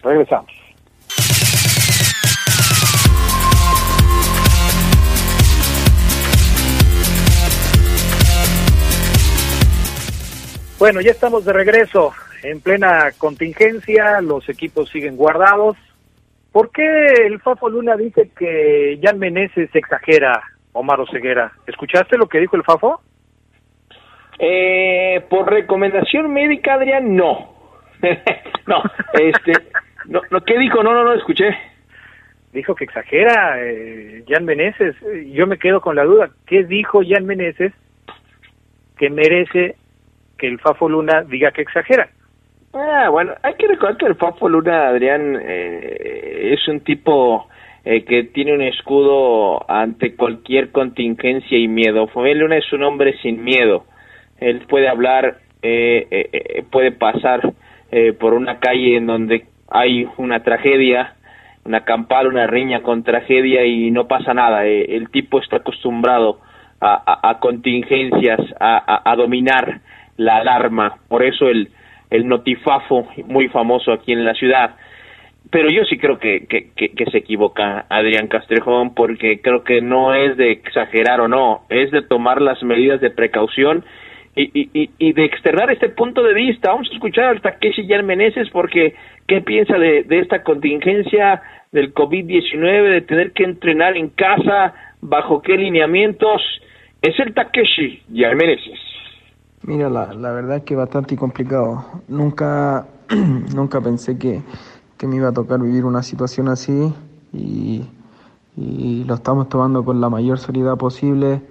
Regresamos. 0.04 0.52
Bueno, 10.78 11.02
ya 11.02 11.10
estamos 11.10 11.46
de 11.46 11.54
regreso 11.54 12.14
en 12.44 12.62
plena 12.62 13.12
contingencia, 13.18 14.22
los 14.22 14.48
equipos 14.48 14.92
siguen 14.92 15.18
guardados. 15.18 15.76
¿Por 16.58 16.72
qué 16.72 17.14
el 17.28 17.40
Fafo 17.40 17.70
Luna 17.70 17.96
dice 17.96 18.32
que 18.36 19.00
Jan 19.00 19.20
Meneses 19.20 19.70
exagera, 19.76 20.42
Omar 20.74 21.00
Oseguera? 21.00 21.52
¿Escuchaste 21.68 22.18
lo 22.18 22.26
que 22.26 22.40
dijo 22.40 22.56
el 22.56 22.64
Fafo? 22.64 23.00
Eh, 24.40 25.24
por 25.30 25.52
recomendación 25.52 26.34
médica, 26.34 26.74
Adrián, 26.74 27.16
no. 27.16 27.54
no, 28.66 28.82
este, 29.14 29.52
no, 30.08 30.42
¿qué 30.48 30.58
dijo? 30.58 30.82
No, 30.82 30.96
no, 30.96 31.04
no, 31.04 31.14
escuché. 31.14 31.56
Dijo 32.54 32.74
que 32.74 32.86
exagera 32.86 33.62
eh, 33.62 34.24
Jan 34.28 34.46
Meneses. 34.46 34.96
Yo 35.28 35.46
me 35.46 35.60
quedo 35.60 35.80
con 35.80 35.96
la 35.96 36.06
duda. 36.06 36.32
¿Qué 36.48 36.64
dijo 36.64 37.02
Jan 37.08 37.28
Meneses 37.28 37.72
que 38.98 39.12
merece 39.12 39.76
que 40.40 40.48
el 40.48 40.60
Fafo 40.60 40.90
Luna 40.90 41.22
diga 41.22 41.52
que 41.52 41.62
exagera. 41.62 42.10
Ah, 42.74 43.10
bueno, 43.10 43.34
hay 43.44 43.54
que 43.56 43.68
recordar 43.68 43.98
que 43.98 44.06
el 44.06 44.16
Fafo 44.16 44.50
Luna, 44.50 44.90
Adrián, 44.90 45.40
eh, 45.42 46.54
es 46.54 46.68
un 46.68 46.82
tipo 46.82 47.48
eh, 47.86 48.04
que 48.04 48.24
tiene 48.24 48.54
un 48.54 48.62
escudo 48.62 49.70
ante 49.70 50.16
cualquier 50.16 50.72
contingencia 50.72 51.58
y 51.58 51.68
miedo. 51.68 52.08
Fabián 52.08 52.40
Luna 52.40 52.58
es 52.58 52.72
un 52.74 52.84
hombre 52.84 53.16
sin 53.22 53.44
miedo. 53.44 53.86
Él 54.40 54.64
puede 54.68 54.90
hablar, 54.90 55.38
eh, 55.62 56.64
puede 56.72 56.92
pasar 56.92 57.54
por 58.20 58.34
una 58.34 58.60
calle 58.60 58.98
en 58.98 59.08
donde 59.08 59.46
hay 59.70 60.06
una 60.18 60.44
tragedia, 60.44 61.16
una 61.64 61.86
campal, 61.86 62.28
una 62.28 62.46
riña 62.46 62.82
con 62.82 63.04
tragedia 63.04 63.66
y 63.66 63.90
no 63.92 64.08
pasa 64.08 64.34
nada. 64.34 64.66
el 64.66 65.10
tipo 65.10 65.40
está 65.40 65.58
acostumbrado 65.58 66.42
a, 66.82 67.38
contingencias, 67.40 68.42
a 68.60 69.16
dominar 69.16 69.80
la 70.18 70.38
alarma, 70.38 70.98
por 71.08 71.24
eso 71.24 71.48
el, 71.48 71.72
el 72.10 72.28
notifafo 72.28 73.08
muy 73.26 73.48
famoso 73.50 73.92
aquí 73.92 74.14
en 74.14 74.26
la 74.26 74.34
ciudad. 74.34 74.76
Pero 75.50 75.70
yo 75.70 75.86
sí 75.86 75.98
creo 75.98 76.20
que, 76.20 76.46
que, 76.46 77.06
se 77.10 77.18
equivoca 77.20 77.86
Adrián 77.90 78.28
Castrejón 78.28 78.94
porque 78.94 79.42
creo 79.42 79.64
que 79.64 79.82
no 79.82 80.14
es 80.14 80.36
de 80.36 80.52
exagerar 80.52 81.22
o 81.22 81.28
no, 81.28 81.62
es 81.70 81.90
de 81.92 82.02
tomar 82.02 82.42
las 82.42 82.62
medidas 82.64 83.00
de 83.00 83.12
precaución 83.12 83.86
y, 84.36 84.70
y, 84.74 84.90
y 84.98 85.14
de 85.14 85.24
externar 85.24 85.72
este 85.72 85.90
punto 85.90 86.22
de 86.22 86.34
vista. 86.34 86.72
Vamos 86.72 86.90
a 86.92 86.94
escuchar 86.94 87.26
al 87.26 87.42
Takeshi 87.42 87.88
Meneses 88.04 88.50
porque 88.50 88.96
qué 89.26 89.42
piensa 89.42 89.78
de, 89.78 90.04
de 90.04 90.20
esta 90.20 90.44
contingencia 90.44 91.42
del 91.72 91.94
COVID-19, 91.94 92.90
de 92.90 93.02
tener 93.02 93.32
que 93.32 93.44
entrenar 93.44 93.96
en 93.96 94.10
casa, 94.10 94.74
bajo 95.02 95.42
qué 95.42 95.58
lineamientos. 95.58 96.42
Es 97.02 97.18
el 97.20 97.34
Takeshi 97.34 98.04
Meneses. 98.10 98.80
Mira, 99.68 99.90
la, 99.90 100.14
la 100.14 100.32
verdad 100.32 100.58
es 100.58 100.64
que 100.64 100.78
bastante 100.78 101.18
complicado. 101.18 101.84
Nunca, 102.08 102.88
nunca 103.54 103.82
pensé 103.82 104.18
que, 104.18 104.42
que, 104.98 105.08
me 105.08 105.18
iba 105.18 105.28
a 105.28 105.34
tocar 105.34 105.60
vivir 105.60 105.84
una 105.84 106.04
situación 106.04 106.48
así 106.48 106.94
y, 107.34 107.86
y 108.56 109.04
lo 109.04 109.16
estamos 109.16 109.50
tomando 109.50 109.84
con 109.84 110.00
la 110.00 110.10
mayor 110.10 110.40
seriedad 110.40 110.78
posible, 110.78 111.42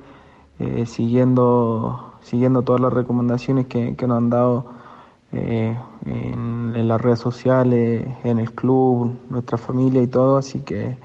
eh, 0.59 0.87
siguiendo, 0.87 2.15
siguiendo 2.23 2.63
todas 2.63 2.81
las 2.81 2.91
recomendaciones 2.95 3.67
que, 3.67 3.95
que 3.97 4.07
nos 4.07 4.17
han 4.17 4.31
dado 4.31 4.65
eh, 5.33 5.77
en, 6.07 6.73
en, 6.75 6.89
las 6.89 6.99
redes 6.99 7.19
sociales, 7.19 8.03
en 8.25 8.39
el 8.39 8.53
club, 8.53 9.15
nuestra 9.29 9.59
familia 9.59 10.01
y 10.03 10.07
todo, 10.07 10.39
así 10.39 10.61
que... 10.61 10.97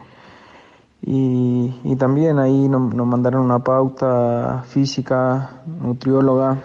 Y, 1.03 1.73
y 1.83 1.95
también 1.97 2.39
ahí 2.39 2.69
nos, 2.69 2.93
nos 2.93 3.07
mandaron 3.07 3.41
una 3.41 3.59
pauta 3.59 4.63
física, 4.67 5.63
nutrióloga, 5.81 6.59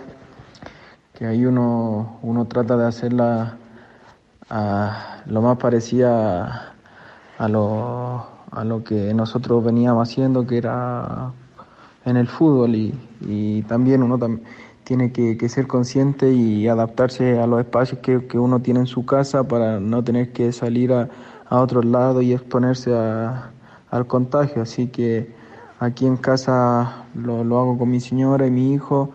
que 1.17 1.27
ahí 1.27 1.47
uno, 1.47 2.19
uno 2.23 2.45
trata 2.45 2.77
de 2.77 2.87
hacerla 2.87 3.57
a, 4.51 5.23
lo 5.27 5.41
más 5.41 5.57
parecida 5.57 6.75
a 7.39 7.49
lo, 7.49 8.27
a 8.51 8.65
lo 8.65 8.85
que 8.85 9.15
nosotros 9.15 9.65
veníamos 9.65 10.09
haciendo, 10.09 10.47
que 10.47 10.59
era 10.59 11.33
en 12.05 12.17
el 12.19 12.29
fútbol 12.29 12.75
y, 12.75 12.95
y 13.23 13.63
también 13.63 14.03
uno 14.03 14.19
tiene 14.85 15.11
que, 15.11 15.39
que, 15.39 15.49
ser 15.49 15.67
consciente 15.67 16.33
y 16.33 16.69
adaptarse 16.69 17.39
a 17.41 17.47
los 17.47 17.61
espacios 17.61 18.01
que, 18.01 18.27
que, 18.27 18.39
uno 18.39 18.61
tiene 18.61 18.81
en 18.81 18.87
su 18.87 19.07
casa 19.07 19.43
para 19.45 19.81
no 19.81 20.05
tener 20.05 20.33
que 20.33 20.53
salir 20.53 20.93
a, 20.93 21.09
a 21.49 21.61
otro 21.61 21.83
lado 21.83 22.21
y 22.21 22.35
exponerse 22.35 22.95
a, 22.95 23.51
al 23.91 24.07
contagio. 24.07 24.63
Así 24.63 24.89
que 24.89 25.35
aquí 25.81 26.07
en 26.07 26.19
casa 26.19 27.07
lo, 27.15 27.43
lo 27.43 27.59
hago 27.59 27.79
con 27.79 27.91
mi 27.91 28.01
señora 28.01 28.47
y 28.47 28.51
mi 28.51 28.75
hijo 28.75 29.13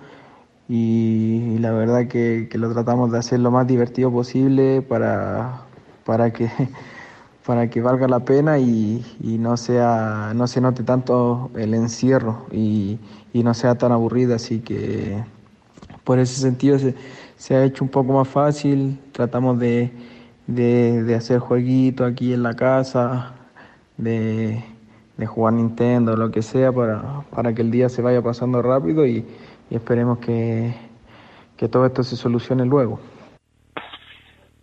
y, 0.73 1.57
la 1.59 1.73
verdad 1.73 2.07
que, 2.07 2.47
lo 2.53 2.71
tratamos 2.71 3.11
de 3.11 3.17
hacer 3.17 3.41
lo 3.41 3.51
más 3.51 3.67
divertido 3.67 4.09
posible 4.09 4.81
para, 4.81 5.63
para, 6.05 6.31
que, 6.31 6.49
para 7.45 7.69
que 7.69 7.81
valga 7.81 8.07
la 8.07 8.21
pena 8.21 8.57
y, 8.57 9.03
no, 9.21 9.57
sea, 9.57 10.31
no 10.33 10.47
se 10.47 10.61
note 10.61 10.83
tanto 10.83 11.51
el 11.55 11.73
encierro 11.73 12.45
y, 12.53 12.99
no 13.33 13.53
sea 13.53 13.75
tan 13.75 13.91
aburrida. 13.91 14.35
Así 14.35 14.61
que 14.61 15.21
por 16.05 16.19
ese 16.19 16.39
sentido 16.39 16.79
se, 16.79 16.95
se 17.35 17.53
ha 17.53 17.65
hecho 17.65 17.83
un 17.83 17.89
poco 17.89 18.13
más 18.13 18.29
fácil. 18.29 18.97
Tratamos 19.11 19.59
de, 19.59 19.91
de, 20.47 21.15
hacer 21.15 21.39
jueguitos 21.39 22.09
aquí 22.09 22.31
en 22.31 22.43
la 22.43 22.55
casa, 22.55 23.33
de, 23.97 24.63
de 25.17 25.25
jugar 25.25 25.51
Nintendo 25.55 26.15
lo 26.15 26.31
que 26.31 26.41
sea 26.41 26.71
para, 26.71 27.25
para 27.29 27.53
que 27.53 27.61
el 27.61 27.71
día 27.71 27.89
se 27.89 28.01
vaya 28.01 28.21
pasando 28.21 28.61
rápido 28.61 29.05
y, 29.05 29.25
esperemos 29.75 30.19
que, 30.19 30.73
que 31.57 31.67
todo 31.67 31.85
esto 31.85 32.03
se 32.03 32.15
solucione 32.15 32.65
luego. 32.65 32.99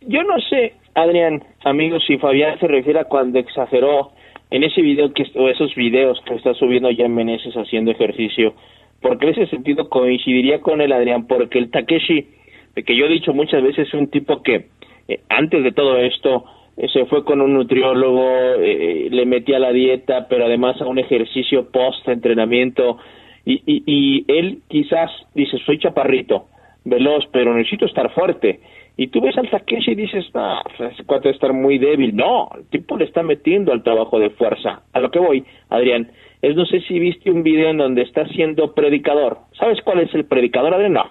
Yo 0.03 0.23
no 0.23 0.39
sé, 0.49 0.75
Adrián, 0.95 1.43
amigos, 1.65 2.03
si 2.07 2.19
Fabián 2.19 2.59
se 2.59 2.67
refiere 2.67 3.01
a 3.01 3.05
cuando 3.05 3.39
exageró 3.39 4.13
en 4.51 4.65
ese 4.65 4.81
video 4.81 5.13
que 5.13 5.25
o 5.35 5.49
esos 5.49 5.75
videos 5.75 6.21
que 6.25 6.35
está 6.35 6.55
subiendo 6.55 6.91
ya 6.91 7.09
Meneses 7.09 7.55
haciendo 7.55 7.91
ejercicio, 7.91 8.55
porque 9.01 9.27
en 9.27 9.33
ese 9.33 9.47
sentido 9.49 9.89
coincidiría 9.89 10.61
con 10.61 10.81
el 10.81 10.93
Adrián, 10.93 11.27
porque 11.27 11.59
el 11.59 11.71
Takeshi, 11.71 12.27
que 12.75 12.97
yo 12.97 13.07
he 13.07 13.11
dicho 13.11 13.33
muchas 13.33 13.63
veces, 13.63 13.89
es 13.89 13.95
un 13.95 14.09
tipo 14.09 14.43
que 14.43 14.67
eh, 15.09 15.21
antes 15.29 15.63
de 15.63 15.73
todo 15.73 15.99
esto 15.99 16.45
eh, 16.77 16.89
se 16.93 17.05
fue 17.07 17.25
con 17.25 17.41
un 17.41 17.55
nutriólogo, 17.55 18.55
eh, 18.59 19.09
le 19.11 19.27
metía 19.27 19.59
la 19.59 19.73
dieta, 19.73 20.27
pero 20.29 20.47
además 20.47 20.81
a 20.81 20.87
un 20.87 20.99
ejercicio 20.99 21.71
post-entrenamiento, 21.71 22.99
y, 23.45 23.62
y, 23.66 23.82
y 23.86 24.24
él 24.28 24.62
quizás 24.68 25.11
dice, 25.34 25.59
soy 25.64 25.78
chaparrito, 25.78 26.47
veloz, 26.84 27.24
pero 27.32 27.55
necesito 27.55 27.86
estar 27.86 28.12
fuerte. 28.12 28.61
Y 28.97 29.07
tú 29.09 29.20
ves 29.20 29.39
al 29.39 29.49
Takeshi 29.49 29.93
y 29.93 29.95
dices, 29.95 30.28
ah, 30.34 30.61
ese 30.76 31.05
cuate 31.05 31.28
debe 31.28 31.34
estar 31.36 31.53
muy 31.53 31.78
débil. 31.78 32.16
No, 32.16 32.49
el 32.57 32.68
tipo 32.68 32.97
le 32.97 33.05
está 33.05 33.22
metiendo 33.22 33.72
al 33.72 33.84
trabajo 33.84 34.18
de 34.18 34.30
fuerza. 34.30 34.82
A 34.93 34.99
lo 34.99 35.12
que 35.12 35.20
voy, 35.20 35.45
Adrián, 35.68 36.11
es 36.43 36.57
no 36.57 36.66
sé 36.66 36.80
si 36.80 36.99
viste 36.99 37.30
un 37.30 37.45
video 37.45 37.70
en 37.70 37.78
donde 37.78 38.03
está 38.03 38.26
siendo 38.26 38.74
predicador. 38.74 39.39
¿Sabes 39.57 39.80
cuál 39.82 40.01
es 40.01 40.12
el 40.14 40.24
predicador, 40.24 40.74
Adrián? 40.74 40.95
No. 40.95 41.11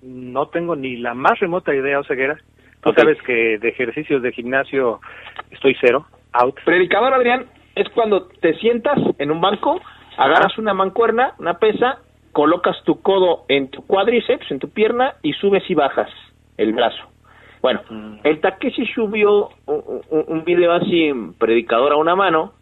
No 0.00 0.48
tengo 0.48 0.76
ni 0.76 0.96
la 0.96 1.12
más 1.12 1.38
remota 1.40 1.74
idea, 1.74 2.00
Oseguera. 2.00 2.38
Tú 2.82 2.92
sabes 2.94 3.20
que 3.22 3.58
de 3.58 3.68
ejercicios 3.68 4.22
de 4.22 4.32
gimnasio 4.32 5.00
estoy 5.50 5.76
cero, 5.80 6.06
out. 6.32 6.54
Predicador, 6.64 7.12
Adrián, 7.12 7.46
es 7.74 7.88
cuando 7.90 8.28
te 8.40 8.54
sientas 8.54 8.98
en 9.18 9.30
un 9.30 9.40
banco, 9.40 9.80
agarras 10.18 10.58
una 10.58 10.74
mancuerna, 10.74 11.34
una 11.38 11.54
pesa, 11.58 12.00
colocas 12.32 12.76
tu 12.84 13.00
codo 13.00 13.44
en 13.48 13.68
tu 13.68 13.86
cuádriceps, 13.86 14.50
en 14.50 14.58
tu 14.58 14.68
pierna, 14.68 15.14
y 15.22 15.32
subes 15.32 15.62
y 15.70 15.74
bajas 15.74 16.10
el 16.56 16.72
brazo. 16.72 17.04
Bueno, 17.62 17.80
mm. 17.88 18.18
el 18.24 18.40
Takeshi 18.40 18.86
subió 18.86 19.48
un, 19.66 20.02
un, 20.10 20.44
video 20.44 20.72
así, 20.72 21.12
predicador 21.38 21.92
a 21.92 21.96
una 21.96 22.16
mano, 22.16 22.52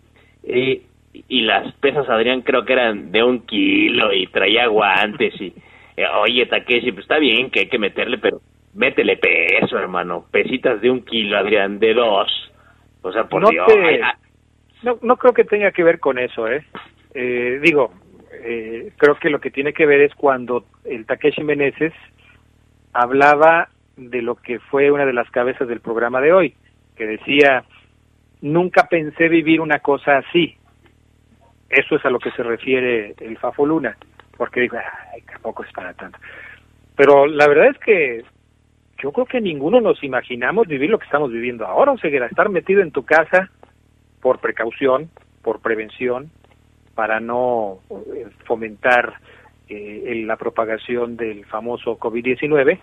eh, 0.45 0.83
y 1.29 1.41
las 1.43 1.73
pesas, 1.77 2.09
Adrián, 2.09 2.43
creo 2.43 2.65
que 2.65 2.75
eran 2.75 3.11
de 3.11 3.23
un 3.23 3.41
kilo 3.47 4.13
y 4.13 4.27
traía 4.27 4.67
guantes 4.67 5.35
y, 5.41 5.55
eh, 5.97 6.07
oye, 6.21 6.47
Takeshi, 6.47 6.93
pues 6.93 7.05
está 7.05 7.19
bien 7.19 7.51
que 7.51 7.61
hay 7.61 7.69
que 7.69 7.79
meterle, 7.79 8.19
pero 8.19 8.41
métele 8.75 9.17
peso, 9.17 9.79
hermano, 9.79 10.27
pesitas 10.31 10.81
de 10.83 10.91
un 10.91 11.03
kilo, 11.03 11.39
Adrián, 11.39 11.79
de 11.79 11.95
dos. 11.95 12.31
O 13.01 13.13
sea, 13.13 13.25
por 13.25 13.41
no 13.41 13.49
Dios. 13.49 13.67
no, 14.83 14.99
no 15.01 15.17
creo 15.17 15.33
que 15.33 15.45
tenga 15.45 15.71
que 15.71 15.85
ver 15.85 16.01
con 16.01 16.19
eso, 16.19 16.47
¿eh? 16.49 16.63
Eh 17.17 17.59
digo, 17.63 17.93
eh, 18.33 18.93
creo 18.97 19.17
que 19.17 19.31
lo 19.31 19.41
que 19.41 19.51
tiene 19.51 19.73
que 19.73 19.87
ver 19.87 20.03
es 20.03 20.15
cuando 20.15 20.67
el 20.85 21.07
Takeshi 21.07 21.43
Meneses 21.43 21.93
hablaba 22.93 23.69
de 23.97 24.23
lo 24.23 24.37
que 24.37 24.59
fue 24.59 24.91
una 24.91 25.07
de 25.07 25.13
las 25.13 25.31
cabezas 25.31 25.67
del 25.67 25.81
programa 25.81 26.21
de 26.21 26.33
hoy, 26.33 26.55
que 26.95 27.07
decía, 27.07 27.65
nunca 28.43 28.89
pensé 28.89 29.29
vivir 29.29 29.61
una 29.61 29.79
cosa 29.81 30.19
así. 30.19 30.57
Eso 31.69 31.97
es 31.97 32.05
a 32.05 32.11
lo 32.11 32.19
que 32.19 32.31
se 32.33 32.43
refiere 32.43 33.15
el 33.21 33.39
Fafo 33.39 33.67
Luna, 33.67 33.97
porque 34.37 34.61
digo, 34.61 34.77
ay, 35.13 35.23
tampoco 35.23 35.65
es 35.65 35.73
para 35.73 35.95
tanto. 35.95 36.19
Pero 36.95 37.27
la 37.27 37.49
verdad 37.49 37.69
es 37.71 37.79
que 37.79 38.25
yo 39.03 39.13
creo 39.13 39.27
que 39.27 39.41
ninguno 39.41 39.81
nos 39.81 40.03
imaginamos 40.05 40.67
vivir 40.67 40.91
lo 40.91 40.99
que 40.99 41.07
estamos 41.07 41.33
viviendo 41.33 41.67
ahora, 41.67 41.93
o 41.93 41.99
sea, 41.99 42.11
estar 42.27 42.49
metido 42.49 42.83
en 42.83 42.93
tu 42.93 43.05
casa 43.05 43.51
por 44.21 44.39
precaución, 44.41 45.11
por 45.43 45.61
prevención, 45.61 46.31
para 46.97 47.21
no 47.21 47.79
eh, 47.91 48.27
fomentar 48.47 49.15
eh, 49.69 50.25
la 50.27 50.37
propagación 50.37 51.17
del 51.17 51.45
famoso 51.45 51.99
COVID-19, 51.99 52.81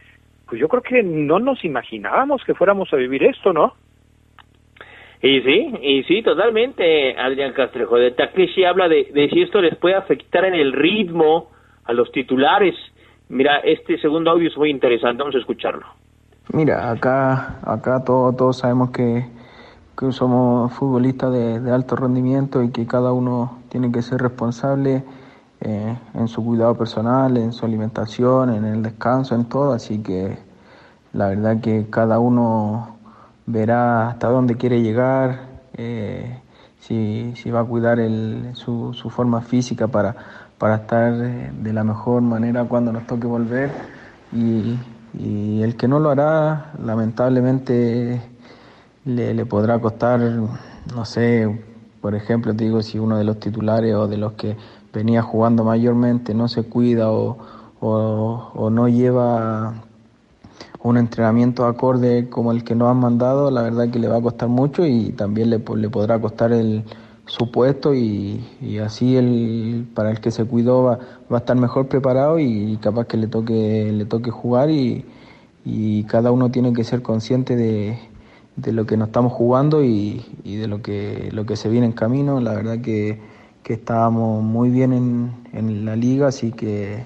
pues 0.47 0.61
yo 0.61 0.69
creo 0.69 0.83
que 0.83 1.03
no 1.03 1.39
nos 1.39 1.65
imaginábamos 1.65 2.43
que 2.45 2.53
fuéramos 2.53 2.93
a 2.93 2.95
vivir 2.95 3.23
esto, 3.23 3.51
¿no? 3.51 3.73
Y 5.21 5.41
sí, 5.41 5.73
y 5.81 6.03
sí, 6.03 6.21
totalmente, 6.21 7.17
Adrián 7.17 7.53
Castrejo. 7.53 7.95
De 7.97 8.11
Takeshi 8.11 8.65
habla 8.65 8.87
de, 8.87 9.09
de 9.13 9.29
si 9.29 9.41
esto 9.41 9.61
les 9.61 9.75
puede 9.77 9.95
afectar 9.95 10.45
en 10.45 10.53
el 10.53 10.73
ritmo 10.73 11.49
a 11.85 11.93
los 11.93 12.11
titulares. 12.11 12.75
Mira, 13.29 13.59
este 13.59 13.97
segundo 13.99 14.31
audio 14.31 14.49
es 14.49 14.57
muy 14.57 14.69
interesante, 14.69 15.23
vamos 15.23 15.35
a 15.35 15.39
escucharlo. 15.39 15.85
Mira, 16.51 16.91
acá, 16.91 17.59
acá 17.63 18.03
todos, 18.05 18.35
todos 18.35 18.59
sabemos 18.59 18.91
que, 18.91 19.23
que 19.95 20.11
somos 20.11 20.73
futbolistas 20.73 21.31
de, 21.31 21.71
alto 21.71 21.95
rendimiento 21.95 22.63
y 22.63 22.69
que 22.69 22.85
cada 22.87 23.13
uno 23.13 23.59
tiene 23.69 23.91
que 23.91 24.01
ser 24.01 24.21
responsable 24.21 25.03
eh, 25.61 25.97
en 26.13 26.27
su 26.27 26.43
cuidado 26.43 26.75
personal, 26.75 27.37
en 27.37 27.53
su 27.53 27.65
alimentación, 27.65 28.49
en 28.49 28.65
el 28.65 28.81
descanso, 28.81 29.35
en 29.35 29.45
todo. 29.45 29.73
Así 29.73 29.99
que 29.99 30.37
la 31.13 31.27
verdad 31.27 31.61
que 31.61 31.87
cada 31.89 32.19
uno 32.19 32.97
verá 33.45 34.09
hasta 34.09 34.29
dónde 34.29 34.55
quiere 34.55 34.81
llegar, 34.81 35.47
eh, 35.73 36.39
si, 36.79 37.33
va 37.51 37.61
a 37.61 37.65
cuidar 37.65 37.99
su, 38.55 38.93
forma 39.09 39.41
física 39.41 39.87
para, 39.87 40.15
estar 40.75 41.13
de 41.13 41.73
la 41.73 41.83
mejor 41.83 42.21
manera 42.21 42.63
cuando 42.65 42.91
nos 42.91 43.05
toque 43.05 43.27
volver. 43.27 43.71
Y 44.33 45.61
el 45.61 45.77
que 45.77 45.87
no 45.87 45.99
lo 45.99 46.09
hará, 46.09 46.73
lamentablemente 46.83 48.32
le, 49.05 49.33
le, 49.33 49.45
podrá 49.45 49.79
costar, 49.79 50.19
no 50.19 51.05
sé, 51.05 51.63
por 52.01 52.15
ejemplo, 52.15 52.53
te 52.55 52.65
digo, 52.65 52.81
si 52.81 52.99
uno 52.99 53.17
de 53.17 53.23
los 53.23 53.39
titulares 53.39 53.93
o 53.95 54.07
de 54.07 54.17
los 54.17 54.33
que 54.33 54.57
venía 54.93 55.21
jugando 55.21 55.63
mayormente 55.63 56.33
no 56.33 56.47
se 56.47 56.63
cuida 56.63 57.11
o, 57.11 57.37
o, 57.79 58.69
no 58.69 58.87
lleva 58.87 59.73
un 60.81 60.97
entrenamiento 60.97 61.65
acorde 61.65 62.29
como 62.29 62.51
el 62.51 62.63
que 62.63 62.75
nos 62.75 62.89
han 62.89 62.97
mandado, 62.97 63.51
la 63.51 63.61
verdad 63.61 63.89
que 63.89 63.99
le 63.99 64.07
va 64.07 64.17
a 64.17 64.21
costar 64.21 64.49
mucho 64.49 64.85
y 64.85 65.11
también 65.11 65.49
le, 65.49 65.59
le 65.59 65.89
podrá 65.89 66.19
costar 66.19 66.53
el, 66.53 66.83
su 67.25 67.51
puesto 67.51 67.93
y, 67.93 68.43
y, 68.61 68.77
así 68.79 69.15
el, 69.15 69.87
para 69.93 70.11
el 70.11 70.19
que 70.19 70.31
se 70.31 70.45
cuidó 70.45 70.83
va, 70.83 70.99
va, 71.31 71.37
a 71.37 71.39
estar 71.39 71.55
mejor 71.57 71.87
preparado 71.87 72.39
y 72.39 72.77
capaz 72.81 73.07
que 73.07 73.17
le 73.17 73.27
toque, 73.27 73.91
le 73.93 74.05
toque 74.05 74.29
jugar 74.29 74.69
y, 74.69 75.05
y 75.65 76.03
cada 76.03 76.31
uno 76.31 76.51
tiene 76.51 76.73
que 76.73 76.83
ser 76.83 77.01
consciente 77.01 77.55
de, 77.55 77.97
de 78.55 78.71
lo 78.71 78.85
que 78.85 78.97
nos 78.97 79.07
estamos 79.07 79.33
jugando 79.33 79.83
y, 79.83 80.25
y, 80.43 80.57
de 80.57 80.67
lo 80.67 80.81
que, 80.81 81.29
lo 81.31 81.45
que 81.45 81.55
se 81.55 81.69
viene 81.69 81.87
en 81.87 81.93
camino. 81.93 82.39
La 82.39 82.53
verdad 82.53 82.81
que, 82.81 83.19
que 83.63 83.73
estábamos 83.73 84.43
muy 84.43 84.69
bien 84.69 84.93
en, 84.93 85.31
en 85.53 85.85
la 85.85 85.95
liga, 85.95 86.27
así 86.27 86.51
que 86.51 87.05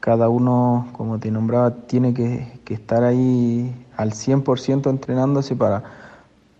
cada 0.00 0.28
uno, 0.28 0.88
como 0.92 1.18
te 1.18 1.30
nombraba, 1.30 1.86
tiene 1.86 2.14
que, 2.14 2.46
que 2.64 2.74
estar 2.74 3.04
ahí 3.04 3.72
al 3.96 4.12
100% 4.12 4.88
entrenándose 4.90 5.56
para 5.56 5.82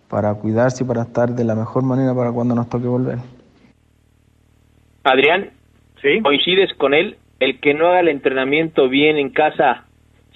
para 0.09 0.33
cuidarse 0.33 0.83
y 0.83 0.87
para 0.87 1.03
estar 1.03 1.29
de 1.29 1.43
la 1.43 1.55
mejor 1.55 1.83
manera 1.83 2.13
para 2.13 2.31
cuando 2.31 2.55
nos 2.55 2.67
toque 2.67 2.87
volver. 2.87 3.19
Adrián, 5.03 5.51
¿Sí? 6.01 6.19
¿coincides 6.21 6.73
con 6.73 6.93
él? 6.93 7.17
¿El 7.39 7.59
que 7.59 7.73
no 7.73 7.87
haga 7.87 8.01
el 8.01 8.09
entrenamiento 8.09 8.89
bien 8.89 9.17
en 9.17 9.29
casa 9.29 9.85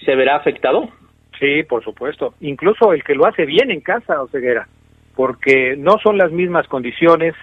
se 0.05 0.15
verá 0.15 0.37
afectado? 0.37 0.89
Sí, 1.43 1.63
por 1.63 1.83
supuesto. 1.83 2.35
Incluso 2.39 2.93
el 2.93 3.03
que 3.03 3.15
lo 3.15 3.25
hace 3.25 3.45
bien 3.45 3.69
en 3.69 3.81
casa, 3.81 4.21
Oseguera, 4.21 4.65
porque 5.13 5.75
no 5.77 5.97
son 6.01 6.17
las 6.17 6.31
mismas 6.31 6.65
condiciones. 6.69 7.35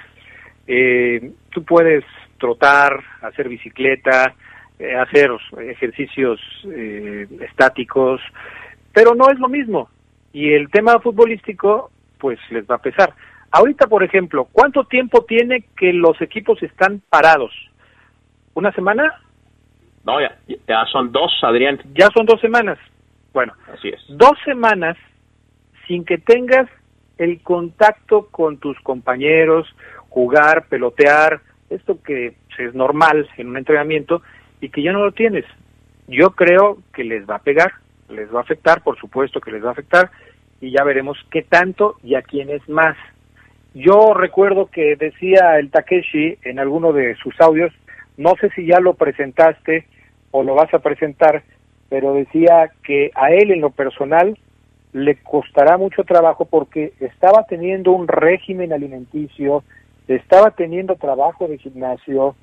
Eh, 0.67 1.33
tú 1.51 1.65
puedes 1.65 2.03
trotar, 2.39 2.99
hacer 3.21 3.51
bicicleta, 3.51 4.33
eh, 4.79 4.97
hacer 4.97 5.31
ejercicios 5.69 6.41
eh, 6.75 7.27
estáticos, 7.43 8.23
pero 8.95 9.15
no 9.15 9.31
es 9.31 9.39
lo 9.39 9.51
mismo. 9.51 9.91
Y 10.33 10.55
el 10.55 10.71
tema 10.71 10.99
futbolístico 11.01 11.91
pues 12.17 12.39
les 12.49 12.65
va 12.65 12.77
a 12.77 12.83
pesar. 12.83 13.13
Ahorita, 13.51 13.87
por 13.87 14.03
ejemplo, 14.03 14.49
¿cuánto 14.51 14.85
tiempo 14.85 15.27
tiene 15.29 15.65
que 15.77 15.93
los 15.93 16.19
equipos 16.23 16.63
están 16.63 17.03
parados? 17.11 17.53
¿Una 18.55 18.73
semana? 18.73 19.13
No, 20.07 20.23
ya, 20.23 20.39
ya 20.67 20.87
son 20.91 21.13
dos, 21.13 21.33
Adrián. 21.43 21.79
Ya 21.93 22.09
son 22.15 22.25
dos 22.25 22.41
semanas. 22.41 22.79
Bueno, 23.33 23.53
así 23.73 23.89
es. 23.89 24.01
Dos 24.09 24.39
semanas 24.45 24.97
sin 25.87 26.05
que 26.05 26.19
tengas 26.19 26.69
el 27.19 27.43
contacto 27.43 28.29
con 28.31 28.59
tus 28.59 28.79
compañeros, 28.81 29.67
jugar, 30.09 30.67
pelotear, 30.69 31.41
esto 31.69 32.03
que 32.03 32.35
es 32.59 32.75
normal 32.75 33.29
en 33.37 33.49
un 33.49 33.57
entrenamiento 33.57 34.23
y 34.61 34.69
que 34.69 34.83
ya 34.83 34.93
no 34.93 35.05
lo 35.05 35.13
tienes. 35.13 35.45
Yo 36.09 36.31
creo 36.31 36.79
que 36.93 37.05
les 37.05 37.29
va 37.29 37.37
a 37.37 37.43
pegar, 37.43 37.73
les 38.09 38.33
va 38.35 38.41
a 38.41 38.43
afectar, 38.43 38.83
por 38.83 38.99
supuesto 38.99 39.41
que 39.41 39.53
les 39.53 39.65
va 39.65 39.69
a 39.69 39.73
afectar, 39.73 40.11
y 40.61 40.73
ya 40.73 40.85
veremos 40.85 41.17
qué 41.31 41.43
tanto 41.43 41.97
y 42.03 42.17
a 42.17 42.23
quién 42.23 42.51
es 42.51 42.69
más. 42.69 42.97
Yo 43.73 44.15
recuerdo 44.15 44.67
que 44.67 44.97
decía 44.97 45.59
el 45.59 45.71
Takeshi 45.71 46.39
en 46.43 46.59
alguno 46.59 46.93
de 46.93 47.15
sus 47.17 47.41
audios, 47.41 47.73
no 48.17 48.35
sé 48.41 48.51
si 48.51 48.67
ya 48.67 48.81
lo 48.81 48.95
presentaste 48.95 49.87
o 50.33 50.43
lo 50.43 50.55
vas 50.55 50.73
a 50.75 50.81
presentar, 50.81 51.43
pero 51.91 52.15
decía 52.15 52.71
que 52.83 53.11
a 53.15 53.33
él 53.33 53.51
en 53.51 53.61
lo 53.61 53.71
personal 53.71 54.39
le 54.93 55.17
costará 55.17 55.77
mucho 55.77 56.05
trabajo 56.05 56.47
porque 56.47 56.95
estaba 57.01 57.45
teniendo 57.45 57.93
un 57.93 58.09
régimen 58.09 58.73
alimenticio, 58.73 59.63
estaba 60.09 60.53
teniendo 60.53 60.95
trabajo 60.97 61.47
de 61.47 61.59
gimnasio 61.59 62.35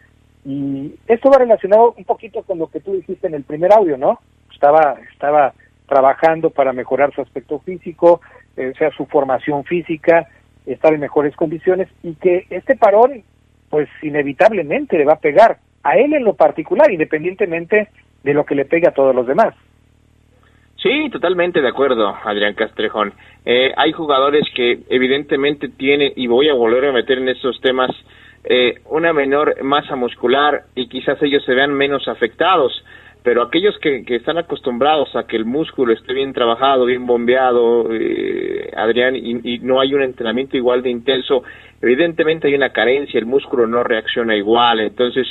y 0.46 0.94
esto 1.08 1.32
va 1.32 1.40
relacionado 1.40 1.94
un 1.98 2.04
poquito 2.04 2.44
con 2.44 2.60
lo 2.60 2.68
que 2.68 2.82
tú 2.82 2.94
dijiste 2.94 3.28
en 3.28 3.34
el 3.34 3.44
primer 3.44 3.74
audio, 3.74 3.98
¿no? 3.98 4.20
Estaba, 4.54 4.98
estaba 5.12 5.54
trabajando 5.88 6.50
para 6.50 6.74
mejorar 6.74 7.14
su 7.14 7.22
aspecto 7.22 7.60
físico, 7.60 8.22
eh, 8.56 8.72
o 8.74 8.78
sea, 8.78 8.92
su 8.92 9.06
formación 9.06 9.64
física, 9.64 10.28
estar 10.66 10.94
en 10.94 11.00
mejores 11.00 11.36
condiciones 11.36 11.88
y 12.04 12.16
que 12.16 12.46
este 12.50 12.76
parón, 12.76 13.24
pues 13.70 13.90
inevitablemente 14.02 14.98
le 14.98 15.06
va 15.06 15.14
a 15.14 15.20
pegar 15.20 15.60
a 15.84 15.98
él 15.98 16.14
en 16.14 16.26
lo 16.26 16.34
particular, 16.34 16.92
independientemente 16.92 17.90
de 18.24 18.34
lo 18.34 18.46
que 18.46 18.56
le 18.56 18.66
pegue 18.66 18.88
a 18.88 18.94
todos 18.94 19.16
los 19.16 19.28
demás. 19.28 19.54
Sí, 20.82 21.10
totalmente 21.12 21.62
de 21.62 21.68
acuerdo, 21.68 22.16
Adrián 22.24 22.54
Castrejón. 22.54 23.14
Eh, 23.46 23.74
hay 23.76 23.92
jugadores 23.92 24.44
que 24.54 24.80
evidentemente 24.90 25.70
tienen, 25.70 26.14
y 26.16 26.28
voy 26.28 26.50
a 26.50 26.54
volver 26.54 26.86
a 26.86 26.92
meter 26.92 27.18
en 27.18 27.30
estos 27.30 27.60
temas, 27.62 27.90
eh, 28.44 28.76
una 28.86 29.12
menor 29.12 29.62
masa 29.64 29.96
muscular 29.96 30.64
y 30.76 30.88
quizás 30.88 31.22
ellos 31.22 31.44
se 31.44 31.54
vean 31.54 31.74
menos 31.74 32.08
afectados, 32.08 32.72
pero 33.24 33.42
aquellos 33.42 33.78
que, 33.80 34.06
que 34.06 34.16
están 34.16 34.38
acostumbrados 34.38 35.14
a 35.16 35.28
que 35.28 35.36
el 35.36 35.44
músculo 35.44 35.92
esté 35.92 36.14
bien 36.14 36.32
trabajado, 36.32 36.86
bien 36.86 37.06
bombeado, 37.06 37.88
eh, 37.92 38.72
Adrián, 38.78 39.18
y, 39.18 39.60
no 39.60 39.82
hay 39.82 39.94
un 39.94 40.04
entrenamiento 40.04 40.56
igual 40.56 40.82
de 40.82 40.92
intenso, 40.92 41.44
evidentemente 41.82 42.48
hay 42.48 42.56
una 42.56 42.72
carencia, 42.72 43.20
el 43.20 43.26
músculo 43.26 43.68
no 43.68 43.84
reacciona 43.84 44.36
igual, 44.36 44.80
entonces 44.80 45.28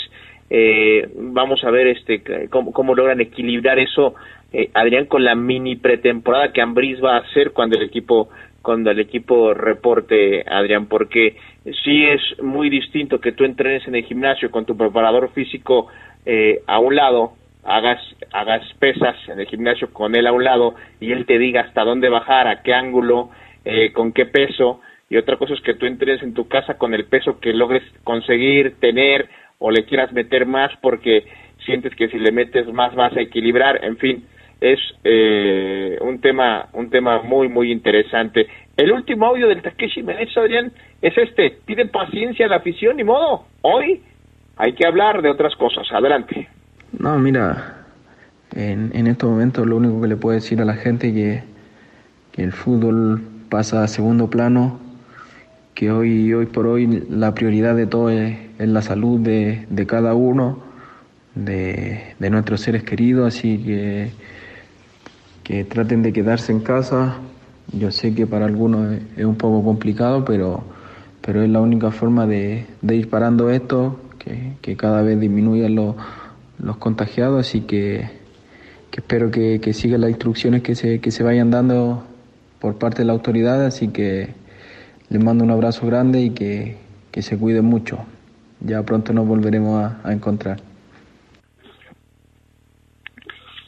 eh, 0.51 1.09
vamos 1.17 1.63
a 1.65 1.71
ver 1.71 1.89
este 1.89 2.49
cómo, 2.51 2.73
cómo 2.73 2.95
logran 2.95 3.21
equilibrar 3.21 3.79
eso 3.79 4.15
eh, 4.53 4.71
Adrián 4.75 5.07
con 5.07 5.25
la 5.25 5.35
mini 5.35 5.77
pretemporada 5.77 6.53
que 6.53 6.63
Ambris 6.63 7.03
va 7.03 7.17
a 7.17 7.21
hacer 7.21 7.53
cuando 7.53 7.77
el 7.77 7.83
equipo 7.83 8.29
cuando 8.63 8.91
el 8.91 9.01
equipo 9.01 9.55
reporte 9.55 10.45
Adrián 10.47 10.87
porque 10.87 11.37
sí 11.85 12.05
es 12.05 12.21
muy 12.43 12.71
distinto 12.71 13.21
que 13.21 13.33
tú 13.33 13.45
entrenes 13.45 13.87
en 13.89 13.97
el 13.97 14.05
gimnasio 14.05 14.51
con 14.51 14.67
tu 14.67 14.77
preparador 14.77 15.31
físico 15.33 15.89
eh, 16.25 16.61
a 16.67 16.79
un 16.79 16.95
lado 16.95 17.33
hagas 17.65 18.01
hagas 18.33 18.63
pesas 18.79 19.17
en 19.29 19.41
el 19.41 19.47
gimnasio 19.47 19.93
con 19.93 20.15
él 20.15 20.27
a 20.27 20.33
un 20.33 20.45
lado 20.45 20.75
y 21.01 21.13
él 21.13 21.27
te 21.27 21.39
diga 21.39 21.63
hasta 21.63 21.85
dónde 21.85 22.09
bajar 22.09 22.47
a 22.47 22.63
qué 22.63 22.73
ángulo 22.73 23.31
eh, 23.69 23.93
con 23.93 24.13
qué 24.13 24.27
peso. 24.27 24.81
Y 25.11 25.17
otra 25.17 25.37
cosa 25.39 25.55
es 25.55 25.61
que 25.61 25.75
tú 25.75 25.87
entrenes 25.87 26.23
en 26.23 26.35
tu 26.35 26.47
casa 26.47 26.79
con 26.79 26.95
el 26.95 27.07
peso 27.07 27.41
que 27.41 27.53
logres 27.53 27.83
conseguir 28.05 28.77
tener 28.79 29.29
o 29.59 29.71
le 29.71 29.85
quieras 29.85 30.13
meter 30.13 30.47
más 30.47 30.71
porque 30.81 31.25
sientes 31.65 31.95
que 31.95 32.09
si 32.09 32.19
le 32.19 32.33
metes 32.33 32.67
más 32.73 32.95
vas 32.95 33.17
a 33.17 33.21
equilibrar, 33.21 33.85
en 33.85 33.97
fin, 33.97 34.25
es 34.61 34.79
eh, 35.05 35.99
un 36.01 36.21
tema 36.21 36.69
un 36.73 36.91
tema 36.91 37.23
muy 37.23 37.49
muy 37.49 37.71
interesante. 37.71 38.47
El 38.77 38.93
último 38.93 39.27
audio 39.27 39.49
del 39.49 39.63
Takeshi 39.63 40.03
Menezes, 40.03 40.37
Adrián, 40.37 40.73
es 41.01 41.17
este, 41.17 41.59
pide 41.65 41.87
paciencia 41.87 42.47
a 42.47 42.49
la 42.49 42.57
afición 42.57 43.01
y 43.01 43.05
modo, 43.05 43.45
hoy 43.63 44.03
hay 44.57 44.73
que 44.75 44.87
hablar 44.87 45.23
de 45.23 45.31
otras 45.31 45.55
cosas, 45.57 45.87
adelante. 45.93 46.49
No, 46.99 47.19
mira, 47.19 47.87
en, 48.55 48.91
en 48.95 49.07
estos 49.07 49.31
momentos 49.31 49.67
lo 49.67 49.77
único 49.77 50.01
que 50.01 50.09
le 50.09 50.17
puedo 50.17 50.35
decir 50.35 50.61
a 50.61 50.65
la 50.65 50.75
gente 50.75 51.09
es 51.09 51.15
que, 51.15 51.43
que 52.33 52.43
el 52.43 52.53
fútbol 52.53 53.21
pasa 53.51 53.83
a 53.83 53.89
segundo 53.89 54.29
plano, 54.29 54.81
que 55.77 55.91
hoy, 55.91 56.33
hoy 56.33 56.47
por 56.47 56.67
hoy 56.67 57.05
la 57.11 57.35
prioridad 57.35 57.77
de 57.77 57.87
todo 57.87 58.09
es, 58.09 58.35
la 58.59 58.81
salud 58.81 59.21
de, 59.21 59.67
de 59.69 59.87
cada 59.87 60.15
uno, 60.15 60.59
de, 61.35 62.15
de, 62.19 62.31
nuestros 62.31 62.63
seres 62.63 62.83
queridos, 62.83 63.37
así 63.37 63.59
que, 63.59 64.11
que 65.45 65.65
traten 65.65 66.03
de 66.03 66.15
quedarse 66.15 66.51
en 66.51 66.61
casa. 66.61 67.19
Yo 67.79 67.91
sé 67.91 68.15
que 68.15 68.27
para 68.27 68.47
algunos 68.47 68.91
es, 68.91 69.03
es 69.19 69.25
un 69.27 69.37
poco 69.37 69.63
complicado, 69.63 70.25
pero, 70.25 70.65
pero 71.21 71.43
es 71.43 71.51
la 71.51 71.61
única 71.61 71.91
forma 71.91 72.27
de, 72.27 72.65
de 72.81 72.97
ir 72.97 73.11
parando 73.11 73.51
esto, 73.51 74.01
que, 74.19 74.55
que 74.63 74.77
cada 74.79 75.03
vez 75.03 75.21
disminuyan 75.21 75.75
los, 75.75 75.95
los 76.59 76.79
contagiados, 76.79 77.47
así 77.47 77.61
que, 77.61 78.09
que 78.91 79.01
espero 79.01 79.31
que, 79.31 79.61
que 79.61 79.75
sigan 79.75 80.01
las 80.01 80.09
instrucciones 80.09 80.63
que 80.63 80.75
se, 80.75 81.01
que 81.01 81.11
se 81.11 81.23
vayan 81.23 81.51
dando 81.51 82.03
por 82.61 82.79
parte 82.79 83.03
de 83.03 83.05
la 83.05 83.13
autoridad, 83.13 83.63
así 83.67 83.89
que 83.89 84.46
les 85.11 85.23
mando 85.23 85.45
un 85.45 85.51
abrazo 85.51 85.87
grande 85.87 86.21
y 86.21 86.31
que, 86.31 86.77
que 87.13 87.23
se 87.23 87.39
cuiden 87.39 87.65
mucho. 87.65 87.99
Ya 88.61 88.83
pronto 88.83 89.13
nos 89.13 89.27
volveremos 89.27 89.83
a, 89.83 90.01
a, 90.09 90.13
encontrar. 90.13 90.59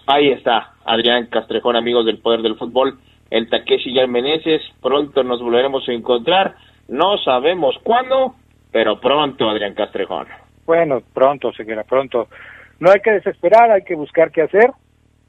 Ahí 0.06 0.28
está, 0.30 0.72
Adrián 0.84 1.26
Castrejón, 1.26 1.76
amigos 1.76 2.06
del 2.06 2.18
Poder 2.18 2.40
del 2.40 2.56
Fútbol, 2.56 2.98
el 3.30 3.50
Takeshi 3.50 3.90
y 3.90 4.06
Meneses, 4.06 4.62
pronto 4.80 5.22
nos 5.22 5.40
volveremos 5.42 5.86
a 5.88 5.92
encontrar, 5.92 6.56
no 6.88 7.18
sabemos 7.18 7.76
cuándo, 7.82 8.34
pero 8.72 8.98
pronto, 9.00 9.48
Adrián 9.50 9.74
Castrejón. 9.74 10.26
Bueno, 10.64 11.02
pronto, 11.12 11.52
señora, 11.52 11.84
pronto. 11.84 12.28
No 12.80 12.90
hay 12.90 13.00
que 13.00 13.12
desesperar, 13.12 13.70
hay 13.70 13.82
que 13.82 13.94
buscar 13.94 14.30
qué 14.30 14.42
hacer 14.42 14.70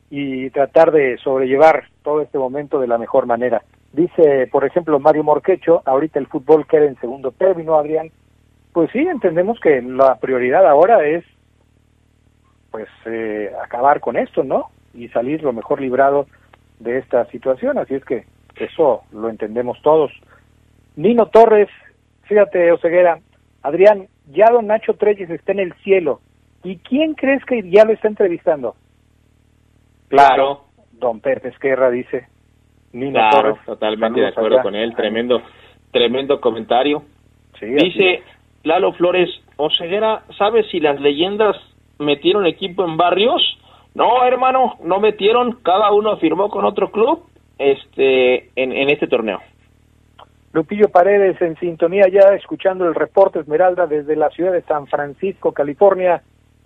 y 0.10 0.50
tratar 0.52 0.92
de 0.92 1.18
sobrellevar 1.18 1.86
todo 2.04 2.22
este 2.22 2.38
momento 2.38 2.80
de 2.80 2.88
la 2.88 2.98
mejor 2.98 3.26
manera. 3.26 3.62
Dice, 3.92 4.48
por 4.52 4.66
ejemplo, 4.66 5.00
Mario 5.00 5.24
Morquecho, 5.24 5.82
ahorita 5.86 6.20
el 6.20 6.28
fútbol 6.28 6.68
queda 6.68 6.86
en 6.86 7.00
segundo 7.00 7.32
término, 7.32 7.76
Adrián. 7.76 8.12
Pues 8.72 8.92
sí, 8.92 9.00
entendemos 9.00 9.60
que 9.60 9.82
la 9.82 10.16
prioridad 10.20 10.68
ahora 10.68 11.06
es 11.08 11.26
pues 12.72 12.88
eh, 13.06 13.52
acabar 13.64 14.00
con 14.00 14.16
esto, 14.16 14.44
¿no? 14.44 14.70
Y 14.94 15.08
salir 15.10 15.42
lo 15.42 15.54
mejor 15.54 15.82
librado 15.82 16.28
de 16.80 17.00
esta 17.00 17.26
situación, 17.32 17.78
así 17.78 17.96
es 17.96 18.06
que 18.06 18.26
eso 18.56 19.04
lo 19.12 19.30
entendemos 19.30 19.82
todos. 19.82 20.12
Nino 20.96 21.28
Torres, 21.28 21.70
fíjate, 22.24 22.72
Oseguera, 22.72 23.20
Adrián, 23.64 24.08
ya 24.28 24.52
don 24.52 24.68
Nacho 24.68 24.94
Treyes 24.94 25.30
está 25.30 25.52
en 25.52 25.60
el 25.60 25.74
cielo. 25.84 26.22
¿Y 26.64 26.78
quién 26.78 27.14
crees 27.16 27.44
que 27.46 27.70
ya 27.70 27.86
lo 27.86 27.94
está 27.94 28.08
entrevistando? 28.08 28.76
Claro. 30.10 30.66
Don 30.92 31.22
Pepe 31.22 31.50
Esquerra 31.50 31.90
dice. 31.90 32.28
Nino 32.94 33.20
claro, 33.20 33.42
Torres, 33.42 33.66
totalmente 33.66 34.22
de 34.22 34.28
acuerdo 34.28 34.56
allá. 34.56 34.64
con 34.64 34.76
él, 34.76 34.96
tremendo, 34.96 35.42
tremendo 35.92 36.42
comentario. 36.42 37.04
Sí, 37.60 37.66
dice 37.66 38.24
Lalo 38.64 38.94
Flores, 38.94 39.30
Oseguera, 39.58 40.24
¿sabes 40.38 40.66
si 40.72 40.80
las 40.80 41.00
leyendas 41.00 41.56
metieron 42.00 42.46
equipo 42.46 42.86
en 42.86 42.98
barrios? 42.98 43.42
No, 43.94 44.24
hermano, 44.26 44.78
no 44.84 45.00
metieron, 45.00 45.60
cada 45.64 45.92
uno 45.92 46.18
firmó 46.18 46.50
con 46.50 46.66
otro 46.66 46.92
club 46.92 47.24
este 47.58 48.50
en, 48.56 48.72
en 48.72 48.90
este 48.90 49.08
torneo. 49.08 49.40
Lupillo 50.52 50.90
Paredes 50.90 51.40
en 51.42 51.58
sintonía 51.60 52.06
ya 52.12 52.34
escuchando 52.34 52.88
el 52.88 52.96
reporte 52.96 53.40
Esmeralda 53.40 53.86
desde 53.86 54.16
la 54.16 54.30
ciudad 54.30 54.52
de 54.52 54.64
San 54.64 54.88
Francisco, 54.88 55.52
California. 55.52 56.24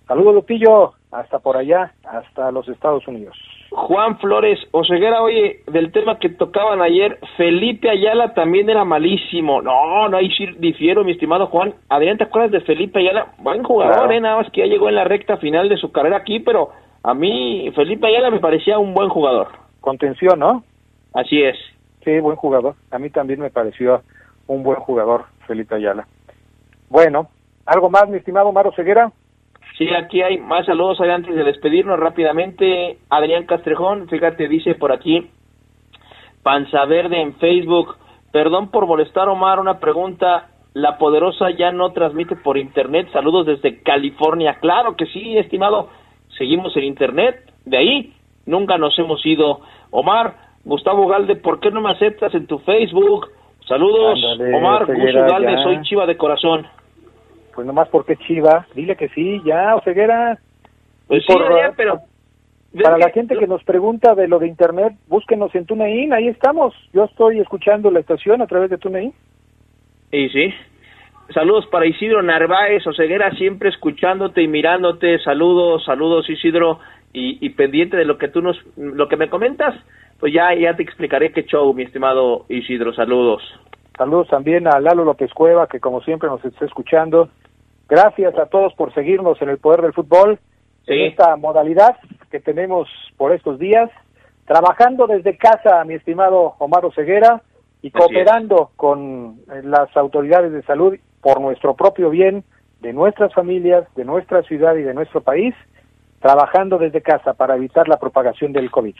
Saludos 0.07 0.35
Lupillo, 0.35 0.93
hasta 1.11 1.39
por 1.39 1.57
allá, 1.57 1.93
hasta 2.05 2.51
los 2.51 2.67
Estados 2.69 3.07
Unidos. 3.07 3.37
Juan 3.75 4.19
Flores, 4.19 4.59
Oseguera, 4.71 5.21
oye, 5.23 5.61
del 5.67 5.91
tema 5.91 6.19
que 6.19 6.29
tocaban 6.29 6.81
ayer, 6.81 7.19
Felipe 7.37 7.89
Ayala 7.89 8.33
también 8.33 8.69
era 8.69 8.85
malísimo. 8.85 9.61
No, 9.61 10.07
no, 10.09 10.17
ahí 10.17 10.29
sí 10.31 10.45
difiero, 10.59 11.03
mi 11.03 11.11
estimado 11.13 11.47
Juan. 11.47 11.73
Adrián, 11.89 12.17
¿te 12.17 12.25
acuerdas 12.25 12.51
de 12.51 12.61
Felipe 12.61 12.99
Ayala? 12.99 13.33
Buen 13.39 13.63
jugador, 13.63 13.95
claro. 13.95 14.11
eh, 14.11 14.21
nada 14.21 14.37
más 14.37 14.51
que 14.51 14.61
ya 14.61 14.67
llegó 14.67 14.89
en 14.89 14.95
la 14.95 15.03
recta 15.03 15.37
final 15.37 15.69
de 15.69 15.77
su 15.77 15.91
carrera 15.91 16.17
aquí, 16.17 16.39
pero 16.39 16.69
a 17.01 17.13
mí 17.15 17.71
Felipe 17.75 18.07
Ayala 18.07 18.29
me 18.29 18.39
parecía 18.39 18.77
un 18.77 18.93
buen 18.93 19.09
jugador. 19.09 19.47
Contención, 19.81 20.39
¿no? 20.39 20.63
Así 21.13 21.41
es. 21.41 21.57
Sí, 22.03 22.19
buen 22.19 22.35
jugador. 22.35 22.75
A 22.91 22.99
mí 22.99 23.09
también 23.09 23.39
me 23.39 23.49
pareció 23.49 24.03
un 24.47 24.61
buen 24.61 24.79
jugador, 24.79 25.25
Felipe 25.47 25.75
Ayala. 25.75 26.07
Bueno, 26.89 27.27
¿algo 27.65 27.89
más, 27.89 28.07
mi 28.07 28.17
estimado 28.17 28.51
Maro 28.51 28.71
Ceguera? 28.75 29.11
Sí, 29.77 29.89
aquí 29.89 30.21
hay 30.21 30.37
más 30.37 30.65
saludos 30.65 31.01
antes 31.01 31.35
de 31.35 31.43
despedirnos 31.43 31.99
rápidamente. 31.99 32.97
Adrián 33.09 33.45
Castrejón, 33.45 34.07
fíjate, 34.07 34.47
dice 34.47 34.75
por 34.75 34.91
aquí, 34.91 35.29
Panza 36.43 36.85
Verde 36.85 37.19
en 37.21 37.35
Facebook. 37.35 37.95
Perdón 38.31 38.69
por 38.69 38.85
molestar, 38.85 39.29
Omar, 39.29 39.59
una 39.59 39.79
pregunta. 39.79 40.49
La 40.73 40.97
Poderosa 40.97 41.51
ya 41.51 41.71
no 41.71 41.91
transmite 41.91 42.35
por 42.35 42.57
Internet. 42.57 43.07
Saludos 43.13 43.45
desde 43.45 43.81
California. 43.83 44.57
Claro 44.59 44.95
que 44.95 45.05
sí, 45.07 45.37
estimado. 45.37 45.89
Seguimos 46.37 46.75
en 46.77 46.83
Internet. 46.85 47.35
De 47.65 47.77
ahí 47.77 48.13
nunca 48.45 48.77
nos 48.77 48.97
hemos 48.97 49.23
ido. 49.25 49.61
Omar, 49.91 50.35
Gustavo 50.65 51.07
Galde, 51.07 51.35
¿por 51.35 51.59
qué 51.59 51.69
no 51.69 51.81
me 51.81 51.91
aceptas 51.91 52.33
en 52.33 52.47
tu 52.47 52.57
Facebook? 52.59 53.27
Saludos, 53.67 54.19
Ándale, 54.23 54.55
Omar, 54.55 54.85
Gustavo 54.85 55.27
Galde, 55.29 55.51
ya. 55.55 55.63
soy 55.63 55.81
chiva 55.83 56.05
de 56.05 56.17
corazón. 56.17 56.65
Pues 57.53 57.67
nomás 57.67 57.87
porque 57.89 58.15
chiva, 58.17 58.67
dile 58.75 58.95
que 58.95 59.09
sí, 59.09 59.41
ya, 59.45 59.75
Oseguera. 59.75 60.37
Pues 61.07 61.23
sí, 61.25 61.33
por, 61.33 61.57
ya, 61.57 61.73
pero... 61.75 61.99
Para 62.81 62.97
la 62.97 63.11
gente 63.11 63.37
que 63.37 63.45
nos 63.45 63.63
pregunta 63.63 64.15
de 64.15 64.27
lo 64.27 64.39
de 64.39 64.47
internet, 64.47 64.93
búsquenos 65.07 65.53
en 65.53 65.67
TuneIn, 65.67 66.11
ahí 66.11 66.27
estamos. 66.27 66.73
Yo 66.91 67.03
estoy 67.03 67.39
escuchando 67.39 67.91
la 67.91 67.99
estación 67.99 68.41
a 68.41 68.47
través 68.47 68.71
de 68.71 68.79
TuneIn. 68.79 69.13
Y 70.11 70.29
sí. 70.29 70.51
Saludos 71.35 71.67
para 71.67 71.85
Isidro 71.85 72.23
Narváez, 72.23 72.85
Oseguera, 72.87 73.29
siempre 73.35 73.69
escuchándote 73.69 74.41
y 74.41 74.47
mirándote. 74.47 75.19
Saludos, 75.19 75.85
saludos 75.85 76.27
Isidro, 76.27 76.79
y, 77.13 77.45
y 77.45 77.51
pendiente 77.51 77.95
de 77.95 78.05
lo 78.05 78.17
que 78.17 78.27
tú 78.27 78.41
nos, 78.41 78.57
lo 78.75 79.07
que 79.07 79.17
me 79.17 79.29
comentas 79.29 79.75
pues 80.23 80.33
ya, 80.33 80.55
ya 80.55 80.73
te 80.73 80.83
explicaré 80.83 81.33
qué 81.33 81.43
show, 81.43 81.73
mi 81.73 81.83
estimado 81.83 82.45
Isidro. 82.47 82.93
Saludos. 82.93 83.43
Saludos 83.97 84.29
también 84.29 84.67
a 84.67 84.79
Lalo 84.79 85.03
López 85.03 85.29
Cueva, 85.33 85.67
que 85.67 85.81
como 85.81 85.99
siempre 85.99 86.29
nos 86.29 86.43
está 86.45 86.63
escuchando. 86.63 87.27
Gracias 87.93 88.35
a 88.39 88.47
todos 88.47 88.73
por 88.73 88.91
seguirnos 88.95 89.39
en 89.39 89.49
el 89.49 89.59
Poder 89.59 89.83
del 89.83 89.93
Fútbol, 89.93 90.39
en 90.87 91.01
esta 91.11 91.35
modalidad 91.35 91.95
que 92.31 92.39
tenemos 92.39 92.89
por 93.17 93.31
estos 93.31 93.59
días, 93.59 93.87
trabajando 94.47 95.05
desde 95.05 95.37
casa, 95.37 95.83
mi 95.83 95.93
estimado 95.93 96.55
Omar 96.57 96.81
Ceguera, 96.95 97.43
y 97.83 97.91
cooperando 97.91 98.71
con 98.77 99.41
eh, 99.47 99.61
las 99.63 99.95
autoridades 99.95 100.51
de 100.53 100.63
salud 100.63 100.95
por 101.21 101.39
nuestro 101.39 101.75
propio 101.75 102.09
bien, 102.09 102.43
de 102.81 102.93
nuestras 102.93 103.31
familias, 103.31 103.85
de 103.93 104.05
nuestra 104.05 104.41
ciudad 104.41 104.75
y 104.75 104.81
de 104.81 104.95
nuestro 104.95 105.21
país, 105.21 105.53
trabajando 106.19 106.79
desde 106.79 107.03
casa 107.03 107.35
para 107.35 107.57
evitar 107.57 107.87
la 107.87 107.99
propagación 107.99 108.53
del 108.53 108.71
COVID 108.71 108.95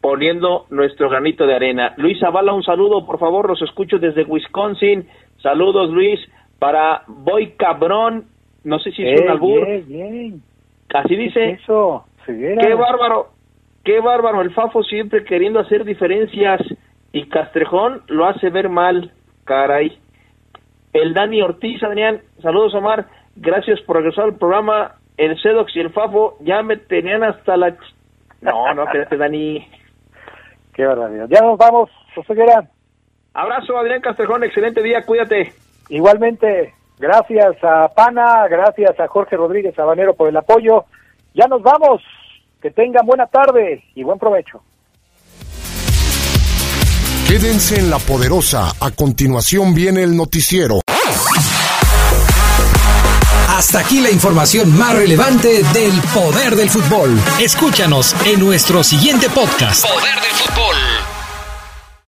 poniendo 0.00 0.64
nuestro 0.70 1.10
granito 1.10 1.46
de 1.46 1.54
arena. 1.54 1.92
Luis 1.98 2.18
Zavala, 2.20 2.54
un 2.54 2.62
saludo, 2.62 3.04
por 3.04 3.18
favor, 3.18 3.46
los 3.46 3.60
escucho 3.60 3.98
desde 3.98 4.24
Wisconsin. 4.24 5.06
Saludos, 5.42 5.90
Luis, 5.90 6.18
para 6.60 7.02
Boy 7.08 7.54
Cabrón, 7.56 8.26
no 8.62 8.78
sé 8.78 8.92
si 8.92 9.02
es 9.02 9.20
un 9.20 9.30
albur. 9.30 9.66
Bien, 9.66 10.12
bien. 10.12 10.42
Así 10.94 11.16
dice. 11.16 11.50
eso? 11.52 12.04
Qué 12.26 12.74
bárbaro, 12.74 13.30
qué 13.82 13.98
bárbaro, 13.98 14.42
el 14.42 14.52
Fafo 14.52 14.84
siempre 14.84 15.24
queriendo 15.24 15.58
hacer 15.58 15.84
diferencias 15.84 16.60
y 17.12 17.26
Castrejón 17.26 18.02
lo 18.06 18.26
hace 18.26 18.50
ver 18.50 18.68
mal, 18.68 19.12
caray. 19.44 19.98
El 20.92 21.14
Dani 21.14 21.42
Ortiz, 21.42 21.82
Adrián, 21.82 22.20
saludos 22.42 22.74
Omar, 22.74 23.06
gracias 23.34 23.80
por 23.80 23.96
regresar 23.96 24.24
al 24.24 24.36
programa. 24.36 24.96
El 25.16 25.40
Cedox 25.42 25.74
y 25.74 25.80
el 25.80 25.90
Fafo 25.90 26.36
ya 26.40 26.62
me 26.62 26.76
tenían 26.76 27.24
hasta 27.24 27.56
la... 27.56 27.76
No, 28.40 28.74
no, 28.74 28.84
espérate, 28.84 29.16
Dani. 29.16 29.66
Qué 30.72 30.86
barbaridad. 30.86 31.26
Ya 31.28 31.40
nos 31.40 31.58
vamos, 31.58 31.90
José 32.14 32.34
Guerra. 32.34 32.68
Abrazo, 33.34 33.76
Adrián 33.76 34.00
Castrejón, 34.00 34.44
excelente 34.44 34.82
día, 34.82 35.02
cuídate. 35.02 35.52
Igualmente, 35.90 36.74
gracias 36.98 37.56
a 37.62 37.88
Pana, 37.88 38.46
gracias 38.48 38.98
a 38.98 39.08
Jorge 39.08 39.36
Rodríguez 39.36 39.74
Sabanero 39.74 40.14
por 40.14 40.28
el 40.28 40.36
apoyo. 40.36 40.86
Ya 41.34 41.46
nos 41.46 41.62
vamos, 41.62 42.00
que 42.62 42.70
tengan 42.70 43.04
buena 43.04 43.26
tarde 43.26 43.84
y 43.94 44.02
buen 44.04 44.18
provecho. 44.18 44.62
Quédense 47.26 47.78
en 47.78 47.90
la 47.90 47.98
poderosa, 47.98 48.72
a 48.80 48.90
continuación 48.92 49.74
viene 49.74 50.02
el 50.02 50.16
noticiero. 50.16 50.80
Hasta 53.48 53.80
aquí 53.80 54.00
la 54.00 54.10
información 54.10 54.76
más 54.76 54.96
relevante 54.96 55.62
del 55.74 56.00
poder 56.14 56.56
del 56.56 56.70
fútbol. 56.70 57.20
Escúchanos 57.40 58.16
en 58.24 58.40
nuestro 58.40 58.82
siguiente 58.82 59.28
podcast. 59.28 59.86
Poder 59.86 60.14
del 60.14 60.32
fútbol. 60.32 60.99